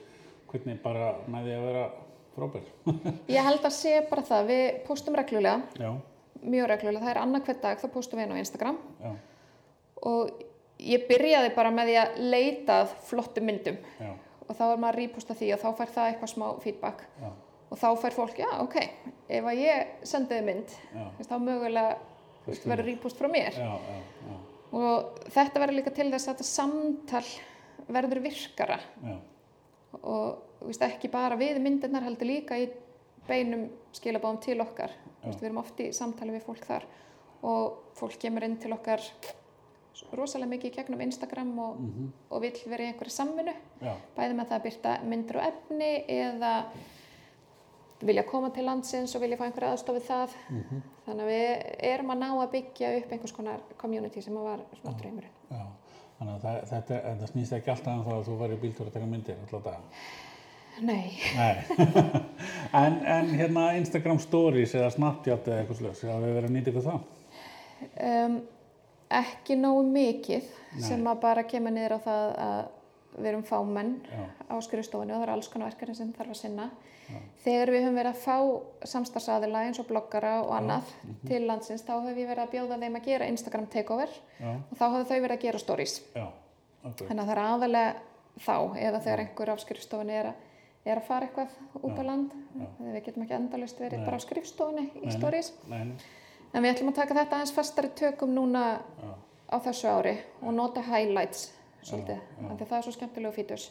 Hvernig 0.50 0.82
bara 0.82 1.12
með 1.30 1.48
því 1.48 1.54
að 1.56 1.64
vera 1.68 1.86
frábær? 2.36 2.68
Ég 3.36 3.48
held 3.48 3.64
að 3.64 3.76
sé 3.76 3.94
bara 4.10 4.26
það, 4.26 4.50
við 4.50 4.66
postum 4.88 5.18
reglulega, 5.18 5.62
já, 5.80 5.90
mjög 6.42 6.68
reglulega, 6.72 7.04
það 7.04 7.14
er 7.14 7.22
annað 7.22 7.48
hver 7.48 7.62
dag, 7.64 7.80
þá 7.80 7.88
postum 7.94 8.20
við 8.20 8.28
inn 8.28 8.36
á 8.36 8.42
Instagram 8.42 8.78
já, 9.02 9.14
og 10.06 10.44
ég 10.78 11.06
byrjaði 11.08 11.50
bara 11.56 11.72
með 11.74 11.90
því 11.90 11.96
að 12.02 12.20
leita 12.34 12.80
að 12.82 12.94
flottum 13.08 13.48
myndum. 13.48 13.78
Já, 14.00 14.12
og 14.46 14.54
þá 14.54 14.64
er 14.66 14.80
maður 14.82 14.88
að 14.92 15.00
reposta 15.00 15.36
því 15.36 15.52
og 15.54 15.62
þá 15.62 15.68
fær 15.80 15.92
það 15.96 16.10
eitthvað 16.10 16.32
smá 16.32 16.46
feedback. 16.62 17.04
Já, 17.22 17.30
og 17.66 17.80
þá 17.80 17.86
fær 18.02 18.16
fólk, 18.16 18.40
já, 18.42 18.50
ok, 18.62 18.76
ef 19.38 19.48
að 19.50 19.62
ég 19.62 19.94
sendiði 20.06 20.46
mynd, 20.46 20.74
veist, 21.18 21.30
þá 21.30 21.36
mögulega 21.42 21.96
verður 22.62 22.88
repost 22.92 23.18
frá 23.18 23.30
mér. 23.32 23.56
Og 24.76 25.22
þetta 25.34 25.62
verður 25.62 25.78
líka 25.80 25.94
til 25.94 26.10
þess 26.12 26.28
að 26.28 26.34
þetta 26.34 26.48
samtal 26.50 27.24
verður 27.96 28.22
virkara. 28.26 28.78
Og 30.02 30.66
veist, 30.66 30.84
ekki 30.84 31.10
bara 31.10 31.38
við 31.38 31.58
myndirnar 31.64 32.06
heldur 32.06 32.30
líka 32.30 32.58
í 32.60 32.68
beinum 33.26 33.66
skilabáðum 33.96 34.38
til 34.44 34.60
okkar. 34.62 34.94
Veist, 35.24 35.40
við 35.40 35.48
erum 35.48 35.62
oft 35.64 35.82
í 35.82 35.90
samtali 35.96 36.36
við 36.36 36.46
fólk 36.46 36.68
þar 36.68 36.86
og 37.46 37.96
fólk 37.98 38.16
kemur 38.22 38.46
inn 38.46 38.56
til 38.62 38.72
okkar 38.74 39.02
rosalega 40.16 40.50
mikið 40.50 40.70
í 40.70 40.74
gegnum 40.76 41.04
Instagram 41.06 41.54
og, 41.62 41.80
og 42.30 42.44
vill 42.44 42.58
vera 42.66 42.84
í 42.84 42.90
einhverju 42.90 43.14
samvinnu 43.14 43.54
já, 43.80 43.94
bæði 44.16 44.36
með 44.36 44.50
það 44.50 44.58
að 44.58 44.66
byrta 44.68 44.98
myndir 45.04 45.40
og 45.40 45.48
efni 45.48 45.90
eða 46.16 46.52
vilja 48.06 48.26
koma 48.28 48.50
til 48.52 48.66
landsins 48.66 49.14
og 49.16 49.22
vilja 49.24 49.38
fá 49.40 49.46
einhverja 49.46 49.72
aðstofið 49.72 50.06
það 50.10 50.36
þannig 51.06 51.24
að 51.24 51.32
við 51.32 51.66
erum 51.92 52.12
að 52.12 52.22
ná 52.22 52.28
að 52.34 52.52
byggja 52.58 52.92
upp 52.98 53.16
einhvers 53.16 53.36
konar 53.38 53.64
community 53.80 54.22
sem 54.22 54.36
var 54.36 54.60
svona 54.82 54.98
draumurinn 55.00 55.32
já. 55.50 55.66
Þannig 56.16 56.32
að 56.32 56.44
það, 56.46 56.60
þetta, 56.70 56.98
þetta 57.06 57.26
snýst 57.28 57.54
ekki 57.58 57.70
alltaf 57.72 57.92
um 57.92 58.04
það 58.06 58.14
að 58.18 58.28
þú 58.28 58.36
væri 58.40 58.56
bíltúr 58.62 58.88
að 58.88 58.94
taka 58.94 59.08
myndir 59.10 59.40
alltaf 59.42 59.64
dag. 59.66 59.98
Nei, 60.86 61.12
Nei. 61.36 61.56
en, 62.84 62.96
en 63.16 63.32
hérna 63.36 63.64
Instagram 63.76 64.20
Stories 64.20 64.74
eða 64.76 64.90
Snapchat 64.92 65.48
eða 65.48 65.62
eitthvað 65.62 65.80
slags, 65.82 66.02
já, 66.04 66.12
við 66.20 66.36
verðum 66.36 66.50
að 66.50 66.56
nýta 66.56 66.72
ykkur 66.72 66.86
það. 66.86 67.04
um, 68.08 68.38
ekki 69.10 69.56
nógu 69.60 69.84
mikið 69.90 70.48
Nei. 70.76 70.82
sem 70.88 71.06
að 71.06 71.20
bara 71.22 71.44
kemur 71.48 71.74
niður 71.74 71.96
á 71.96 72.00
það 72.06 72.24
að 72.46 72.64
við 73.16 73.28
erum 73.30 73.44
fámenn 73.48 73.92
Já, 74.04 74.24
á 74.52 74.54
skrifstofunni 74.60 75.14
og 75.14 75.20
það 75.20 75.26
eru 75.26 75.34
alls 75.36 75.48
konar 75.48 75.70
verkefni 75.70 75.94
sem 75.96 76.12
þarf 76.12 76.34
að 76.34 76.40
sinna. 76.40 76.66
Þegar 77.44 77.70
við 77.70 77.84
höfum 77.84 77.96
verið 78.00 78.10
að 78.10 78.24
fá 78.24 78.88
samstarfsaðila 78.90 79.60
eins 79.68 79.78
og 79.78 79.86
bloggara 79.86 80.32
og 80.42 80.50
annað 80.56 80.90
til 81.28 81.44
landsins, 81.46 81.84
þá 81.86 81.92
höfum 82.00 82.16
við 82.18 82.26
verið 82.32 82.42
að 82.42 82.50
bjóða 82.56 82.78
þeim 82.82 82.98
að 82.98 83.06
gera 83.06 83.28
Instagram 83.30 83.68
takeover 83.72 84.10
já, 84.10 84.50
og 84.58 84.74
þá 84.74 84.84
höfum 84.84 85.06
þau 85.06 85.20
verið 85.22 85.36
að 85.36 85.44
gera 85.46 85.62
stories. 85.62 85.94
já, 86.16 86.26
ok, 86.82 87.04
Þannig 87.06 87.22
að 87.22 87.30
það 87.30 87.32
er 87.36 87.42
aðalega 87.44 87.94
þá 88.42 88.56
eða 88.88 89.00
þegar 89.06 89.22
einhver 89.24 89.54
af 89.54 89.62
skrifstofunni 89.64 90.18
er 90.18 90.32
er 90.86 91.00
að 91.00 91.06
fara 91.08 91.26
eitthvað 91.26 91.82
út 91.82 91.98
á 91.98 92.02
land. 92.06 92.34
Við 92.78 93.00
getum 93.06 93.24
ekki 93.24 93.34
endalust 93.38 93.80
verið 93.82 94.04
bara 94.06 94.18
á 94.18 94.26
skrifstofunni 94.26 94.84
í 95.02 95.14
stories. 95.14 95.52
nei, 95.70 95.78
nei, 95.88 95.96
En 96.56 96.64
við 96.64 96.72
ætlum 96.72 96.88
að 96.88 97.00
taka 97.02 97.16
þetta 97.18 97.36
aðeins 97.36 97.52
fastari 97.52 97.88
tökum 97.98 98.30
núna 98.32 98.62
já, 98.80 99.10
á 99.52 99.56
þessu 99.66 99.90
ári 99.92 100.14
og 100.40 100.54
nota 100.56 100.80
highlights 100.86 101.50
svolítið, 101.84 102.22
af 102.40 102.54
því 102.54 102.62
að 102.64 102.70
það 102.70 102.78
er 102.78 102.86
svo 102.86 102.94
skemmtilegu 102.94 103.36
fítus. 103.36 103.66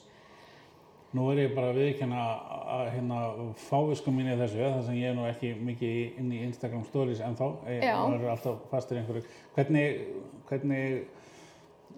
Nú 1.15 1.25
er 1.31 1.41
ég 1.45 1.55
bara 1.55 1.71
að 1.71 1.79
viðkjanna 1.79 2.21
að 2.75 2.89
hérna 2.91 3.19
fávisku 3.65 4.11
mín 4.11 4.29
í 4.29 4.37
þessu, 4.37 4.61
þar 4.61 4.81
sem 4.85 4.97
ég 4.99 5.11
er 5.11 5.17
nú 5.17 5.25
ekki 5.29 5.51
mikið 5.63 6.19
inn 6.21 6.31
í 6.35 6.41
Instagram 6.45 6.83
Stories 6.89 7.21
en 7.23 7.37
þá, 7.39 7.45
ég 7.71 7.85
Já. 7.87 7.95
er 8.03 8.25
alltaf 8.33 8.65
fastur 8.71 8.99
í 8.99 9.01
einhverju. 9.01 9.23
Hvernig, 9.55 10.01
hvernig, 10.49 10.97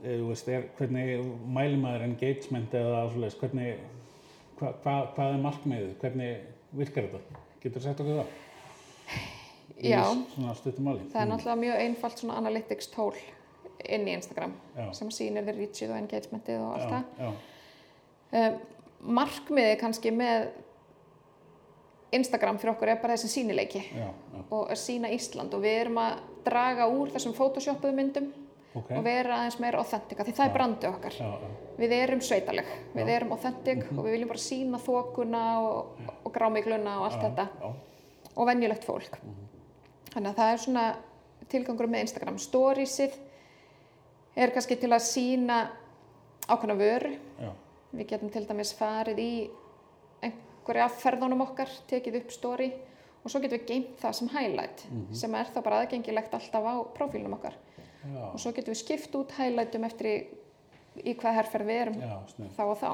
eh, 0.04 0.20
þú 0.20 0.30
veist, 0.30 0.52
er, 0.54 0.68
hvernig 0.78 1.32
mæli 1.58 1.82
maður 1.82 2.06
engagement 2.12 2.78
eða 2.78 3.08
svoleiðis, 3.10 3.40
hvernig, 3.42 3.82
hva, 4.60 4.76
hva, 4.86 5.00
hvað 5.18 5.34
er 5.34 5.44
markmiðið, 5.48 5.96
hvernig 6.04 6.78
virkar 6.78 7.10
þetta? 7.16 7.42
Getur 7.64 7.82
þú 7.82 7.90
sagt 7.90 8.06
okkur 8.06 8.22
það? 8.22 9.36
Já. 9.82 10.02
Það 11.14 11.22
er 11.22 11.28
náttúrulega 11.32 11.60
mjög 11.62 11.82
einfalt 11.86 12.18
svona 12.22 12.38
analytics 12.42 12.88
tól 12.94 13.14
inn 13.86 14.08
í 14.08 14.14
Instagram 14.18 14.54
Já. 14.78 14.88
sem 14.94 15.10
sýnir 15.14 15.46
þér 15.46 15.60
reachið 15.62 15.92
og 15.94 15.98
engagementið 16.02 16.64
og 16.64 16.72
allt 16.74 16.90
það. 16.90 17.36
Um, 18.32 18.58
markmiðið 19.20 19.76
kannski 19.80 20.12
með 20.12 20.48
Instagram 22.18 22.58
fyrir 22.58 22.74
okkur 22.74 22.90
er 22.94 23.00
bara 23.02 23.16
þessi 23.18 23.30
sínileiki 23.34 23.82
já, 23.84 24.08
já, 24.08 24.42
og 24.56 24.70
að 24.72 24.80
sína 24.80 25.10
Ísland 25.12 25.54
og 25.54 25.64
við 25.64 25.82
erum 25.84 25.98
að 26.02 26.20
draga 26.48 26.86
úr 26.88 27.10
þessum 27.12 27.34
photoshopuðu 27.36 27.96
myndum 27.98 28.30
ok, 28.80 28.94
og 28.96 29.04
vera 29.04 29.42
aðeins 29.42 29.58
meira 29.60 29.82
authentic 29.84 30.22
því 30.24 30.36
það 30.38 30.46
er 30.48 30.54
brandið 30.56 30.90
okkar. 30.94 31.18
já, 31.20 31.28
já, 31.44 31.50
Við 31.78 31.92
erum 31.94 32.22
sveitaleg, 32.26 32.70
við 32.96 33.10
erum 33.14 33.32
authentic 33.36 33.84
Mhm. 33.86 34.00
og 34.00 34.06
við 34.08 34.12
viljum 34.16 34.28
bara 34.32 34.40
sína 34.42 34.80
þokuna 34.82 35.44
og, 35.62 36.00
og 36.26 36.32
grámigluna 36.34 36.96
og 37.02 37.12
allt 37.12 37.22
þetta 37.22 37.48
já, 37.62 37.74
og 38.38 38.48
venjulegt 38.48 38.84
fólk. 38.88 39.20
Þannig 40.14 40.32
að 40.32 40.40
það 40.40 40.52
er 40.54 40.62
svona 40.64 40.86
tilgangur 41.52 41.90
með 41.92 42.06
Instagram. 42.08 42.40
Storiesið 42.42 43.16
er 44.38 44.54
kannski 44.56 44.78
til 44.80 44.92
að 44.94 45.06
sína 45.08 45.62
ákveðna 46.48 46.78
vöru. 46.80 47.14
já, 47.42 47.52
Við 47.92 48.08
getum 48.12 48.30
til 48.32 48.46
dæmis 48.48 48.74
farið 48.78 49.20
í 49.24 49.32
einhverja 50.24 50.86
af 50.86 50.98
ferðunum 51.02 51.42
okkar, 51.46 51.70
tekið 51.88 52.20
upp 52.22 52.32
story 52.36 52.72
og 53.24 53.32
svo 53.32 53.40
getum 53.44 53.58
við 53.60 53.68
geimt 53.68 54.02
það 54.02 54.14
sem 54.18 54.30
highlight 54.32 54.84
sem 55.16 55.36
er 55.36 55.48
þá 55.52 55.62
bara 55.64 55.80
aðgengilegt 55.84 56.34
alltaf 56.34 56.64
á 56.68 56.76
prófílnum 56.96 57.34
okkar. 57.40 57.56
Já, 58.08 58.24
og 58.32 58.40
svo 58.40 58.52
getum 58.56 58.72
við 58.74 58.82
skipt 58.82 59.16
út 59.20 59.32
highlightum 59.40 59.84
eftir 59.88 60.08
í, 60.08 60.18
í 61.04 61.16
hvað 61.20 61.40
herferð 61.42 61.68
við 61.68 61.82
erum 61.82 61.98
já, 62.00 62.20
þá 62.56 62.62
og 62.68 62.78
þá. 62.80 62.92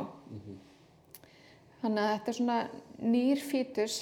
Þannig 1.83 2.03
að 2.03 2.13
þetta 2.13 2.31
er 2.31 2.37
svona 2.39 2.59
nýr 3.03 3.41
fítus 3.43 3.97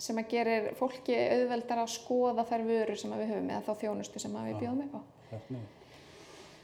sem 0.00 0.20
að 0.20 0.30
gerir 0.32 0.70
fólki 0.78 1.16
auðveldar 1.16 1.82
að 1.82 1.92
skoða 1.92 2.46
þær 2.48 2.64
vörur 2.68 3.00
sem 3.00 3.12
við 3.18 3.34
höfum 3.34 3.50
eða 3.50 3.66
þá 3.66 3.84
þjónustu 3.84 4.22
sem 4.22 4.38
við 4.40 4.62
bjóðum 4.62 4.86
upp 4.86 4.96
á 4.96 5.02
Hérna. 5.30 5.60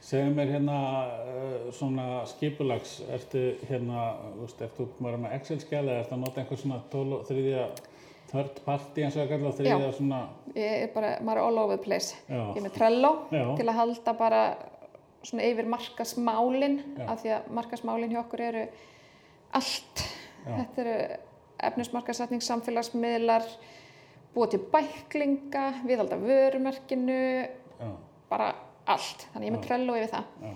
Segðu 0.07 0.33
mér 0.37 0.53
hérna 0.55 0.77
uh, 1.07 1.67
svona 1.75 2.07
skipulags, 2.31 2.97
ertu 3.15 3.43
hérna, 3.67 4.09
ertu 4.43 4.87
bara 4.99 5.19
með 5.19 5.37
Excel-skjali 5.39 5.93
eða 5.93 6.03
ertu 6.03 6.15
að 6.17 6.23
nota 6.23 6.43
einhver 6.43 6.61
svona 6.61 6.79
tól, 6.91 7.21
þriðja 7.27 7.67
third 8.31 8.61
party 8.67 9.05
eins 9.07 9.17
og 9.17 9.23
það 9.23 9.33
kallar 9.35 9.57
þriðja 9.61 9.91
svona, 9.97 10.21
ég 10.57 10.85
er 10.85 10.91
bara, 10.95 11.13
maður 11.23 11.41
er 11.41 11.49
all 11.49 11.61
over 11.63 11.79
the 11.79 11.83
place 11.85 12.17
Já. 12.27 12.41
ég 12.41 12.59
er 12.59 12.67
með 12.67 12.75
Trello 12.79 13.13
Já. 13.31 13.45
til 13.59 13.67
að 13.67 13.79
halda 13.81 14.15
bara 14.19 14.43
svona 15.27 15.47
yfir 15.47 15.71
markasmálin 15.71 16.77
Já. 16.97 17.07
af 17.07 17.23
því 17.23 17.33
að 17.37 17.49
markasmálin 17.59 18.15
hjá 18.15 18.21
okkur 18.25 18.45
eru 18.49 18.67
allt 19.59 20.03
Já. 20.03 20.53
þetta 20.53 20.85
eru 20.85 20.99
efnismarkasetning, 21.63 22.43
samfélagsmiðlar 22.45 23.45
búa 24.35 24.47
til 24.53 24.61
bæklinga 24.73 25.67
viðhalda 25.87 26.19
vörumerkinu 26.21 27.17
já, 27.81 27.91
bara 28.31 28.51
allt, 28.87 29.27
þannig 29.33 29.49
ég 29.49 29.53
er 29.53 29.57
með. 29.59 29.67
Trello 29.67 29.97
yfir 29.97 30.13
það. 30.13 30.25
Já, 30.43 30.53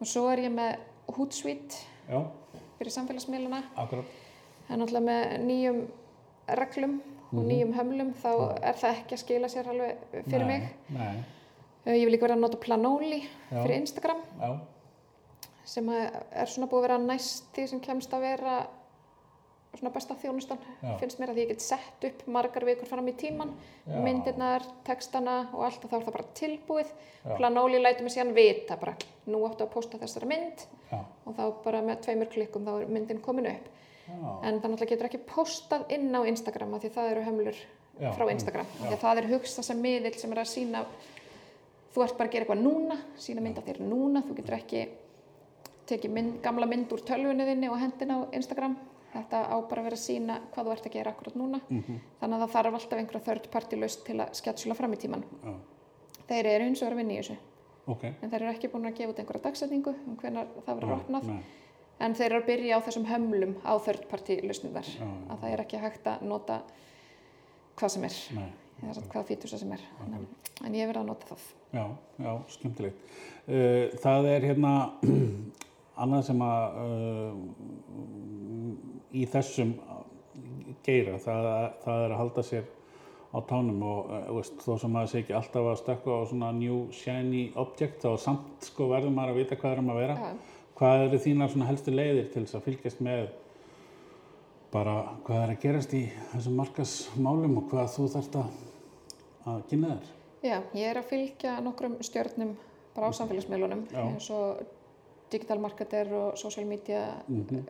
og 0.00 0.06
svo 0.06 0.24
er 0.32 0.38
ég 0.46 0.54
með 0.54 0.78
Hootsuite 1.16 1.82
já, 2.08 2.22
fyrir 2.78 2.94
samfélagsmiðluna 2.94 3.62
akkurat, 3.76 4.04
það 4.68 4.74
er 4.74 4.80
náttúrulega 4.82 5.06
með 5.10 5.46
nýjum 5.48 5.80
reglum 6.62 6.98
og 7.28 7.42
Mhm. 7.42 7.48
nýjum 7.48 7.72
hömlum 7.76 8.14
þá 8.22 8.30
er 8.62 8.72
það 8.80 8.94
ekki 8.96 9.12
að 9.14 9.18
skila 9.24 9.48
sér 9.52 9.66
alveg 9.68 9.96
fyrir 10.30 10.46
nei, 10.46 10.58
mig. 10.58 10.68
Nei, 10.88 11.24
Eh, 11.86 11.92
Ég 11.94 12.04
vil 12.04 12.12
líka 12.18 12.22
vera 12.26 12.34
að 12.34 12.40
nota 12.40 12.56
Planoli 12.58 13.22
fyrir 13.50 13.76
Instagram 13.80 14.18
sem 15.64 15.88
er 15.88 16.46
svona 16.46 16.66
búið 16.68 16.78
að 16.78 16.82
vera 16.86 16.98
næst 16.98 17.44
því 17.54 17.66
sem 17.68 17.80
kemst 17.80 18.10
að 18.12 18.20
vera 18.20 18.66
svona 19.76 19.92
besta 19.94 20.16
þjónustan. 20.18 20.58
Já. 20.82 20.94
finnst 21.00 21.20
mér 21.20 21.32
að 21.32 21.40
ég 21.42 21.50
get 21.52 21.62
sett 21.62 22.04
upp 22.08 22.24
margar 22.26 22.64
vikur 22.66 22.88
fram 22.88 23.08
í 23.10 23.14
tíman 23.18 23.52
Já. 23.86 23.98
myndirnar, 24.02 24.64
textana 24.86 25.38
og 25.52 25.64
allt 25.68 25.84
og 25.84 25.90
þá 25.90 25.96
er 25.98 26.06
það 26.06 26.16
bara 26.16 26.28
tilbúið. 26.40 26.92
Já. 27.24 27.36
Planoli 27.36 27.82
lætur 27.82 28.06
mig 28.06 28.14
síðan 28.16 28.34
vita 28.36 28.78
bara 28.80 28.96
nú 29.26 29.42
áttu 29.46 29.66
að 29.66 29.74
posta 29.74 30.00
þessari 30.00 30.30
mynd 30.30 30.64
já, 30.90 31.02
og 31.24 31.36
þá 31.36 31.42
bara 31.64 31.82
með 31.84 32.00
tveimur 32.06 32.32
klikkum 32.32 32.64
þá 32.64 32.72
er 32.78 32.94
myndin 32.96 33.20
komin 33.24 33.50
upp. 33.52 33.68
En 34.08 34.56
það 34.56 34.70
náttúrulega 34.72 34.94
getur 34.94 35.10
ekki 35.10 35.26
postað 35.28 35.90
inn 35.92 36.08
á 36.16 36.24
Instagram 36.24 36.74
af 36.74 36.80
því 36.80 36.90
það 36.94 37.10
eru 37.12 37.24
hömlur 37.26 37.58
frá 38.16 38.30
Instagram. 38.32 38.70
Því 38.78 38.94
að 38.94 39.02
það 39.02 39.20
er 39.20 39.30
hugsað 39.34 39.66
sem 39.68 39.82
miðill 39.84 40.14
sem 40.16 40.32
er 40.32 40.40
að 40.40 40.48
sína 40.48 40.84
þú 41.92 42.04
ert 42.04 42.16
bara 42.16 42.30
að 42.30 42.32
gera 42.32 42.46
eitthvað 42.46 42.62
núna 42.62 42.96
sína 43.20 43.44
mynd 43.44 43.58
af 43.60 43.66
þér 43.68 43.82
núna, 43.84 44.22
þú 44.24 44.36
getur 44.38 44.56
ekki 44.58 44.82
tekið 45.88 46.14
mynd, 46.14 46.38
gamla 46.44 46.68
mynd 46.68 46.92
úr 46.94 47.02
tölvunni 47.08 47.46
þinni 47.48 47.70
og 47.72 47.80
hendina 47.80 48.20
á 48.20 48.28
Instagram 48.36 48.76
þetta 49.12 49.42
á 49.48 49.56
bara 49.68 49.80
að 49.82 49.86
vera 49.88 49.96
að 49.98 50.02
sína 50.04 50.38
hvað 50.52 50.66
þú 50.68 50.72
ert 50.76 50.86
að 50.88 50.96
gera 50.98 51.12
akkurat 51.14 51.36
núna. 51.40 51.60
Mhm, 51.70 52.00
þannig 52.20 52.36
að 52.38 52.42
það 52.46 52.54
þarf 52.56 52.74
alltaf 52.78 52.98
einhverja 52.98 53.26
þörd 53.28 53.50
partilust 53.50 54.04
til 54.06 54.16
að 54.20 54.32
skjatsula 54.40 54.74
fram 54.78 54.92
í 54.92 54.96
tíman 55.04 55.24
já, 55.44 55.54
þeir 56.28 56.46
eru 56.54 56.64
eins 56.68 56.82
og 56.82 56.86
eru 56.90 56.96
að 56.98 57.02
vinna 57.02 57.14
í 57.14 57.22
þessu. 57.22 57.38
Ok. 57.88 58.02
en 58.04 58.28
þeir 58.30 58.42
eru 58.42 58.50
ekki 58.52 58.68
búin 58.68 58.84
að 58.84 58.98
gefa 58.98 59.12
út 59.14 59.18
einhverja 59.22 59.42
dagsetningu 59.48 59.94
um 60.06 60.16
hvenar 60.20 60.46
það 60.66 60.74
verður 60.76 60.90
Nei, 60.90 60.98
opnað. 61.00 61.24
nei, 61.24 61.42
en 62.04 62.14
þeir 62.14 62.26
eru 62.32 62.40
að 62.42 62.46
byrja 62.50 62.76
á 62.76 62.80
þessum 62.84 63.06
hömlum 63.08 63.54
á 63.64 63.72
þörd 63.80 64.08
partilustnum 64.10 64.74
þar. 64.74 64.90
Já. 64.98 65.06
að 65.32 65.38
það 65.40 65.52
er 65.54 65.60
ekki 65.64 65.78
hægt 65.80 66.06
að 66.12 66.22
nota 66.28 66.58
hvað 67.78 67.88
sem 67.94 68.04
er. 68.04 68.18
Nei, 68.36 68.50
eða 68.82 68.94
satt 68.98 69.08
hvað 69.08 69.24
fítusa 69.30 69.58
sem 69.58 69.72
er. 69.72 69.80
En, 70.04 70.26
en 70.66 70.74
ég 70.76 70.86
verið 70.90 71.00
að 71.00 71.08
nota 71.08 71.30
það. 71.32 71.46
Já, 71.72 71.84
já, 72.18 72.32
skemmtilegt. 72.58 73.08
Uh, 73.48 73.96
það 74.04 74.28
er 74.34 74.46
hérna 74.50 74.72
annað 76.04 76.26
sem 76.28 76.44
að 76.44 76.76
uh, 76.84 77.32
í 79.18 79.26
þessum 79.30 79.74
geira, 80.86 81.18
það, 81.22 81.48
það 81.84 82.04
er 82.04 82.12
að 82.12 82.20
halda 82.22 82.44
sér 82.46 82.68
á 83.28 83.38
tánum 83.44 83.82
og 83.84 84.12
uh, 84.12 84.28
veist, 84.38 84.60
þó 84.64 84.78
sem 84.80 84.94
maður 84.94 85.10
sé 85.12 85.22
ekki 85.22 85.34
alltaf 85.36 85.66
að 85.68 85.80
stökka 85.82 86.14
á 86.16 86.20
svona 86.30 86.52
new 86.56 86.78
shiny 86.96 87.42
object 87.60 88.04
þá 88.04 88.14
samt 88.22 88.68
sko 88.70 88.88
verður 88.92 89.12
maður 89.16 89.34
að 89.34 89.40
vita 89.42 89.58
hvað 89.60 89.74
er 89.74 89.82
um 89.82 89.92
að 89.92 90.00
vera. 90.02 90.16
Já. 90.22 90.54
Hvað 90.78 91.04
eru 91.08 91.20
þínar 91.24 91.52
svona 91.52 91.68
helstu 91.68 91.92
leiðir 91.92 92.30
til 92.32 92.44
þess 92.44 92.56
að 92.56 92.66
fylgjast 92.68 93.02
með 93.04 93.26
bara 94.72 94.94
hvað 95.26 95.42
er 95.42 95.52
að 95.54 95.60
gerast 95.64 95.94
í 95.96 96.04
þessum 96.32 96.58
markasmálum 96.60 97.58
og 97.60 97.68
hvað 97.72 97.92
þú 97.96 98.08
þarft 98.14 98.38
að, 98.38 98.64
að 99.52 99.62
kynna 99.72 99.92
þér? 99.94 100.14
Já, 100.38 100.56
ég 100.78 100.84
er 100.86 101.00
að 101.00 101.08
fylgja 101.10 101.54
nokkrum 101.66 101.96
stjörnum 102.06 102.52
bara 102.94 103.10
á 103.10 103.18
samfélagsmiðlunum 103.18 103.88
Já. 103.90 104.02
eins 104.04 104.28
og 104.34 104.62
digital 105.32 105.58
marketer 105.60 106.12
og 106.14 106.38
social 106.40 106.68
media 106.68 107.10
Mm 107.26 107.66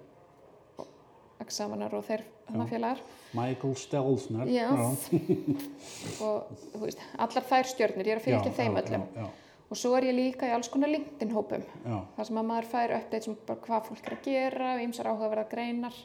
examinar 1.43 1.95
og 1.95 2.05
þeir 2.07 2.23
hana 2.49 2.67
félagar 2.67 3.01
Michael 3.37 3.75
Stelzner. 3.77 4.49
Og 6.25 6.49
þú 6.73 6.81
veist, 6.83 7.03
allar 7.21 7.45
þær 7.51 7.69
stjörnur, 7.73 8.07
ég 8.09 8.15
er 8.17 8.21
að 8.21 8.25
fylgja 8.25 8.51
Já, 8.51 8.57
þeim 8.57 8.77
já, 8.79 8.83
öllum. 8.83 9.05
Já, 9.19 9.27
og 9.69 9.77
svo 9.77 9.91
er 9.99 10.07
ég 10.09 10.17
líka 10.17 10.49
í 10.49 10.53
alls 10.57 10.71
konar 10.73 10.89
LinkedIn 10.89 11.35
hópum 11.37 11.65
þar 11.85 12.25
sem 12.25 12.39
að 12.41 12.47
maður 12.49 12.69
fær 12.71 12.95
updates 12.97 13.29
um 13.29 13.37
bara 13.47 13.61
hvað 13.67 13.83
fólk 13.91 14.07
er 14.09 14.15
að 14.17 14.23
gera 14.25 14.71
og 14.77 14.85
ýmsar 14.87 15.11
áhugaverða 15.11 15.45
greinar 15.51 15.99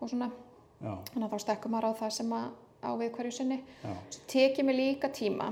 og 0.00 0.10
svona, 0.12 0.28
þannig 0.82 1.24
að 1.24 1.32
þá 1.32 1.38
stekkum 1.46 1.72
maður 1.72 1.88
á 1.96 2.00
það 2.02 2.12
sem 2.18 2.34
að 2.36 2.50
á 2.84 2.90
við 3.00 3.14
hverju 3.16 3.32
sinni. 3.38 3.58
Svo 4.12 4.26
tek 4.28 4.58
ég 4.60 4.68
mig 4.68 4.76
líka 4.76 5.08
tíma, 5.16 5.48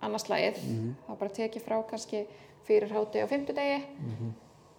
annars 0.00 0.24
lagið, 0.32 0.62
Mhm. 0.64 0.94
þá 1.06 1.18
bara 1.18 1.30
tek 1.36 1.52
ég 1.60 1.62
frá 1.66 1.82
kannski 1.90 2.24
fyrir 2.64 2.88
háti 2.88 3.20
á 3.20 3.28
fimmtudegi, 3.28 3.82
Mhm. 4.00 4.32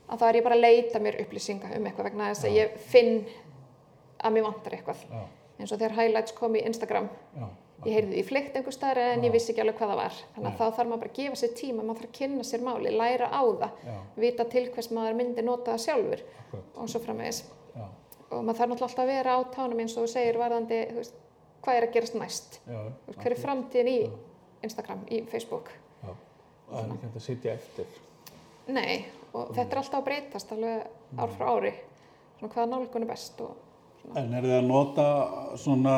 að 0.09 0.17
þá 0.19 0.25
er 0.29 0.35
ég 0.35 0.43
bara 0.43 0.55
að 0.55 0.61
leita 0.65 0.99
mér 0.99 1.21
upplýsinga 1.21 1.75
um 1.77 1.85
eitthvað 1.85 2.03
vegna 2.09 2.31
þess 2.33 2.45
að 2.49 2.55
ég 2.57 2.77
finn 2.79 3.25
að 4.23 4.33
mér 4.37 4.45
vantar 4.47 4.75
eitthvað. 4.77 5.03
já, 5.09 5.23
Eins 5.59 5.71
og 5.71 5.77
þegar 5.79 5.93
highlights 5.99 6.33
kom 6.33 6.55
í 6.57 6.61
Instagram, 6.65 7.07
já, 7.37 7.43
ég 7.85 7.93
heyrði 7.93 8.13
því 8.15 8.21
í 8.23 8.25
fleikt 8.25 8.55
einhver 8.57 8.73
staðar 8.73 8.99
en 9.13 9.23
ég 9.27 9.31
vissi 9.35 9.51
ekki 9.53 9.61
alveg 9.61 9.77
hvað 9.77 9.91
það 9.93 9.99
var. 10.01 10.15
Þannig 10.35 10.49
að 10.49 10.57
þá 10.57 10.77
þarf 10.77 10.89
maður 10.89 11.01
bara 11.03 11.11
að 11.11 11.17
gefa 11.19 11.39
sér 11.41 11.51
tíma, 11.59 11.83
maður 11.83 11.99
þarf 11.99 12.09
að 12.09 12.15
kynna 12.17 12.45
sér 12.49 12.63
máli, 12.65 12.93
læra 12.97 13.27
á 13.29 13.41
það, 13.61 13.83
vita 14.23 14.45
til 14.49 14.63
hvers 14.73 14.89
maður 14.97 15.17
myndi 15.19 15.45
nota 15.45 15.75
það 15.75 15.83
sjálfur 15.85 16.23
akkurat, 16.43 16.71
og 16.75 16.89
svo 16.89 17.01
framvegis. 17.05 17.43
já, 17.75 17.85
Og 18.33 18.43
maður 18.47 18.57
þarf 18.59 18.71
náttúrulega 18.73 18.87
alltaf 18.89 19.03
að 19.03 19.11
vera 19.13 19.35
á 19.37 19.39
tánum 19.53 19.79
eins 19.83 19.97
og 19.97 20.03
þú 20.07 20.11
segir 20.15 20.39
varðandi, 20.41 20.79
veist, 20.97 21.19
hvað 21.63 21.77
er 21.79 21.85
að 21.87 21.93
gerast 21.93 22.15
næst? 22.17 22.59
hver 23.21 23.31
er 23.35 23.41
framtíðin 23.43 23.91
í 23.93 23.97
Instagram, 24.63 25.03
í 25.11 25.21
Facebook? 25.29 25.69
já, 26.01 26.09
það 26.71 26.79
er 26.79 26.93
ekki 26.95 27.05
hægt 27.05 27.19
að 27.21 27.27
sitja 27.27 27.53
eftir. 27.53 27.85
Nei, 28.73 29.05
og 29.33 29.53
þetta 29.53 29.69
er 29.75 29.81
alltaf 29.83 29.99
að 30.01 30.07
breytast 30.07 30.51
alveg 30.55 30.87
ár 31.19 31.35
frá 31.37 31.45
ári. 31.59 31.73
Svona 32.39 32.53
hvaða 32.55 32.69
nálgun 32.73 33.05
er 33.05 33.11
best 33.13 33.41
og 33.43 33.53
En 34.19 34.33
er 34.35 34.45
þið 34.45 34.55
að 34.57 34.67
nota 34.67 35.05
svona, 35.57 35.93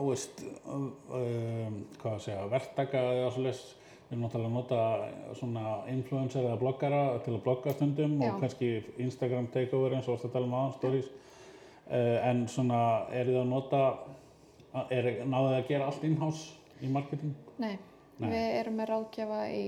veist, 0.00 0.40
um, 0.70 0.86
hvað 1.98 2.14
að 2.14 2.22
segja, 2.24 2.46
verktaka 2.52 3.02
eða 3.16 3.32
svoleiðis, 3.34 3.64
við 4.08 4.14
erum 4.14 4.22
náttúrulega 4.24 4.48
að 4.48 4.54
nota 4.54 5.34
svona 5.36 5.64
influencer 5.92 6.46
eða 6.46 6.60
bloggara 6.62 7.02
til 7.26 7.34
að 7.34 7.42
blogga 7.44 7.74
stundum 7.74 8.14
Já. 8.22 8.30
og 8.30 8.38
kannski 8.44 8.70
Instagram 9.04 9.50
takeover 9.52 9.98
eins 9.98 10.08
og 10.08 10.22
að 10.22 10.32
tala 10.36 10.48
um 10.48 10.56
aðan, 10.56 10.78
stories. 10.78 11.10
Uh, 11.88 12.16
en 12.30 12.46
svona, 12.52 12.80
er 13.12 13.28
þið 13.28 13.42
að 13.42 13.52
nota, 13.52 13.82
er, 14.88 15.12
náðu 15.26 15.52
þið 15.52 15.58
að 15.58 15.68
gera 15.72 15.90
allt 15.90 16.08
in-house 16.08 16.82
í 16.84 16.90
marketing? 16.94 17.36
nei, 17.58 17.74
Nei. 18.18 18.30
við 18.30 18.50
erum 18.62 18.80
með 18.80 18.92
ráðgjafa 18.92 19.44
í 19.52 19.62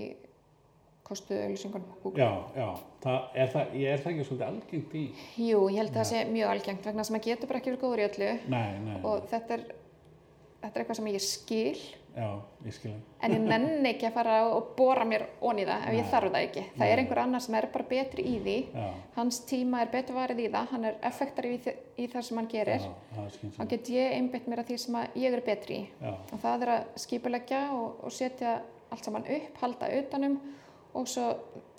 kostu 1.11 1.37
auðlýsingunum 1.37 1.93
Google. 2.05 2.23
Já, 2.23 2.31
já, 2.63 2.69
það, 3.05 3.21
er, 3.35 3.53
það, 3.55 3.77
er 3.93 4.03
það 4.05 4.13
ekki 4.15 4.27
svolítið 4.31 4.49
algengt 4.49 4.97
í? 4.97 5.05
Jú, 5.45 5.63
ég 5.69 5.79
held 5.83 5.91
að 5.93 6.01
það 6.01 6.11
sé 6.15 6.25
mjög 6.31 6.55
algengt 6.55 6.91
vegna 6.91 7.07
sem 7.11 7.21
að 7.21 7.29
getur 7.31 7.51
bara 7.51 7.61
ekki 7.63 7.73
verið 7.75 7.85
góður 7.87 8.03
í 8.05 8.09
öllu 8.11 8.33
Nei, 8.57 8.69
nei, 8.87 8.99
og 9.03 9.25
þetta 9.33 9.57
er, 9.59 9.65
þetta 10.61 10.71
er 10.79 10.85
eitthvað 10.85 11.01
sem 11.01 11.11
ég 11.11 11.25
skil 11.27 11.81
já, 12.11 12.29
ég 12.67 12.75
skil 12.75 12.93
en 13.23 13.35
ég 13.37 13.43
nenni 13.47 13.91
ekki 13.93 14.09
að 14.09 14.15
fara 14.17 14.37
og 14.51 14.71
bóra 14.79 15.05
mér 15.07 15.25
onni 15.47 15.63
það 15.69 15.85
ef 15.87 15.95
ég 15.95 16.01
Nei. 16.03 16.11
þarf 16.11 16.33
það 16.35 16.47
ekki. 16.47 16.65
Það 16.75 16.93
er 16.95 17.03
einhver 17.03 17.21
annar 17.23 17.45
sem 17.45 17.57
er 17.61 17.67
bara 17.75 17.87
betri 17.91 18.25
í 18.27 18.33
því, 18.43 18.57
Já, 18.75 18.87
hans 19.19 19.39
tíma 19.51 19.83
er 19.85 19.93
betur 19.93 20.19
varið 20.19 20.41
í 20.43 20.49
það, 20.51 20.67
hann 20.73 20.89
er 20.91 20.97
effektari 21.11 21.53
í, 21.55 21.61
í 22.03 22.09
það 22.11 22.27
sem 22.27 22.41
hann 22.41 22.49
gerir. 22.51 22.87
er. 22.89 23.37
Þá 23.59 23.63
get 23.75 23.91
ég 23.95 24.17
einbytt 24.17 24.49
mér 24.51 24.63
að 24.65 24.73
því 24.73 24.79
sem 24.85 24.99
að 25.03 25.21
ég 25.23 25.37
er 25.39 25.45
betri 25.47 25.79
í. 25.79 25.85
Já, 26.03 26.13
og 26.19 26.43
það 26.43 26.65
er 26.67 26.73
að 26.75 26.89
skipuleggja 27.05 27.61
og, 27.77 28.01
og 28.03 28.17
setja 28.17 28.57
allt 28.91 29.07
saman 29.07 29.29
upp, 29.31 29.61
halda 29.63 29.93
utanum 30.01 30.41
og 30.95 31.09
svo 31.09 31.27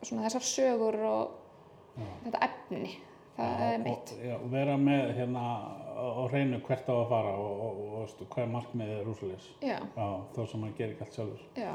svona 0.02 0.26
þessar 0.28 0.45
sögur 0.47 1.00
og 1.08 1.38
Já. 1.97 2.08
þetta 2.26 2.43
efni 2.47 2.91
það 3.36 3.63
er 3.67 3.80
mitt. 3.84 4.12
og, 4.15 4.26
já, 4.26 4.36
og 4.38 4.52
vera 4.52 4.76
með 4.80 5.13
hérna 5.17 5.45
á 5.91 6.24
hreinu 6.32 6.60
hvert 6.65 6.88
á 6.89 6.93
að 6.95 7.10
fara 7.12 7.34
og, 7.38 7.63
og, 7.65 7.82
og, 8.02 8.13
og 8.21 8.30
hvað 8.36 8.54
markmiðið 8.56 9.00
er 9.00 9.08
rúsleis 9.10 9.50
já, 9.62 9.78
já, 9.80 10.08
þó 10.36 10.41
sem 10.47 10.63
maður 10.63 10.78
gerir 10.80 11.04
allt 11.06 11.17
sjálfur. 11.17 11.43
Já, 11.60 11.74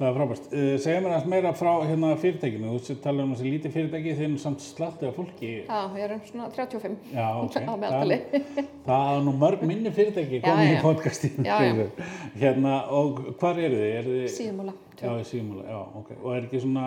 Það 0.00 0.06
er 0.08 0.14
frábært. 0.16 0.46
Uh, 0.48 0.68
segja 0.80 1.00
mér 1.04 1.12
aðeins 1.12 1.26
meira 1.28 1.50
frá 1.52 1.70
hérna 1.84 2.10
fyrirtækinu. 2.16 2.70
Þú 2.80 2.94
tala 3.04 3.24
um 3.26 3.34
þessi 3.34 3.50
lítið 3.52 3.74
fyrirtæki 3.74 4.14
þegar 4.16 4.38
samt 4.40 4.62
slattið 4.64 5.10
af 5.10 5.18
fólki. 5.18 5.50
Já, 5.66 5.80
við 5.92 6.04
erum 6.06 6.22
svona 6.24 6.46
35 6.56 6.94
Já, 7.12 7.26
ok. 7.44 7.58
á 7.60 7.74
meðaltali. 7.82 8.18
Það, 8.30 8.70
það 8.86 9.10
er 9.12 9.26
nú 9.26 9.34
mörg 9.42 9.66
minni 9.68 9.92
fyrirtæki 9.98 10.40
komið 10.46 10.72
í 10.72 10.78
podcastinu. 10.80 11.44
Já, 11.44 11.58
já. 11.68 12.08
Hérna, 12.40 12.78
og 12.96 13.20
hvar 13.42 13.60
eru 13.60 13.76
þið? 13.82 13.92
Eru 13.98 14.16
þið? 14.16 14.32
Síðumúla. 14.38 14.76
Já, 15.02 15.12
síðmúla, 15.24 15.66
já, 15.68 15.78
ok. 16.00 16.10
Og 16.16 16.32
er 16.38 16.48
ekki 16.48 16.64
svona, 16.64 16.86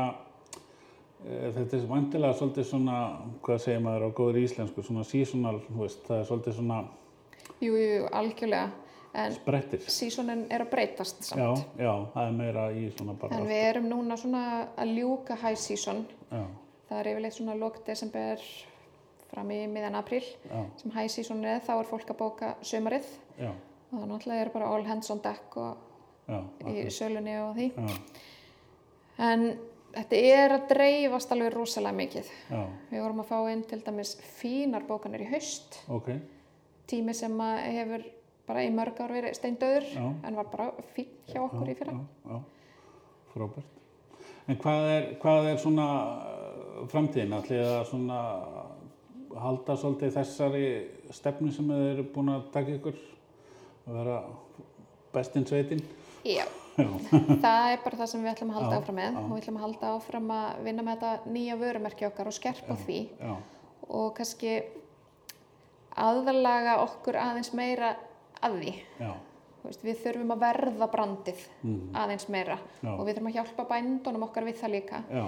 e, 1.22 1.38
þetta 1.54 1.78
er 1.78 1.88
vantilega 1.94 2.40
svolítið 2.42 2.68
svona, 2.70 2.98
hvað 3.46 3.62
segir 3.68 3.86
maður 3.86 4.06
á 4.06 4.10
góður 4.18 4.42
íslensku, 4.42 4.86
svona 4.86 5.06
seasonal, 5.06 5.60
þú 5.70 5.80
veist, 5.86 6.02
það 6.10 6.20
er 6.20 6.28
svolítið 6.30 6.58
svona 6.60 6.82
jú, 7.64 7.78
jú, 7.78 8.08
algjörlega. 8.12 8.72
En 9.14 9.34
sprettir. 9.36 9.80
sísonin 9.86 10.46
er 10.50 10.64
að 10.66 10.70
breytast 10.72 11.24
samt. 11.24 11.40
Já, 11.40 11.84
já, 11.86 11.92
það 12.16 12.28
er 12.28 12.32
meira 12.38 12.64
í 12.74 12.88
svona 12.98 13.14
bara. 13.22 13.38
En 13.38 13.46
við 13.48 13.64
erum 13.70 13.90
núna 13.92 14.16
svona 14.18 14.44
að 14.78 14.94
ljúka 14.98 15.36
high 15.44 15.58
season. 15.60 16.06
Já, 16.32 16.46
Það 16.90 17.00
er 17.00 17.08
yfirleitt 17.14 17.34
svona 17.38 17.54
lók 17.58 17.78
desember 17.86 18.42
fram 19.32 19.52
í 19.56 19.60
miðan 19.68 19.96
april 19.98 20.22
já, 20.24 20.64
sem 20.82 20.92
high 20.94 21.10
season 21.10 21.46
er. 21.46 21.62
Þá 21.66 21.72
er 21.80 21.88
fólk 21.90 22.10
að 22.14 22.18
bóka 22.20 22.50
sömarið 22.62 23.06
já, 23.40 23.50
og 23.50 23.96
það 24.00 24.10
náttúrulega 24.12 24.42
er 24.48 24.52
bara 24.54 24.68
all 24.74 24.84
hands 24.86 25.10
on 25.14 25.22
deck 25.24 25.58
og 25.58 25.78
já, 26.28 26.42
í 26.70 26.84
sölunni 26.94 27.34
og 27.42 27.56
því. 27.58 27.70
En 29.24 29.46
þetta 29.94 30.20
er 30.34 30.56
að 30.58 30.68
dreifast 30.74 31.32
alveg 31.34 31.54
rosalega 31.54 31.98
mikið. 31.98 32.30
já, 32.50 32.62
Við 32.92 33.02
vorum 33.06 33.22
að 33.24 33.30
fá 33.32 33.38
inn 33.54 33.64
til 33.70 33.82
dæmis 33.86 34.16
fínar 34.42 34.86
bókanir 34.90 35.22
í 35.26 35.30
haust. 35.34 35.80
ok, 35.90 36.12
Tími 36.90 37.14
sem 37.16 37.38
að 37.40 37.60
hefur 37.78 38.06
bara 38.48 38.64
í 38.66 38.72
mörg 38.76 39.00
ár 39.00 39.14
verið 39.16 39.38
steindöður 39.38 39.86
Já. 39.94 40.04
en 40.28 40.36
var 40.40 40.50
bara 40.52 40.70
fín 40.96 41.10
hjá 41.30 41.40
okkur 41.46 41.70
í 41.72 41.76
fyrra. 41.80 41.94
já, 41.96 42.32
já, 42.34 42.42
frábært. 43.34 43.80
En 44.48 44.58
hvað 44.60 44.88
er, 44.92 45.06
hvað 45.22 45.46
er 45.54 45.62
svona 45.64 45.86
uh, 46.20 46.82
framtíðin, 46.92 47.38
að 47.38 47.86
svona 47.88 48.18
halda 49.40 49.78
svolítið 49.80 50.12
þessari 50.18 50.66
stefnu 51.16 51.52
sem 51.56 51.70
þið 51.72 51.86
eru 51.94 52.04
búin 52.14 52.34
að 52.34 52.50
taka 52.54 52.76
ykkur 52.76 52.98
að 53.88 53.96
vera 54.00 54.18
bestinn 55.16 55.48
sveitin? 55.48 55.82
Já, 56.28 56.44
Já, 56.74 56.88
það 57.44 57.72
er 57.72 57.82
bara 57.86 57.98
það 58.00 58.08
sem 58.10 58.22
við 58.24 58.32
ætlum 58.34 58.52
að 58.54 58.60
halda 58.60 58.76
Já, 58.76 58.78
áfram 58.82 58.96
með 58.98 59.10
já. 59.10 59.18
og 59.24 59.28
við 59.32 59.42
ætlum 59.44 59.58
að 59.60 59.66
halda 59.68 59.90
áfram 59.98 60.32
að 60.34 60.62
vinna 60.68 60.86
með 60.86 60.96
þetta 61.04 61.34
nýja 61.36 61.58
vörumerki 61.62 62.08
okkar 62.08 62.30
og 62.32 62.34
skerpa 62.38 62.78
því 62.84 63.00
já, 63.20 63.34
og 63.94 64.08
kannski 64.18 64.54
aðlaga 66.04 66.80
okkur 66.82 67.20
aðeins 67.22 67.52
meira 67.54 67.92
að 68.44 68.60
því. 68.60 68.74
Veist, 69.64 69.84
við 69.86 70.00
þurfum 70.04 70.32
að 70.36 70.40
verða 70.44 70.88
brandið 70.92 71.44
Mhm. 71.64 71.96
aðeins 71.96 72.26
meira 72.30 72.58
Já. 72.84 72.90
og 73.00 73.06
við 73.08 73.14
þurfum 73.16 73.30
að 73.32 73.36
hjálpa 73.38 73.66
bændunum 73.70 74.24
okkar 74.28 74.44
við 74.44 74.58
það 74.60 74.72
líka. 74.72 75.04
já, 75.12 75.28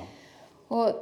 Og 0.69 0.95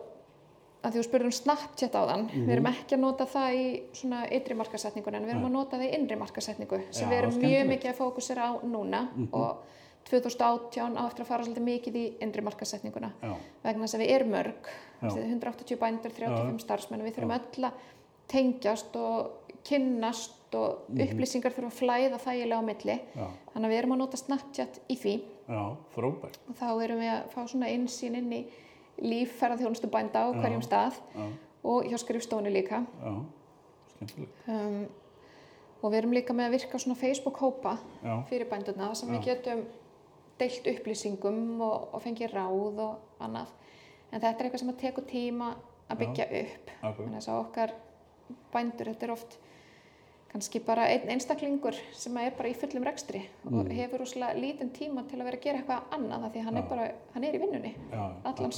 að 0.84 0.92
því 0.92 1.00
þú 1.00 1.04
spurður 1.08 1.26
um 1.26 1.32
Snapchat 1.32 1.92
áðan, 1.96 2.24
Mhm. 2.30 2.46
við 2.46 2.50
erum 2.52 2.66
ekki 2.68 2.94
að 2.96 3.00
nota 3.00 3.26
það 3.26 3.54
í 3.56 3.84
svona 3.94 4.28
ytri 4.30 4.54
markasetningun 4.56 5.16
en 5.16 5.26
við 5.26 5.30
erum 5.32 5.46
að 5.46 5.52
nota 5.52 5.78
það 5.78 5.90
í 5.90 5.94
innri 5.98 6.16
markasetningu 6.20 6.82
sem 6.94 7.10
Já, 7.10 7.12
við 7.16 7.18
erum 7.24 7.32
mjög. 7.42 7.66
Mhm. 7.66 7.70
mikið 7.70 7.90
að 7.90 7.98
fókusera 7.98 8.42
á 8.44 8.52
núna 8.64 9.08
og 9.34 9.58
2018 10.04 10.98
á 10.98 11.08
eftir 11.08 11.24
að 11.24 11.28
fara 11.28 11.44
svolítið 11.44 11.64
mikið 11.64 11.94
í 11.96 12.14
innri 12.22 12.42
markasetninguna 12.44 13.12
vegna 13.64 13.86
þess 13.86 13.96
að 13.96 14.02
við 14.04 14.10
erum 14.12 14.30
mörg, 14.32 14.54
Já. 15.02 15.10
Þessi 15.10 15.24
180 15.24 15.76
bændur, 15.80 16.12
35 16.12 16.60
Já. 16.60 16.66
starfsmenn 16.66 17.02
við 17.04 17.16
þurfum 17.16 17.32
öll 17.40 17.64
að 17.64 17.72
tengjast 18.28 18.96
og 18.96 19.32
kynnast 19.64 20.32
og 20.60 20.90
upplýsingar 21.06 21.56
þurfa 21.56 21.70
að 21.72 21.78
flæða 21.80 22.20
þægilega 22.24 22.60
á 22.60 22.68
milli. 22.70 22.98
Já, 23.14 23.26
þannig 23.54 23.68
að 23.68 23.74
við 23.74 23.80
erum 23.82 23.96
að 23.96 24.02
nota 24.04 24.20
Snapchat 24.22 24.82
í 24.88 24.98
því. 25.02 25.14
Já, 25.44 25.62
frábært, 25.96 26.42
og 26.48 26.60
þá 26.60 26.68
erum 26.86 27.04
við 27.04 27.14
að 27.14 27.24
fá 27.34 27.40
svona 27.44 27.72
einsýn 27.72 28.18
inn 28.20 28.34
í 28.34 28.42
lífferðarþjónustu 29.04 29.90
bænda 29.92 30.26
á 30.26 30.30
hverjum 30.38 30.64
stað 30.64 31.00
já, 31.14 31.24
og 31.74 31.88
hjá 31.90 31.98
skrifstofunni 32.00 32.54
líka. 32.54 32.84
Já, 33.04 33.14
skemmtilegt, 33.96 34.44
um, 34.54 34.84
og 35.84 35.92
við 35.92 36.00
erum 36.00 36.16
líka 36.16 36.36
með 36.36 36.48
að 36.48 36.56
virka 36.58 36.80
svona 36.80 37.00
Facebook-hópa 37.00 37.76
fyrir 38.30 38.48
bændurna 38.48 38.94
sem 38.96 39.12
við 39.12 39.26
getum 39.28 39.66
deilt 40.40 40.68
upplýsingum 40.72 41.60
og, 41.62 41.90
og 41.94 42.02
fengið 42.04 42.34
ráð 42.34 42.80
og 42.86 43.24
annað. 43.24 43.52
En 44.14 44.22
þetta 44.22 44.38
er 44.38 44.48
eitthvað 44.48 44.64
sem 44.64 44.72
að 44.72 44.80
tekur 44.84 45.06
tíma 45.10 45.50
að 45.92 46.00
byggja 46.04 46.28
upp. 46.40 46.72
Þannig 46.84 47.28
að 47.28 47.40
okkar 47.40 47.74
bændur 48.54 48.92
þetta 48.94 49.08
er 49.08 49.14
oft 49.14 49.38
kannski 50.34 50.60
bara 50.66 50.88
einn 50.90 51.12
einstaklingur 51.14 51.78
sem 51.94 52.16
er 52.18 52.34
bara 52.38 52.50
í 52.50 52.56
fullum 52.58 52.86
rekstri 52.88 53.22
og 53.46 53.70
hefur 53.70 54.02
úslega 54.06 54.34
lítinn 54.38 54.72
tíma 54.74 55.04
til 55.10 55.20
að 55.20 55.28
vera 55.30 55.38
að 55.38 55.44
gera 55.44 55.60
eitthvað 55.62 55.98
annað 55.98 56.32
því 56.34 56.46
hann 56.48 56.58
er 56.58 56.66
bara, 56.72 56.88
hann 57.14 57.28
er 57.28 57.38
í 57.38 57.42
vinnunni 57.44 57.74
já, 57.92 58.02
allan 58.32 58.56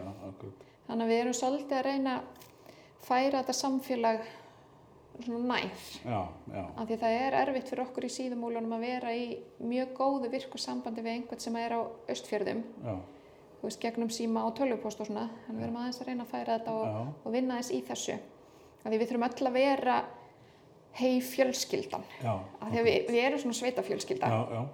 já, 0.00 0.14
akkur, 0.30 0.54
Þannig 0.86 1.04
að 1.04 1.12
við 1.12 1.20
erum 1.20 1.36
svolítið 1.36 1.78
að 1.78 1.86
reyna 1.86 2.14
að 2.16 2.48
færa 3.04 3.42
þetta 3.42 3.56
samfélag 3.56 4.24
nær. 5.28 5.84
Af 6.74 6.88
því 6.88 6.96
það 6.98 7.16
er 7.20 7.36
erfitt 7.38 7.70
fyrir 7.70 7.84
okkur 7.84 8.06
í 8.08 8.12
síðumúlunum 8.12 8.74
að 8.76 8.86
vera 8.88 9.12
í 9.14 9.26
mjög 9.62 9.94
góðu 9.96 10.30
virku 10.32 10.58
sambandi 10.58 11.04
við 11.04 11.18
einhvern 11.18 11.42
sem 11.44 11.56
er 11.60 11.76
á 11.78 11.80
austfjörðum, 11.84 12.64
já, 12.82 12.96
þú 13.60 13.68
veist, 13.68 13.80
gegnum 13.84 14.10
síma 14.12 14.44
og 14.48 14.56
tölvupost 14.58 15.00
og 15.00 15.08
svona. 15.08 15.28
Þannig 15.46 15.54
að 15.54 15.60
við 15.60 15.68
erum 15.68 15.80
aðeins 15.82 16.00
að 16.00 16.10
reyna 16.10 16.26
að 16.26 16.32
færa 16.34 16.58
þetta 16.58 16.74
og, 16.74 17.14
og 17.22 17.36
vinna 17.36 17.56
aðeins 17.56 17.72
í 17.72 17.80
þessu. 17.86 18.18
Af 18.82 18.90
því 18.90 18.98
við 18.98 19.12
þurfum 19.12 19.28
öll 19.28 19.48
að 19.48 19.58
vera 19.60 19.96
hei 21.00 21.18
fjölskyldan. 21.24 22.04
já, 22.22 22.34
því 22.70 22.78
að 22.80 22.88
við, 22.88 22.98
við 23.10 23.20
erum 23.24 23.42
svona 23.42 23.58
sveitafjölskylda. 23.60 24.30
já, 24.30 24.40
já, 24.58 24.64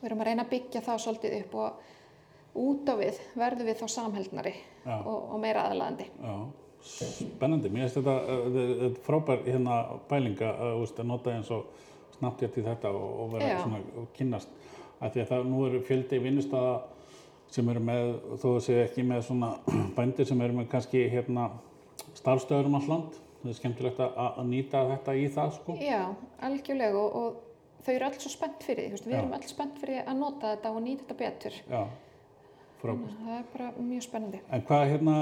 Við 0.00 0.08
erum 0.08 0.22
að 0.22 0.28
reyna 0.30 0.44
að 0.46 0.52
byggja 0.54 0.80
það 0.86 1.00
svolítið 1.04 1.34
upp 1.42 1.54
og 1.60 2.60
út 2.60 2.88
á 2.88 2.94
við 2.98 3.18
verðum 3.38 3.68
við 3.68 3.76
þá 3.82 3.86
samheldnari 3.94 4.54
Já. 4.84 4.96
og, 5.04 5.18
og 5.34 5.40
meira 5.42 5.66
aðlaðandi. 5.68 6.06
já, 6.24 6.34
spennandi, 7.20 7.70
mér 7.70 7.84
finnst 7.86 7.98
þetta, 8.00 8.14
uh, 8.16 8.46
þetta 8.54 9.04
frábær 9.06 9.44
hérna 9.46 9.76
pælinga 10.08 10.48
að, 10.56 10.80
að 10.88 11.06
nota 11.06 11.34
eins 11.36 11.50
og 11.54 11.68
snabbtjátt 12.16 12.58
í 12.58 12.64
þetta 12.64 12.90
og, 12.96 13.10
og 13.24 13.34
vera 13.36 13.60
svona 13.60 13.82
og 14.00 14.08
kynnast, 14.16 14.48
af 15.00 15.12
því 15.12 15.22
að 15.22 15.30
það 15.34 15.46
nú 15.52 15.62
eru 15.68 15.82
fjöldi 15.86 16.20
vinnustaða 16.24 16.74
sem 17.50 17.68
eru 17.72 17.82
með, 17.82 18.10
þó 18.40 18.48
segja 18.62 18.86
ekki 18.88 19.04
með 19.06 19.24
svona 19.28 19.52
bændir 19.96 20.28
sem 20.28 20.40
eru 20.40 20.58
með 20.58 20.70
kannski 20.72 21.04
hérna 21.12 21.50
starfstöður 22.16 22.70
um 22.70 22.78
all 22.80 22.88
land, 22.88 23.20
það 23.42 23.52
er 23.52 23.58
skemmtilegt 23.60 24.00
að, 24.04 24.40
nýta 24.50 24.82
þetta 24.94 25.14
í 25.16 25.26
það, 25.34 25.54
sko. 25.56 25.76
Já, 25.80 26.00
algjörlega 26.48 27.00
og, 27.00 27.16
og 27.20 27.84
þau 27.86 27.92
eru 27.94 28.08
alls 28.10 28.22
svo 28.24 28.32
spennt 28.34 28.64
fyrir 28.66 28.90
því, 28.92 29.02
við 29.06 29.14
Já. 29.16 29.18
erum 29.22 29.34
alls 29.38 29.52
spennt 29.54 29.78
fyrir 29.80 30.02
að 30.04 30.18
nota 30.20 30.54
þetta 30.54 30.72
og 30.76 30.82
nýta 30.84 31.04
þetta 31.06 31.18
betur. 31.22 31.60
Já, 31.70 31.82
frábært. 32.82 33.14
Það 33.24 33.36
er 33.38 33.46
bara 33.54 33.70
mjög 33.90 34.04
spennandi. 34.08 34.42
En 34.52 34.66
hvað 34.68 34.84
hérna, 34.94 35.14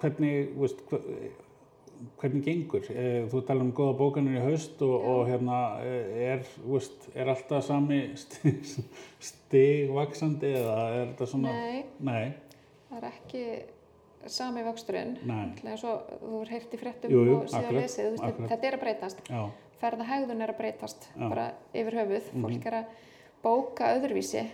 hvernig, 0.00 0.54
veist, 0.60 0.80
hvernig 2.20 2.44
gengur? 2.44 2.88
Eh, 2.92 3.20
Þú 3.32 3.42
talar 3.48 3.64
um 3.66 3.72
góða 3.76 3.94
bókanir 4.00 4.38
í 4.40 4.42
haust 4.44 4.82
og, 4.84 4.94
og 5.12 5.28
hérna 5.30 5.60
eh, 5.84 6.16
er, 6.34 6.42
veist, 6.66 7.06
er 7.14 7.30
alltaf 7.32 7.64
sami 7.68 8.00
sti- 8.20 8.84
stig 9.30 9.92
vaksandi 9.94 10.50
eða 10.58 10.78
er 10.98 11.06
þetta 11.12 11.30
svona? 11.30 11.54
Nei, 11.54 11.84
Nei, 12.04 12.26
það 12.90 12.98
er 13.02 13.08
ekki 13.12 13.44
sami 14.30 14.62
vöxturinn. 14.62 15.16
Að 15.26 15.76
svo 15.80 15.94
þú 16.22 16.40
er 16.42 16.48
heyrt 16.54 16.74
í 16.74 16.78
jú, 17.10 17.36
og 17.40 17.46
síðan 17.48 17.74
lesið, 17.74 18.18
akkurat. 18.20 18.48
þetta 18.50 18.66
er 18.66 18.76
að 18.78 18.80
breytast. 18.80 19.22
já, 19.28 19.50
Ferðahegðun 19.80 20.40
er 20.42 20.48
að 20.52 20.56
breytast 20.58 21.08
Já. 21.18 21.28
Bara 21.28 21.52
yfir 21.74 21.92
höfuð. 21.98 22.28
Fólk 22.42 22.66
er 22.66 22.72
að 22.72 22.84
bóka 23.42 23.84
öðruvísi. 23.98 24.46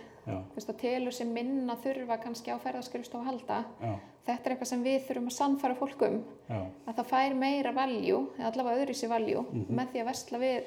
það 0.67 0.77
telur 0.77 1.11
sem 1.13 1.33
minna 1.33 1.75
þurfa 1.75 2.17
kannski 2.21 2.51
á 2.51 2.57
ferðaskrifstofu 2.59 3.21
að 3.23 3.25
halda. 3.25 3.65
já, 3.81 3.99
Þetta 4.25 4.45
er 4.45 4.51
eitthvað 4.55 4.67
sem 4.67 4.83
við 4.83 4.99
þurfum 5.07 5.27
að 5.27 5.37
sannfæra 5.37 5.75
fólk 5.75 6.01
um. 6.05 6.23
já, 6.49 6.59
að 6.87 6.95
það 6.95 7.05
fær 7.09 7.33
meira 7.35 7.71
valjú, 7.73 8.27
eða 8.37 8.51
allavega 8.51 8.83
öðru 8.85 8.93
sér 8.93 9.09
valjú, 9.09 9.45
Mhm. 9.51 9.65
með 9.75 9.87
því 9.91 9.99
að 10.01 10.05
versla 10.05 10.37
við 10.39 10.63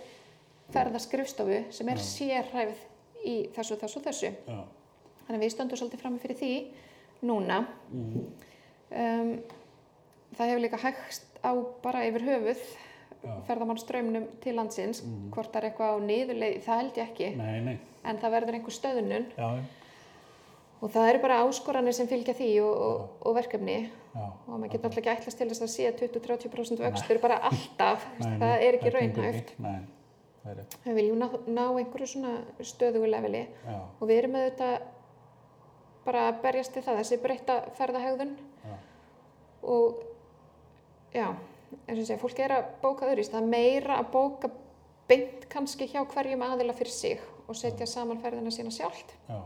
ferðaskrifstofu 0.73 1.65
sem 1.73 1.89
er 1.89 1.97
sérhæfð 1.97 2.81
í 3.27 3.37
þessu, 3.55 3.77
þessu, 3.81 4.01
þessu. 4.05 4.33
já, 4.49 4.65
Þannig 5.27 5.39
að 5.39 5.45
við 5.45 5.53
stöndum 5.55 5.79
svolítið 5.81 6.01
frammi 6.03 6.19
fyrir 6.21 6.37
því 6.37 6.51
núna. 7.23 7.67
Mhm. 7.93 8.27
Um, 8.91 9.37
það 10.35 10.51
hefur 10.51 10.65
líka 10.65 10.83
hægst 10.83 11.39
á 11.45 11.53
bara 11.85 12.05
yfir 12.09 12.27
höfuð 12.27 12.67
Já. 13.25 13.33
Ferðamannströmmnum 13.49 14.27
til 14.45 14.53
landsins, 14.59 15.01
hvort 15.33 15.49
það 15.49 15.63
er 15.63 15.67
eitthvað 15.71 15.95
á 15.97 15.99
niðurleið, 16.05 16.59
það 16.67 16.81
held 16.83 16.99
ég 17.01 17.07
ekki, 17.09 17.29
nei, 17.39 17.55
nei, 17.65 17.77
en 18.05 18.19
það 18.21 18.35
verður 18.37 18.59
einhver 18.59 18.75
stöðnun. 18.77 19.25
Já, 19.33 19.47
já, 19.57 19.85
og 20.85 20.93
það 20.93 21.09
eru 21.13 21.23
bara 21.23 21.39
áskoranir 21.47 21.97
sem 21.97 22.11
fylgja 22.11 22.35
því 22.37 22.49
og, 22.67 22.83
og, 22.89 23.07
og 23.25 23.37
verkefni. 23.39 23.79
Já. 24.15 24.27
og 24.29 24.51
maður 24.53 24.75
getur 24.75 24.87
alltaf 24.87 25.01
ekki 25.01 25.11
ætlast 25.11 25.41
til 25.41 25.49
þess 25.51 25.65
að 25.65 25.71
sé 25.73 25.89
20-30% 25.99 26.83
vöxtur 26.85 27.19
bara 27.25 27.41
alltaf, 27.49 28.05
Nei, 28.21 28.37
það 28.43 28.67
er 28.69 28.79
ekki 28.79 28.93
rétt, 28.95 29.55
Við 30.85 30.99
viljum 30.99 31.23
ná, 31.23 31.31
ná 31.49 31.63
einhverju 31.81 32.11
svona 32.11 32.35
stöðugu 32.61 33.09
leveli. 33.09 33.47
Já, 33.65 33.79
og 33.81 34.05
við 34.11 34.19
erum 34.21 34.37
með 34.37 34.51
þetta 34.51 34.69
bara 36.05 36.29
að 36.31 36.41
berjast 36.45 36.73
til 36.77 36.83
það, 36.85 36.99
þessi 37.03 37.19
breytta 37.23 37.57
ferðahegðun. 37.79 38.35
Já, 38.65 38.75
og 39.63 40.03
já, 41.15 41.27
eins 41.89 41.99
og 42.01 42.07
segi, 42.07 42.21
fólk 42.23 42.43
er 42.45 42.55
að 42.59 42.71
bóka 42.83 43.09
öðruvísi, 43.09 43.33
það 43.33 43.43
er 43.43 43.53
meira 43.55 43.99
að 44.03 44.11
bóka 44.15 44.51
beint 45.09 45.47
kannski 45.53 45.89
hjá 45.93 46.03
hverjum 46.15 46.43
aðila 46.47 46.75
fyrir 46.77 46.93
sig 46.95 47.21
og 47.49 47.57
setja 47.59 47.87
saman 47.87 48.21
ferðina 48.23 48.53
sína 48.55 48.73
sjálft. 48.73 49.15
já, 49.29 49.41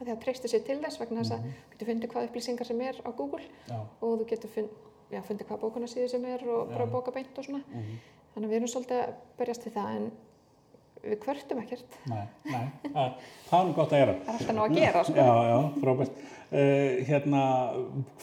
því 0.00 0.12
að 0.14 0.22
treysti 0.24 0.48
sér 0.48 0.62
til 0.66 0.78
þess 0.80 0.98
vegna 1.00 1.20
þess 1.22 1.34
að 1.36 1.42
þú 1.44 1.74
getur 1.74 1.90
fundið 1.90 2.10
hvað 2.14 2.28
upplýsingar 2.30 2.66
sem 2.70 2.80
er 2.80 2.96
á 3.04 3.10
Google 3.12 3.42
já, 3.68 3.76
og 4.00 4.14
þú 4.22 4.26
getur 4.30 4.50
fundið 4.56 5.46
hvað 5.46 5.60
bókunarsýði 5.66 6.08
sem 6.08 6.24
er 6.24 6.46
og 6.48 6.70
bara 6.72 6.86
bóka 6.86 7.12
beint 7.14 7.38
og 7.38 7.44
svona. 7.44 7.62
mhm, 7.68 8.00
Þannig 8.34 8.46
að 8.46 8.52
við 8.52 8.56
erum 8.60 8.70
svolítið 8.70 9.00
að 9.02 9.14
berjast 9.38 9.62
til 9.66 9.72
það 9.74 9.96
en 9.96 10.10
við 11.04 11.16
kvörtum 11.22 11.60
ekkert. 11.62 11.96
nei, 12.10 12.26
nei, 12.44 12.66
það 12.92 13.56
er 13.60 13.66
nú 13.68 13.74
gott 13.78 13.94
að 13.94 14.02
gera. 14.02 14.14
Það 14.26 14.34
er 14.34 14.36
alltaf 14.40 14.56
nú 14.56 14.64
að 14.66 14.76
gera, 14.80 15.04
sko. 15.08 15.16
Já, 15.16 15.34
já, 15.50 15.58
frábært. 15.84 16.20
Uh, 16.50 17.00
hérna, 17.06 17.40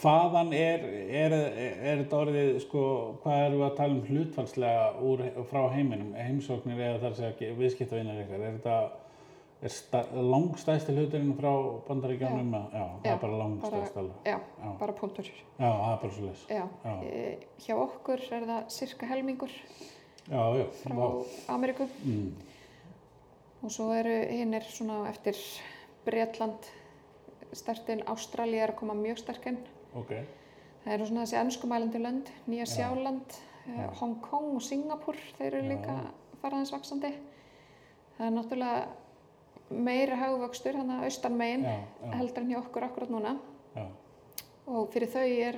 hvaðan 0.02 0.50
er, 0.58 0.82
er, 1.16 1.36
er 1.38 2.02
þetta 2.04 2.18
orðið, 2.26 2.50
sko, 2.66 2.82
hvað 3.24 3.44
erum 3.46 3.62
við 3.62 3.68
að 3.70 3.76
tala 3.78 3.96
um 3.96 4.02
hlutfalslega 4.10 4.88
úr, 5.08 5.24
frá 5.48 5.62
heiminum, 5.72 6.10
heimsóknir 6.20 6.82
eða 6.90 7.02
þar 7.06 7.16
segja 7.22 7.54
viðskiptavinnar 7.62 8.20
ykkar, 8.26 8.44
er 8.50 8.58
þetta, 8.58 8.76
er 9.64 9.74
sta, 9.74 10.02
langstæðsti 10.36 10.98
hluturinn 10.98 11.32
frá 11.40 11.54
bandaríkjónum? 11.88 12.52
Já. 12.52 12.64
já, 12.76 12.84
það 12.84 13.08
Já, 13.08 13.14
er 13.16 13.22
bara 13.24 13.40
langstæðst 13.46 14.02
alveg. 14.04 14.20
Já, 14.28 14.36
Já. 14.60 14.74
bara 14.84 14.98
punktur. 15.00 15.32
Já, 15.32 15.70
það 15.72 15.94
er 15.94 16.02
bara 16.04 16.18
svo. 16.20 16.34
Já. 16.52 16.66
E, 17.08 17.24
hjá 17.64 17.76
okkur 17.88 18.28
er 18.38 18.50
það 18.52 18.68
cirka 18.76 19.10
helmingur 19.14 19.56
Já, 20.28 20.44
já, 20.60 20.66
frá 20.84 20.96
vá. 21.00 21.08
Ameríku 21.56 21.88
Mm, 22.04 22.34
og 23.64 23.72
svo 23.74 23.90
eru 23.96 24.14
hinn 24.30 24.54
er 24.54 24.66
svona 24.68 25.08
eftir 25.10 25.38
Bretland 26.06 26.68
stertinn, 27.56 28.04
Ástralja 28.08 28.64
er 28.68 28.74
að 28.74 28.80
koma 28.82 28.94
mjög 28.98 29.18
sterkinn. 29.24 29.58
ok, 29.96 30.14
Það 30.86 30.94
eru 30.94 31.06
svona 31.10 31.24
þessi 31.26 31.38
ennskumælandi 31.42 32.00
lönd, 32.00 32.30
Nýja 32.48 32.66
Sjáland, 32.66 33.34
Já. 33.68 33.90
Hong 34.00 34.22
Kong 34.24 34.54
og 34.56 34.62
Singapur, 34.64 35.18
þeir 35.38 35.48
eru 35.58 35.64
Já. 35.66 35.70
líka 35.74 35.96
faraðins 36.42 36.72
vaksandi. 36.72 37.10
Það 38.18 38.28
er 38.28 38.36
náttúrulega 38.38 38.88
meiri 39.70 40.16
haugvöxtur, 40.16 40.78
þannig 40.80 41.00
að 41.02 41.08
austan 41.10 41.36
megin 41.38 41.66
já, 41.68 41.74
heldur 42.16 42.44
en 42.46 42.54
hjá 42.54 42.60
okkur 42.62 42.86
akkurat 42.88 43.10
núna. 43.12 43.34
Og 44.68 44.88
fyrir 44.94 45.08
þau 45.12 45.26
er 45.28 45.58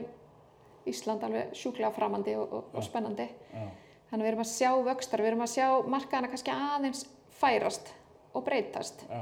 Ísland 0.90 1.24
alveg 1.24 1.54
sjúklega 1.54 1.92
framandi 1.94 2.34
og, 2.40 2.52
og, 2.54 2.74
og 2.74 2.84
spennandi. 2.84 3.28
Þannig 4.10 4.24
að 4.24 4.26
við 4.26 4.32
erum 4.32 4.44
að 4.44 4.52
sjá 4.56 4.72
vöxtar, 4.90 5.22
við 5.22 5.28
erum 5.32 5.46
að 5.46 5.54
sjá 5.54 5.68
markaðana 5.86 6.32
kannski 6.32 6.52
aðeins 6.56 7.06
færast 7.42 7.94
og 8.36 8.46
breytast. 8.48 9.06
já, 9.10 9.22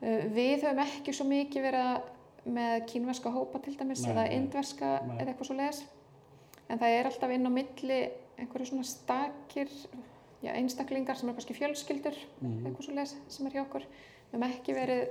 Uh, 0.00 0.22
Við 0.32 0.62
höfum 0.64 0.78
ekki 0.80 1.12
svo 1.12 1.26
mikið 1.28 1.60
verið 1.66 1.82
að- 1.84 2.02
með 2.48 2.86
kínverska 2.88 3.28
hópa 3.34 3.58
til 3.62 3.74
dæmis 3.76 4.00
Nei, 4.06 4.12
eða 4.14 4.22
indverska 4.32 5.00
nei. 5.06 5.18
eða 5.18 5.28
eitthvað 5.34 5.44
svo 5.50 5.56
leiðis. 5.58 5.82
En 6.70 6.78
það 6.78 6.94
er 7.00 7.04
alltaf 7.10 7.30
inn 7.34 7.44
á 7.44 7.50
milli 7.52 7.98
einhverju 8.38 8.66
svona 8.70 8.84
stakir, 8.88 9.68
já, 10.42 10.54
einstaklingar 10.56 11.16
sem 11.20 11.28
er 11.28 11.34
kannski 11.34 11.52
fjölskyldur, 11.58 12.16
mhm, 12.40 12.64
eitthvað 12.66 12.82
svo 12.86 12.94
leiðis 12.94 13.14
sem 13.28 13.46
er 13.46 13.50
hjá 13.52 13.60
okkur. 13.66 13.84
Við 14.32 14.40
höfum 14.40 14.48
ekki 14.48 14.74
verið 14.74 15.08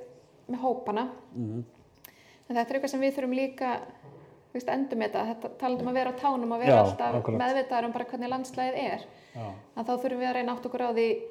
með 0.49 0.59
hópana. 0.59 1.09
mhm, 1.35 1.63
En 2.49 2.55
þetta 2.55 2.69
er 2.71 2.79
eitthvað 2.79 2.89
sem 2.89 3.01
við 3.01 3.13
þurfum 3.13 3.35
líka 3.35 3.79
með 4.55 4.63
þetta, 4.65 5.35
þetta 5.35 5.57
talandi 5.59 5.81
um 5.83 5.87
að 5.89 5.93
vera 5.93 6.11
á 6.11 6.17
tánum 6.17 6.51
og 6.51 6.59
vera 6.59 6.71
Já, 6.71 6.81
alltaf 6.83 7.25
meðvitaðar 7.29 7.85
um 7.85 7.91
bara 7.91 8.05
hvernig 8.05 8.29
landslæðið 8.29 8.93
er 8.93 9.05
að 9.77 9.85
þá 9.85 9.93
þurfum 10.01 10.17
við 10.19 10.29
að 10.29 10.33
reyna 10.33 10.55
átt 10.55 10.65
okkur 10.65 10.81
á 10.81 10.91
því 10.97 11.21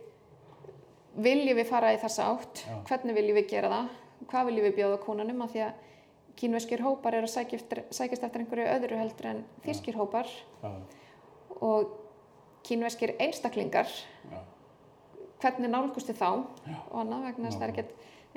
viljum 1.24 1.58
við 1.58 1.68
fara 1.68 1.92
í 1.94 2.00
þessa 2.00 2.28
átt? 2.32 2.64
Já. 2.64 2.76
hvernig 2.88 3.18
viljum 3.18 3.38
við 3.38 3.48
gera 3.52 3.70
það? 3.72 3.94
Hvað 4.28 4.50
viljum 4.50 4.66
við 4.68 4.76
bjóða 4.78 4.98
konunum? 5.02 5.42
Af 5.44 5.54
því 5.54 5.64
að 5.66 5.84
kínveskir 6.38 6.82
hópar 6.84 7.16
eru 7.18 7.26
að 7.26 7.34
sækjast 7.34 8.26
eftir 8.26 8.42
einhverju 8.42 8.68
öðru 8.74 9.00
heldur 9.00 9.30
en 9.32 9.40
þýskir 9.64 9.98
hópar. 9.98 10.30
Já, 10.62 10.70
og 11.58 11.96
kínveskir 12.66 13.16
einstaklingar 13.18 13.88
já, 13.88 14.38
hvernig 15.42 15.72
nálgustu 15.72 16.14
þá? 16.14 16.44
Og 16.90 17.00
annað 17.02 17.28
vegna 17.30 17.48
þess 17.48 17.58
að 17.58 17.60
það 17.60 17.68
er 17.68 17.74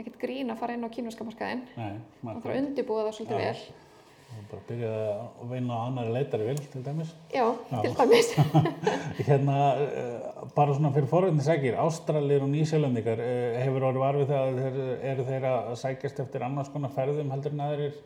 ekkert, 0.02 0.18
grín 0.22 0.54
að 0.54 0.62
fara 0.62 0.78
inn 0.78 0.88
á 0.88 0.90
kínveska 0.94 1.28
markaðinn. 1.28 1.64
Og 1.78 2.26
maður 2.26 2.42
þarf 2.46 2.54
að 2.54 2.62
undirbúa 2.64 3.06
það 3.06 3.18
svolítið 3.20 3.42
vel 3.46 3.90
og 4.32 4.46
bara 4.52 4.62
byrjaði 4.70 5.06
að 5.14 5.52
vinna 5.52 5.78
á 5.78 5.82
annari 5.88 6.14
leitari 6.16 6.48
vil 6.48 6.62
til 6.74 6.84
dæmis. 6.86 7.12
já, 7.34 7.46
Já. 7.72 7.82
til 7.82 7.94
dæmis 8.00 8.30
Hérna, 9.28 9.58
uh, 9.76 10.50
bara 10.56 10.74
svona 10.74 10.92
fyrir 10.96 11.10
foröndisækir, 11.12 11.78
Ástralir 11.82 12.42
og 12.46 12.50
Nýsjálendingar, 12.54 13.20
uh, 13.22 13.60
hefur 13.62 13.88
orðið 13.90 14.06
varfið 14.06 14.36
að 14.38 14.62
þeir, 14.62 14.80
eru 15.14 15.28
þeir 15.30 15.48
að 15.52 15.74
sækjast 15.84 16.24
eftir 16.26 16.46
annars 16.48 16.72
konar 16.74 16.94
ferðum 16.96 17.32
heldur 17.36 17.56
en 17.58 17.66
aðrir 17.68 17.98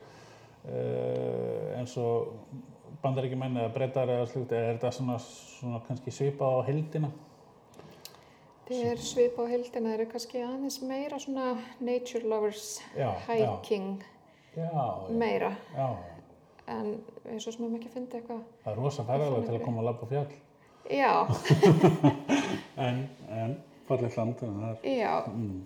uh, 0.65 1.77
eins 1.79 1.95
og 2.01 2.33
bandaríkjumenn 3.03 3.59
eða 3.61 3.73
brettar 3.75 4.09
eða 4.09 4.25
slugt, 4.31 4.51
er 4.55 4.73
þetta 4.75 4.91
svona, 4.95 5.19
svona 5.21 5.81
kannski 5.88 6.13
svipað 6.13 6.57
á 6.57 6.67
heldina? 6.71 7.11
það 8.65 8.88
er 8.89 9.01
svip 9.05 9.35
á 9.38 9.43
hildina, 9.45 9.91
það 9.91 9.95
eru 9.99 10.05
kannski 10.09 10.39
aðeins 10.41 10.79
meira 10.81 11.19
svona 11.21 11.51
nature 11.85 12.25
lovers 12.25 12.79
Já, 12.97 13.11
hiking 13.27 14.01
Já, 14.55 14.65
já, 14.65 15.11
meira 15.11 15.51
já, 15.75 15.88
en 16.71 16.91
eins 17.30 17.47
og 17.47 17.54
sem 17.54 17.65
við 17.65 17.78
ekki 17.80 17.93
fundið 17.93 18.19
eitthvað. 18.19 18.43
Það 18.63 18.71
er 18.73 18.82
rosa 18.82 19.06
ferðalega 19.08 19.47
til 19.47 19.56
að 19.56 19.65
koma 19.65 19.82
að 19.82 19.88
labba 19.89 20.06
á 20.06 20.12
fjall. 20.13 20.36
já, 20.89 21.13
En, 22.86 22.97
en, 23.32 23.56
fallið 23.88 24.17
land, 24.19 24.41
en 24.43 24.63
er, 24.69 24.80
já. 24.99 25.13
Mm, 25.32 25.62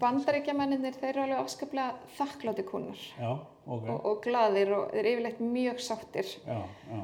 bandaríkjamenninir 0.00 0.94
þeir 1.00 1.10
eru 1.10 1.24
alveg 1.24 1.40
afskaplega 1.42 2.12
þakkláti 2.16 2.64
kúnar 2.66 3.02
já, 3.18 3.32
ok, 3.66 3.88
og, 3.90 4.06
og 4.10 4.20
glaðir 4.22 4.72
og 4.76 4.86
þeir 4.92 5.00
eru 5.00 5.12
yfirleitt 5.16 5.42
mjög 5.42 5.82
sáttir. 5.82 6.30
Já, 6.46 6.62
já, 6.92 7.02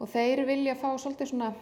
og 0.00 0.08
þeir 0.14 0.44
vilja 0.48 0.78
fá 0.78 0.88
svolítið 0.94 1.32
svona 1.34 1.52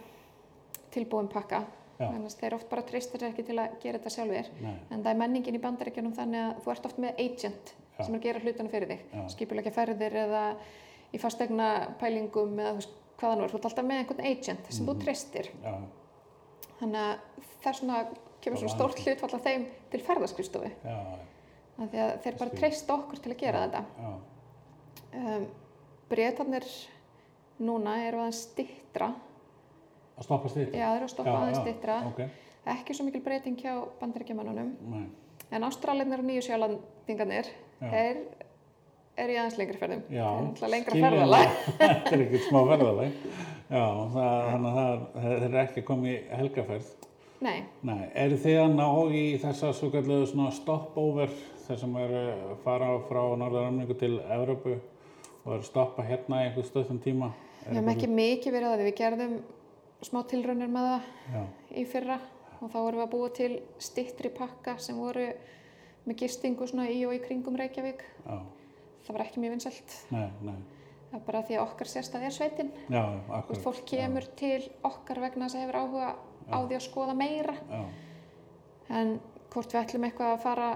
tilbúin 0.93 1.29
pakka. 1.31 1.65
Þannig 1.99 2.29
að 2.29 2.39
þeir 2.39 2.53
oft 2.55 2.69
bara 2.71 2.83
treystir 2.87 3.23
ekki 3.27 3.43
til 3.49 3.57
að 3.59 3.73
gera 3.81 3.99
þetta 3.99 4.11
sjálfir. 4.13 4.49
Nei, 4.63 4.75
en 4.87 5.01
það 5.01 5.09
er 5.11 5.17
menningin 5.19 5.57
í 5.57 5.59
bandaríkjunum 5.65 6.13
þannig 6.15 6.45
að 6.45 6.61
þú 6.63 6.71
ert 6.71 6.85
oft 6.87 7.01
með 7.03 7.17
agent 7.25 7.73
Já. 7.99 8.05
sem 8.05 8.15
er 8.15 8.19
að 8.19 8.23
gera 8.23 8.39
hlutana 8.39 8.69
fyrir 8.73 8.87
þig. 8.93 9.01
Já. 9.13 9.27
skipulegja 9.35 9.71
ferðir 9.75 10.15
eða 10.23 10.43
í 11.13 11.19
fastegna 11.19 11.69
pælingum 11.99 12.57
eða 12.59 12.73
veist 12.79 12.95
hvað 13.19 13.37
nú 13.37 13.43
er, 13.43 13.49
þú 13.51 13.57
ert 13.59 13.65
alltaf 13.69 13.85
með 13.85 13.99
einhvern 14.03 14.25
agent 14.31 14.69
sem 14.73 14.85
þú 14.85 14.93
Mhm. 14.95 15.01
treystir. 15.03 15.49
Já, 15.63 15.73
þannig 16.79 17.01
að 17.03 17.19
það 17.61 17.69
er 17.69 17.79
svona 17.79 18.07
kemur 18.41 18.57
svona 18.61 18.75
stórt 18.75 18.99
hlutfall 19.03 19.33
af 19.35 19.43
þeim 19.43 19.65
til 19.91 19.99
ferðarskristofu 19.99 20.71
já, 20.85 20.95
af 21.79 21.89
því 21.91 21.97
að 21.99 22.19
þeir 22.23 22.37
bara 22.39 22.49
treysta 22.55 22.93
okkur 22.93 23.19
til 23.19 23.31
að 23.33 23.37
gera 23.37 23.67
þetta. 23.67 23.85
Já, 23.99 24.13
um, 25.35 25.47
Bretarnir 26.09 26.63
núna 27.59 27.97
eru 28.07 28.17
aðeins 28.23 28.39
stittra 28.47 29.13
að 30.17 30.23
stoppa 30.23 30.49
stýtt. 30.49 30.71
já 30.73 30.87
þeir 30.89 30.95
eru 30.95 31.05
að 31.05 31.09
stoppa 31.13 31.33
aðeins 31.41 31.61
stittra 31.61 31.97
Ok, 32.07 32.21
ekki 32.65 32.95
svo 32.95 33.05
mikil 33.05 33.21
breyting 33.21 33.57
hjá 33.59 33.73
bandaríkjamannunum 33.99 34.71
nei, 34.89 35.05
en 35.51 35.63
ástralinir 35.63 36.19
og 36.19 36.25
nýju 36.25 36.41
sjálandingarnir 36.47 37.45
Já. 37.45 37.51
Þeir 37.79 38.21
eru 39.19 39.33
í 39.33 39.37
aðeins 39.39 39.57
lengri 39.59 39.79
ferðum. 39.81 40.03
Það 40.09 40.63
er 40.67 40.73
lengra 40.73 41.01
ferðalag. 41.03 41.57
Þetta 41.79 42.15
er 42.15 42.23
ekkert 42.25 42.45
smá 42.47 42.59
ferðalag. 42.71 43.19
Já, 43.69 43.83
það, 44.15 44.37
þannig 44.49 44.79
að 44.81 45.03
það 45.15 45.33
er, 45.47 45.57
ekki 45.63 45.85
komið 45.85 46.31
helgaferð. 46.39 46.87
nei, 47.45 47.59
Nei, 47.87 47.99
eru 48.19 48.39
þið 48.43 48.57
að 48.63 48.71
ná 48.75 48.87
í 49.15 49.25
þessa 49.39 49.69
svo 49.77 49.91
kallu 49.93 50.23
svona 50.27 50.49
stopover 50.55 51.29
þar 51.67 51.77
sem 51.83 51.93
að 52.01 52.15
fara 52.65 52.89
frá 53.07 53.19
Norður-Ameríku 53.39 53.95
til 54.01 54.15
Evrópu 54.25 54.73
og 55.45 55.53
að 55.59 55.67
stoppa 55.69 56.03
hérna 56.07 56.41
í 56.41 56.47
einhver 56.49 56.65
stöðum 56.67 56.99
tíma? 57.03 57.29
við 57.61 57.77
hefum 57.77 57.91
ekki 57.93 58.09
mikið 58.09 58.55
verið 58.55 58.73
að 58.73 58.83
við 58.87 58.97
gerðum 58.97 59.37
smá 60.09 60.19
tilraunir 60.31 60.73
með 60.73 60.89
það 60.89 61.07
Já, 61.35 61.43
í 61.77 61.85
fyrra 61.93 62.17
og 62.59 62.73
þá 62.73 62.77
vorum 62.79 62.99
við 62.99 63.05
að 63.05 63.13
búa 63.13 63.29
til 63.37 63.51
stittri 63.79 64.31
pakka 64.35 64.75
sem 64.81 64.97
voru 64.99 65.29
með 66.07 66.15
gistingu 66.23 66.67
svona 66.69 66.87
í 66.89 66.99
og 67.07 67.13
í 67.15 67.21
kringum 67.23 67.57
Reykjavík. 67.59 68.03
Já, 68.25 68.37
það 69.05 69.15
var 69.17 69.25
ekki 69.25 69.43
mjög 69.43 69.55
nei, 70.45 70.59
það 71.09 71.17
er 71.19 71.25
bara 71.25 71.41
því 71.47 71.57
að 71.57 71.65
okkar 71.65 71.89
sérstað 71.91 72.27
er 72.29 72.35
sveitin. 72.35 72.71
Já, 72.89 73.01
Þú 73.01 73.17
veist, 73.17 73.33
akkurat. 73.39 73.63
fólk 73.65 73.83
kemur 73.89 74.29
til 74.39 74.61
okkar 74.83 75.19
vegna 75.25 75.47
þess 75.49 75.57
að 75.59 75.65
hefur 75.65 75.79
áhuga 75.81 76.09
á 76.49 76.57
því 76.65 76.77
að 76.79 76.85
skoða 76.87 77.15
meira. 77.17 77.55
Já, 77.69 77.83
en 78.99 79.19
hvort 79.53 79.73
við 79.73 79.81
ætlum 79.83 80.07
eitthvað 80.07 80.33
að 80.33 80.41
fara 80.45 80.69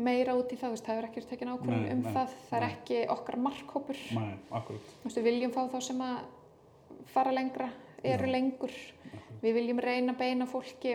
meira 0.00 0.34
út 0.38 0.52
í 0.54 0.56
það, 0.58 0.76
það 0.80 0.94
hefur 0.94 1.06
ekki 1.08 1.20
verið 1.20 1.30
tekin 1.34 1.50
ákvörðun 1.52 1.82
Nei, 1.82 1.92
um 1.92 2.02
nei, 2.04 2.12
það, 2.14 2.34
það 2.48 2.56
er 2.60 2.64
nei. 2.66 2.74
ekki 2.76 3.00
okkar 3.14 3.38
markhópur. 3.46 4.02
Við 5.10 5.24
viljum 5.26 5.54
fá 5.54 5.62
þá 5.72 5.78
sem 5.84 6.02
að 6.06 6.18
fara 7.10 7.32
lengra, 7.34 7.70
eru 8.06 8.28
Já. 8.28 8.32
lengur. 8.36 8.76
Við 9.42 9.56
viljum 9.56 9.80
reyna 9.82 10.14
beina 10.14 10.46
fólki 10.46 10.94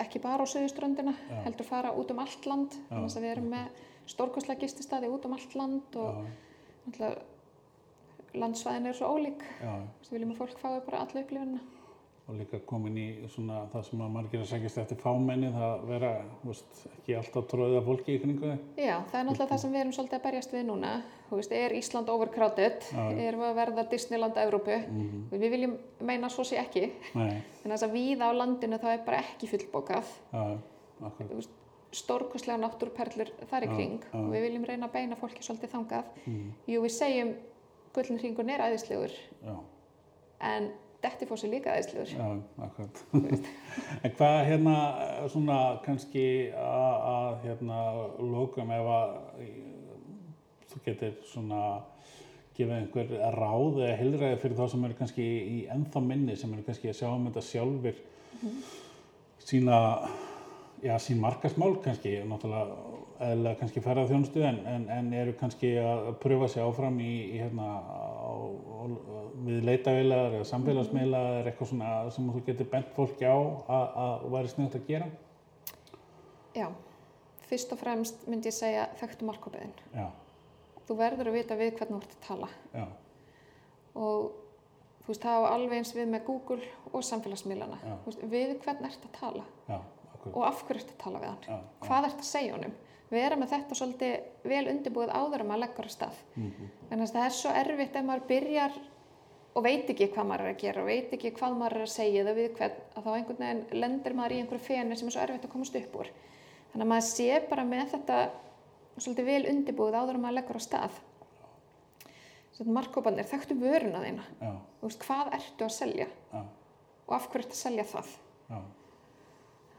ekki 0.00 0.22
bara 0.22 0.44
á 0.44 0.52
söðuströndina, 0.52 1.14
heldur 1.44 1.68
fara 1.68 1.92
út 1.96 2.10
um 2.12 2.22
allt 2.22 2.46
land 2.48 2.76
þannig 2.88 3.16
að 3.16 3.24
við 3.24 3.32
erum 3.34 3.50
með 3.52 3.82
stórkostlega 4.10 4.64
gististaði 4.64 5.10
út 5.12 5.26
um 5.28 5.36
allt 5.36 5.56
land 5.58 5.98
og 6.00 6.24
landsvæðin 8.40 8.86
eru 8.86 8.96
svo 8.96 9.10
ólík. 9.10 9.42
Þú 9.58 9.74
veist, 9.74 10.10
við 10.10 10.16
viljum 10.16 10.32
að 10.34 10.40
fólk 10.40 10.58
fái 10.62 10.80
bara 10.86 11.02
alla 11.04 11.22
upplifunina 11.24 11.60
og 12.30 12.36
líka 12.38 12.60
komin 12.66 12.96
í 13.00 13.06
svona 13.28 13.64
það 13.72 13.82
sem 13.88 14.02
að 14.04 14.10
margir 14.14 14.40
að 14.44 14.48
segjast 14.52 14.78
eftir 14.78 14.98
fámenni 15.02 15.48
það 15.54 15.80
vera, 15.88 16.10
veist, 16.46 16.82
ekki 17.00 17.16
alltaf 17.18 17.48
tróðið 17.50 17.78
af 17.80 17.88
fólki 17.90 18.14
í 18.14 18.20
kringu 18.22 18.50
þig. 18.52 18.60
Já, 18.86 18.96
það 19.10 19.18
er 19.20 19.26
náttúrulega 19.28 19.50
það 19.50 19.62
sem 19.64 19.72
við 19.74 19.80
erum 19.80 19.94
svolítið 19.98 20.18
að 20.20 20.24
berjast 20.28 20.54
við 20.54 20.64
núna 20.70 20.92
Þú 21.30 21.36
veist, 21.38 21.52
er 21.54 21.74
Ísland 21.78 22.08
overcrowded 22.10 22.86
Já. 22.90 23.02
erum 23.26 23.40
við 23.44 23.48
að 23.50 23.58
verða 23.60 23.84
Disneyland 23.90 24.38
Evrópu 24.42 24.76
Mhm. 24.86 25.24
við 25.30 25.50
viljum 25.50 25.76
meina 26.00 26.26
að 26.26 26.34
svo 26.34 26.44
sé 26.44 26.56
ekki 26.58 26.90
Nei, 27.14 27.42
en 27.64 27.70
þess 27.70 27.86
að 27.86 27.92
víða 27.94 28.30
á 28.30 28.32
landinu 28.34 28.78
þá 28.82 28.88
er 28.94 29.04
bara 29.06 29.18
ekki 29.22 29.46
fullbókað 29.50 30.04
já, 30.32 30.58
stórkostlega 31.92 32.58
náttúruperlur 32.62 33.30
þar 33.50 33.64
í 33.66 33.68
Já, 33.68 33.74
kring 33.74 33.96
já. 34.04 34.14
og 34.14 34.28
við 34.30 34.44
viljum 34.46 34.64
reyna 34.68 34.86
að 34.86 34.92
beina 34.94 35.16
fólki 35.18 35.42
svolítið 35.42 35.72
þangað. 35.74 36.04
Mm. 36.26 36.52
Jú, 36.70 36.82
við 36.84 36.92
segjum 36.94 37.32
gullin 37.96 38.20
hringurinn 38.22 38.52
er 38.54 38.62
æðislegur 38.68 39.14
Já, 39.42 39.56
en 40.40 40.68
Dettifoss 41.00 41.44
er 41.46 41.52
líka 41.54 41.76
æðislegur. 41.78 42.10
já, 42.12 42.64
akkurat. 42.66 43.02
en 44.04 44.16
hvað 44.18 44.40
hérna 44.48 44.74
svona 45.32 45.60
kannski 45.84 46.26
að, 46.56 47.38
hérna 47.46 47.78
lókum 48.20 48.74
ef 48.76 48.90
að 48.96 49.14
þú 50.70 50.82
getur 50.84 51.16
svona 51.30 51.62
gefið 52.56 52.76
einhver 52.76 53.14
ráð 53.36 53.80
eða 53.80 53.96
heilræði 54.00 54.40
fyrir 54.42 54.58
þá 54.58 54.66
sem 54.72 54.84
eru 54.88 54.98
kannski 54.98 55.26
í 55.26 55.58
ennþá 55.72 56.02
minni 56.04 56.36
sem 56.36 56.52
eru 56.54 56.66
kannski 56.66 56.90
að 56.90 56.98
sjá 57.00 57.08
um 57.10 57.26
þetta 57.30 57.46
sjálfur 57.46 58.02
sína 59.40 59.78
já, 60.84 60.94
sín 61.02 61.20
markasmál 61.22 61.74
kannski 61.84 62.18
náttúrulega 62.28 62.89
eðlilega 63.20 63.58
kannski 63.60 63.80
ferða 63.84 64.04
þjónustu 64.08 64.42
en, 64.48 64.58
en, 64.66 64.84
en 64.96 65.08
eru 65.20 65.32
kannski 65.40 65.70
að 65.82 66.06
pröfa 66.22 66.48
sig 66.48 66.62
áfram 66.64 66.96
í, 67.04 67.08
í 67.34 67.40
hérna 67.42 67.66
á, 67.76 68.32
á, 68.32 68.82
við 69.46 69.64
leitavilaðar 69.68 70.38
eða 70.38 70.48
samfélagsmiðlaðar 70.50 71.40
eða 71.42 71.50
eitthvað 71.52 71.70
svona 71.72 71.90
sem 72.16 72.30
þú 72.32 72.42
getur 72.48 72.70
bent 72.72 72.94
fólki 72.96 73.28
á 73.28 73.36
að, 73.36 73.86
að 74.04 74.26
væri 74.36 74.52
sniðt 74.54 74.78
að 74.80 74.86
gera 74.88 75.10
Já, 76.56 76.66
fyrst 77.46 77.72
og 77.76 77.78
fremst 77.84 78.24
myndi 78.30 78.50
ég 78.50 78.56
segja 78.56 78.88
þekktu 78.98 79.28
markkópiðin. 79.28 79.74
já, 79.94 80.08
Þú 80.88 80.96
verður 80.98 81.30
að 81.30 81.36
vita 81.38 81.56
við 81.60 81.76
hvernig 81.78 82.00
þú 82.00 82.08
ert 82.08 82.16
að 82.16 82.24
tala 82.26 82.48
já, 82.74 82.86
og 84.00 84.32
þú 85.04 85.12
veist, 85.12 85.22
það 85.24 85.44
á 85.46 85.50
alveg 85.54 85.76
eins 85.80 85.92
við 85.96 86.08
með 86.12 86.24
Google 86.26 86.60
og 86.90 87.04
samfélagsmiðlana. 87.06 87.78
Já. 87.84 87.94
Þú 88.04 88.10
Veist, 88.10 88.24
við 88.32 88.52
hvern 88.64 88.88
ert 88.88 89.06
að 89.06 89.14
tala 89.20 89.44
já, 89.70 89.78
og 90.34 90.42
af 90.46 90.64
hverju 90.66 90.82
ert 90.82 90.90
að 90.94 90.98
tala 91.04 91.22
við 91.22 91.30
hann. 91.30 91.44
já, 91.46 91.54
já, 91.56 91.86
Hvað 91.86 92.08
ert 92.10 92.18
að 92.24 92.28
segja 92.30 92.56
honum? 92.56 92.74
Vera 93.10 93.36
með 93.36 93.50
þetta 93.56 93.74
svolítið 93.74 94.46
vel 94.46 94.62
undirbúið 94.70 95.10
áður 95.10 95.42
en 95.42 95.48
maður 95.50 95.62
leggur 95.64 95.88
að 95.88 95.94
stað. 95.96 96.18
mhm, 96.36 96.68
En 96.90 97.00
það 97.06 97.24
er 97.24 97.34
svo 97.34 97.50
erfitt 97.50 97.96
ef 97.96 98.04
maður 98.06 98.26
byrjar 98.28 98.76
og 99.54 99.64
veit 99.64 99.88
ekki 99.90 100.06
hvað 100.14 100.26
maður 100.30 100.44
er 100.46 100.52
að 100.54 100.60
gera 100.62 100.80
og 100.82 100.86
veit 100.86 101.12
ekki 101.16 101.32
hvað 101.34 101.56
maður 101.58 101.76
er 101.80 101.82
að 101.82 101.90
segja 101.90 102.20
eða 102.22 102.34
við 102.36 102.52
hvern, 102.56 102.76
að 102.96 103.02
þá 103.04 103.10
einhvern 103.16 103.40
veginn 103.42 103.80
lendir 103.82 104.14
maður 104.14 104.32
í 104.36 104.38
einhverju 104.44 104.62
feni 104.68 104.96
sem 104.96 105.08
er 105.10 105.12
svo 105.16 105.22
erfitt 105.24 105.44
að 105.48 105.52
komast 105.56 105.74
upp 105.80 105.96
úr. 105.98 106.10
Þannig 106.70 106.84
að 106.86 106.90
maður 106.92 107.06
sé 107.08 107.40
bara 107.50 107.64
með 107.66 107.90
þetta 107.96 108.18
svolítið 109.00 109.26
vel 109.26 109.42
undirbúið 109.50 109.98
áður 109.98 110.14
en 110.14 110.22
maður 110.22 110.36
leggur 110.38 110.60
á 110.60 110.62
stað. 110.62 111.00
Svona 112.54 112.76
markkópanir, 112.78 113.26
þekktu 113.26 113.56
vöruna 113.58 114.02
þína. 114.04 114.24
já, 114.40 114.52
Þú 114.80 114.86
veist, 114.86 115.02
hvað 115.06 115.34
ertu 115.34 115.64
að 115.66 115.74
selja 115.74 116.06
já, 116.06 116.40
og 117.08 117.14
af 117.16 117.26
hverju 117.32 117.42
ertu 117.46 117.56
að 117.56 117.62
selja 117.64 117.84
það. 117.90 118.08
já, 118.50 118.58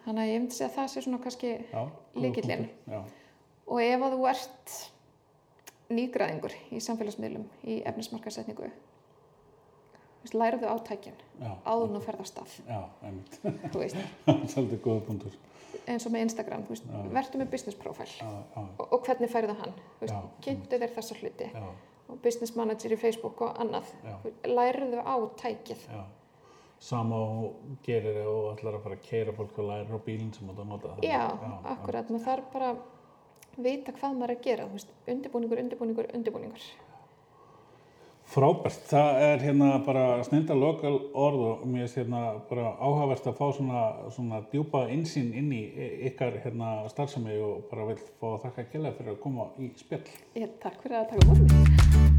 Þannig 0.03 0.21
að 0.23 0.31
ég 0.33 0.39
myndi 0.41 0.55
segja 0.57 0.69
að 0.71 0.75
það 0.79 0.87
sé 0.95 1.01
svona 1.05 1.19
kannski 1.23 1.51
já 2.91 3.01
Og 3.71 3.79
ef 3.79 4.01
að 4.03 4.15
þú 4.17 4.25
ert 4.31 4.73
nýgræðingur 5.91 6.55
í 6.71 6.79
samfélagsmiðlum, 6.83 7.45
í 7.67 7.77
efnismarkasetningu, 7.87 8.67
veist, 10.23 10.35
lærðu 10.35 10.67
átækin 10.71 11.15
já, 11.39 11.51
áður 11.65 11.87
en 11.87 11.95
þú 11.97 12.01
ferð 12.07 12.23
á 12.23 12.25
stað, 12.29 12.57
já, 12.67 12.81
einmitt. 13.07 13.37
Svolítið 14.53 14.83
góða 14.85 15.05
punktur. 15.07 15.37
Eins 15.89 16.05
og 16.07 16.13
með 16.13 16.27
Instagram, 16.27 16.65
vertu 17.15 17.39
með 17.39 17.53
business 17.53 17.79
profile. 17.79 18.11
Já, 18.19 18.31
já, 18.55 18.65
og, 18.85 18.97
hvernig 19.07 19.31
færðu 19.31 19.57
hann, 19.61 19.75
kynntu 20.43 20.79
þér 20.83 20.95
þessa 20.97 21.19
hluti. 21.21 21.51
Já, 21.55 21.67
og 22.11 22.23
business 22.23 22.55
manager 22.59 22.91
í 22.91 22.99
Facebook 22.99 23.43
og 23.47 23.59
annað, 23.63 23.91
já, 24.03 24.15
lærðu 24.51 25.03
á 25.03 25.15
tækið, 25.39 25.87
sama 26.81 27.15
og 27.15 27.75
gerir 27.85 28.23
og 28.25 28.55
ætlar 28.55 28.79
að 28.79 28.87
fara 28.87 28.95
að 28.97 29.03
keira 29.05 29.35
fólk 29.37 29.59
og 29.61 29.67
læra 29.69 29.95
á 29.95 30.01
bílinn 30.01 30.31
sem 30.33 30.49
þú 30.49 30.63
að 30.63 30.71
nota 30.71 30.95
já, 31.05 31.27
akkurat, 31.69 32.09
maður 32.09 32.23
þarf 32.25 32.47
bara 32.55 32.71
að 32.73 32.79
vita 33.57 33.93
hvað 33.97 34.15
maður 34.15 34.31
er 34.31 34.37
að 34.37 34.47
gera, 34.47 34.69
veist, 34.71 34.95
undirbúningur, 35.09 35.61
undirbúningur, 35.65 36.09
undirbúningur. 36.15 36.71
Frábært, 38.31 38.85
það 38.87 39.17
er 39.25 39.41
hérna 39.43 39.69
bara 39.83 40.03
snynda 40.23 40.55
lokal 40.55 40.93
orð 41.19 41.41
og 41.49 41.65
mér 41.67 41.83
finnst 41.83 41.97
hérna 41.99 42.21
bara 42.47 42.69
áhugavert 42.79 43.27
að 43.27 43.35
fá 43.41 43.49
svona, 43.57 43.81
svona 44.15 44.39
djúpa 44.53 44.85
insýn 44.93 45.33
inn 45.35 45.51
í 45.51 45.59
ykkar 46.11 46.39
hérna 46.45 46.71
starfsemi 46.93 47.35
og 47.43 47.67
bara 47.73 47.89
vil 47.91 47.99
fá 48.21 48.29
að 48.31 48.39
þakka 48.45 48.67
kjærlega 48.71 48.97
fyrir 49.01 49.17
að 49.17 49.21
koma 49.25 49.51
í 49.59 49.73
spjall. 49.83 50.05
Ég, 50.39 50.55
takk 50.63 50.79
fyrir 50.85 51.01
að 51.01 51.11
taka 51.11 51.39
mér. 51.41 52.10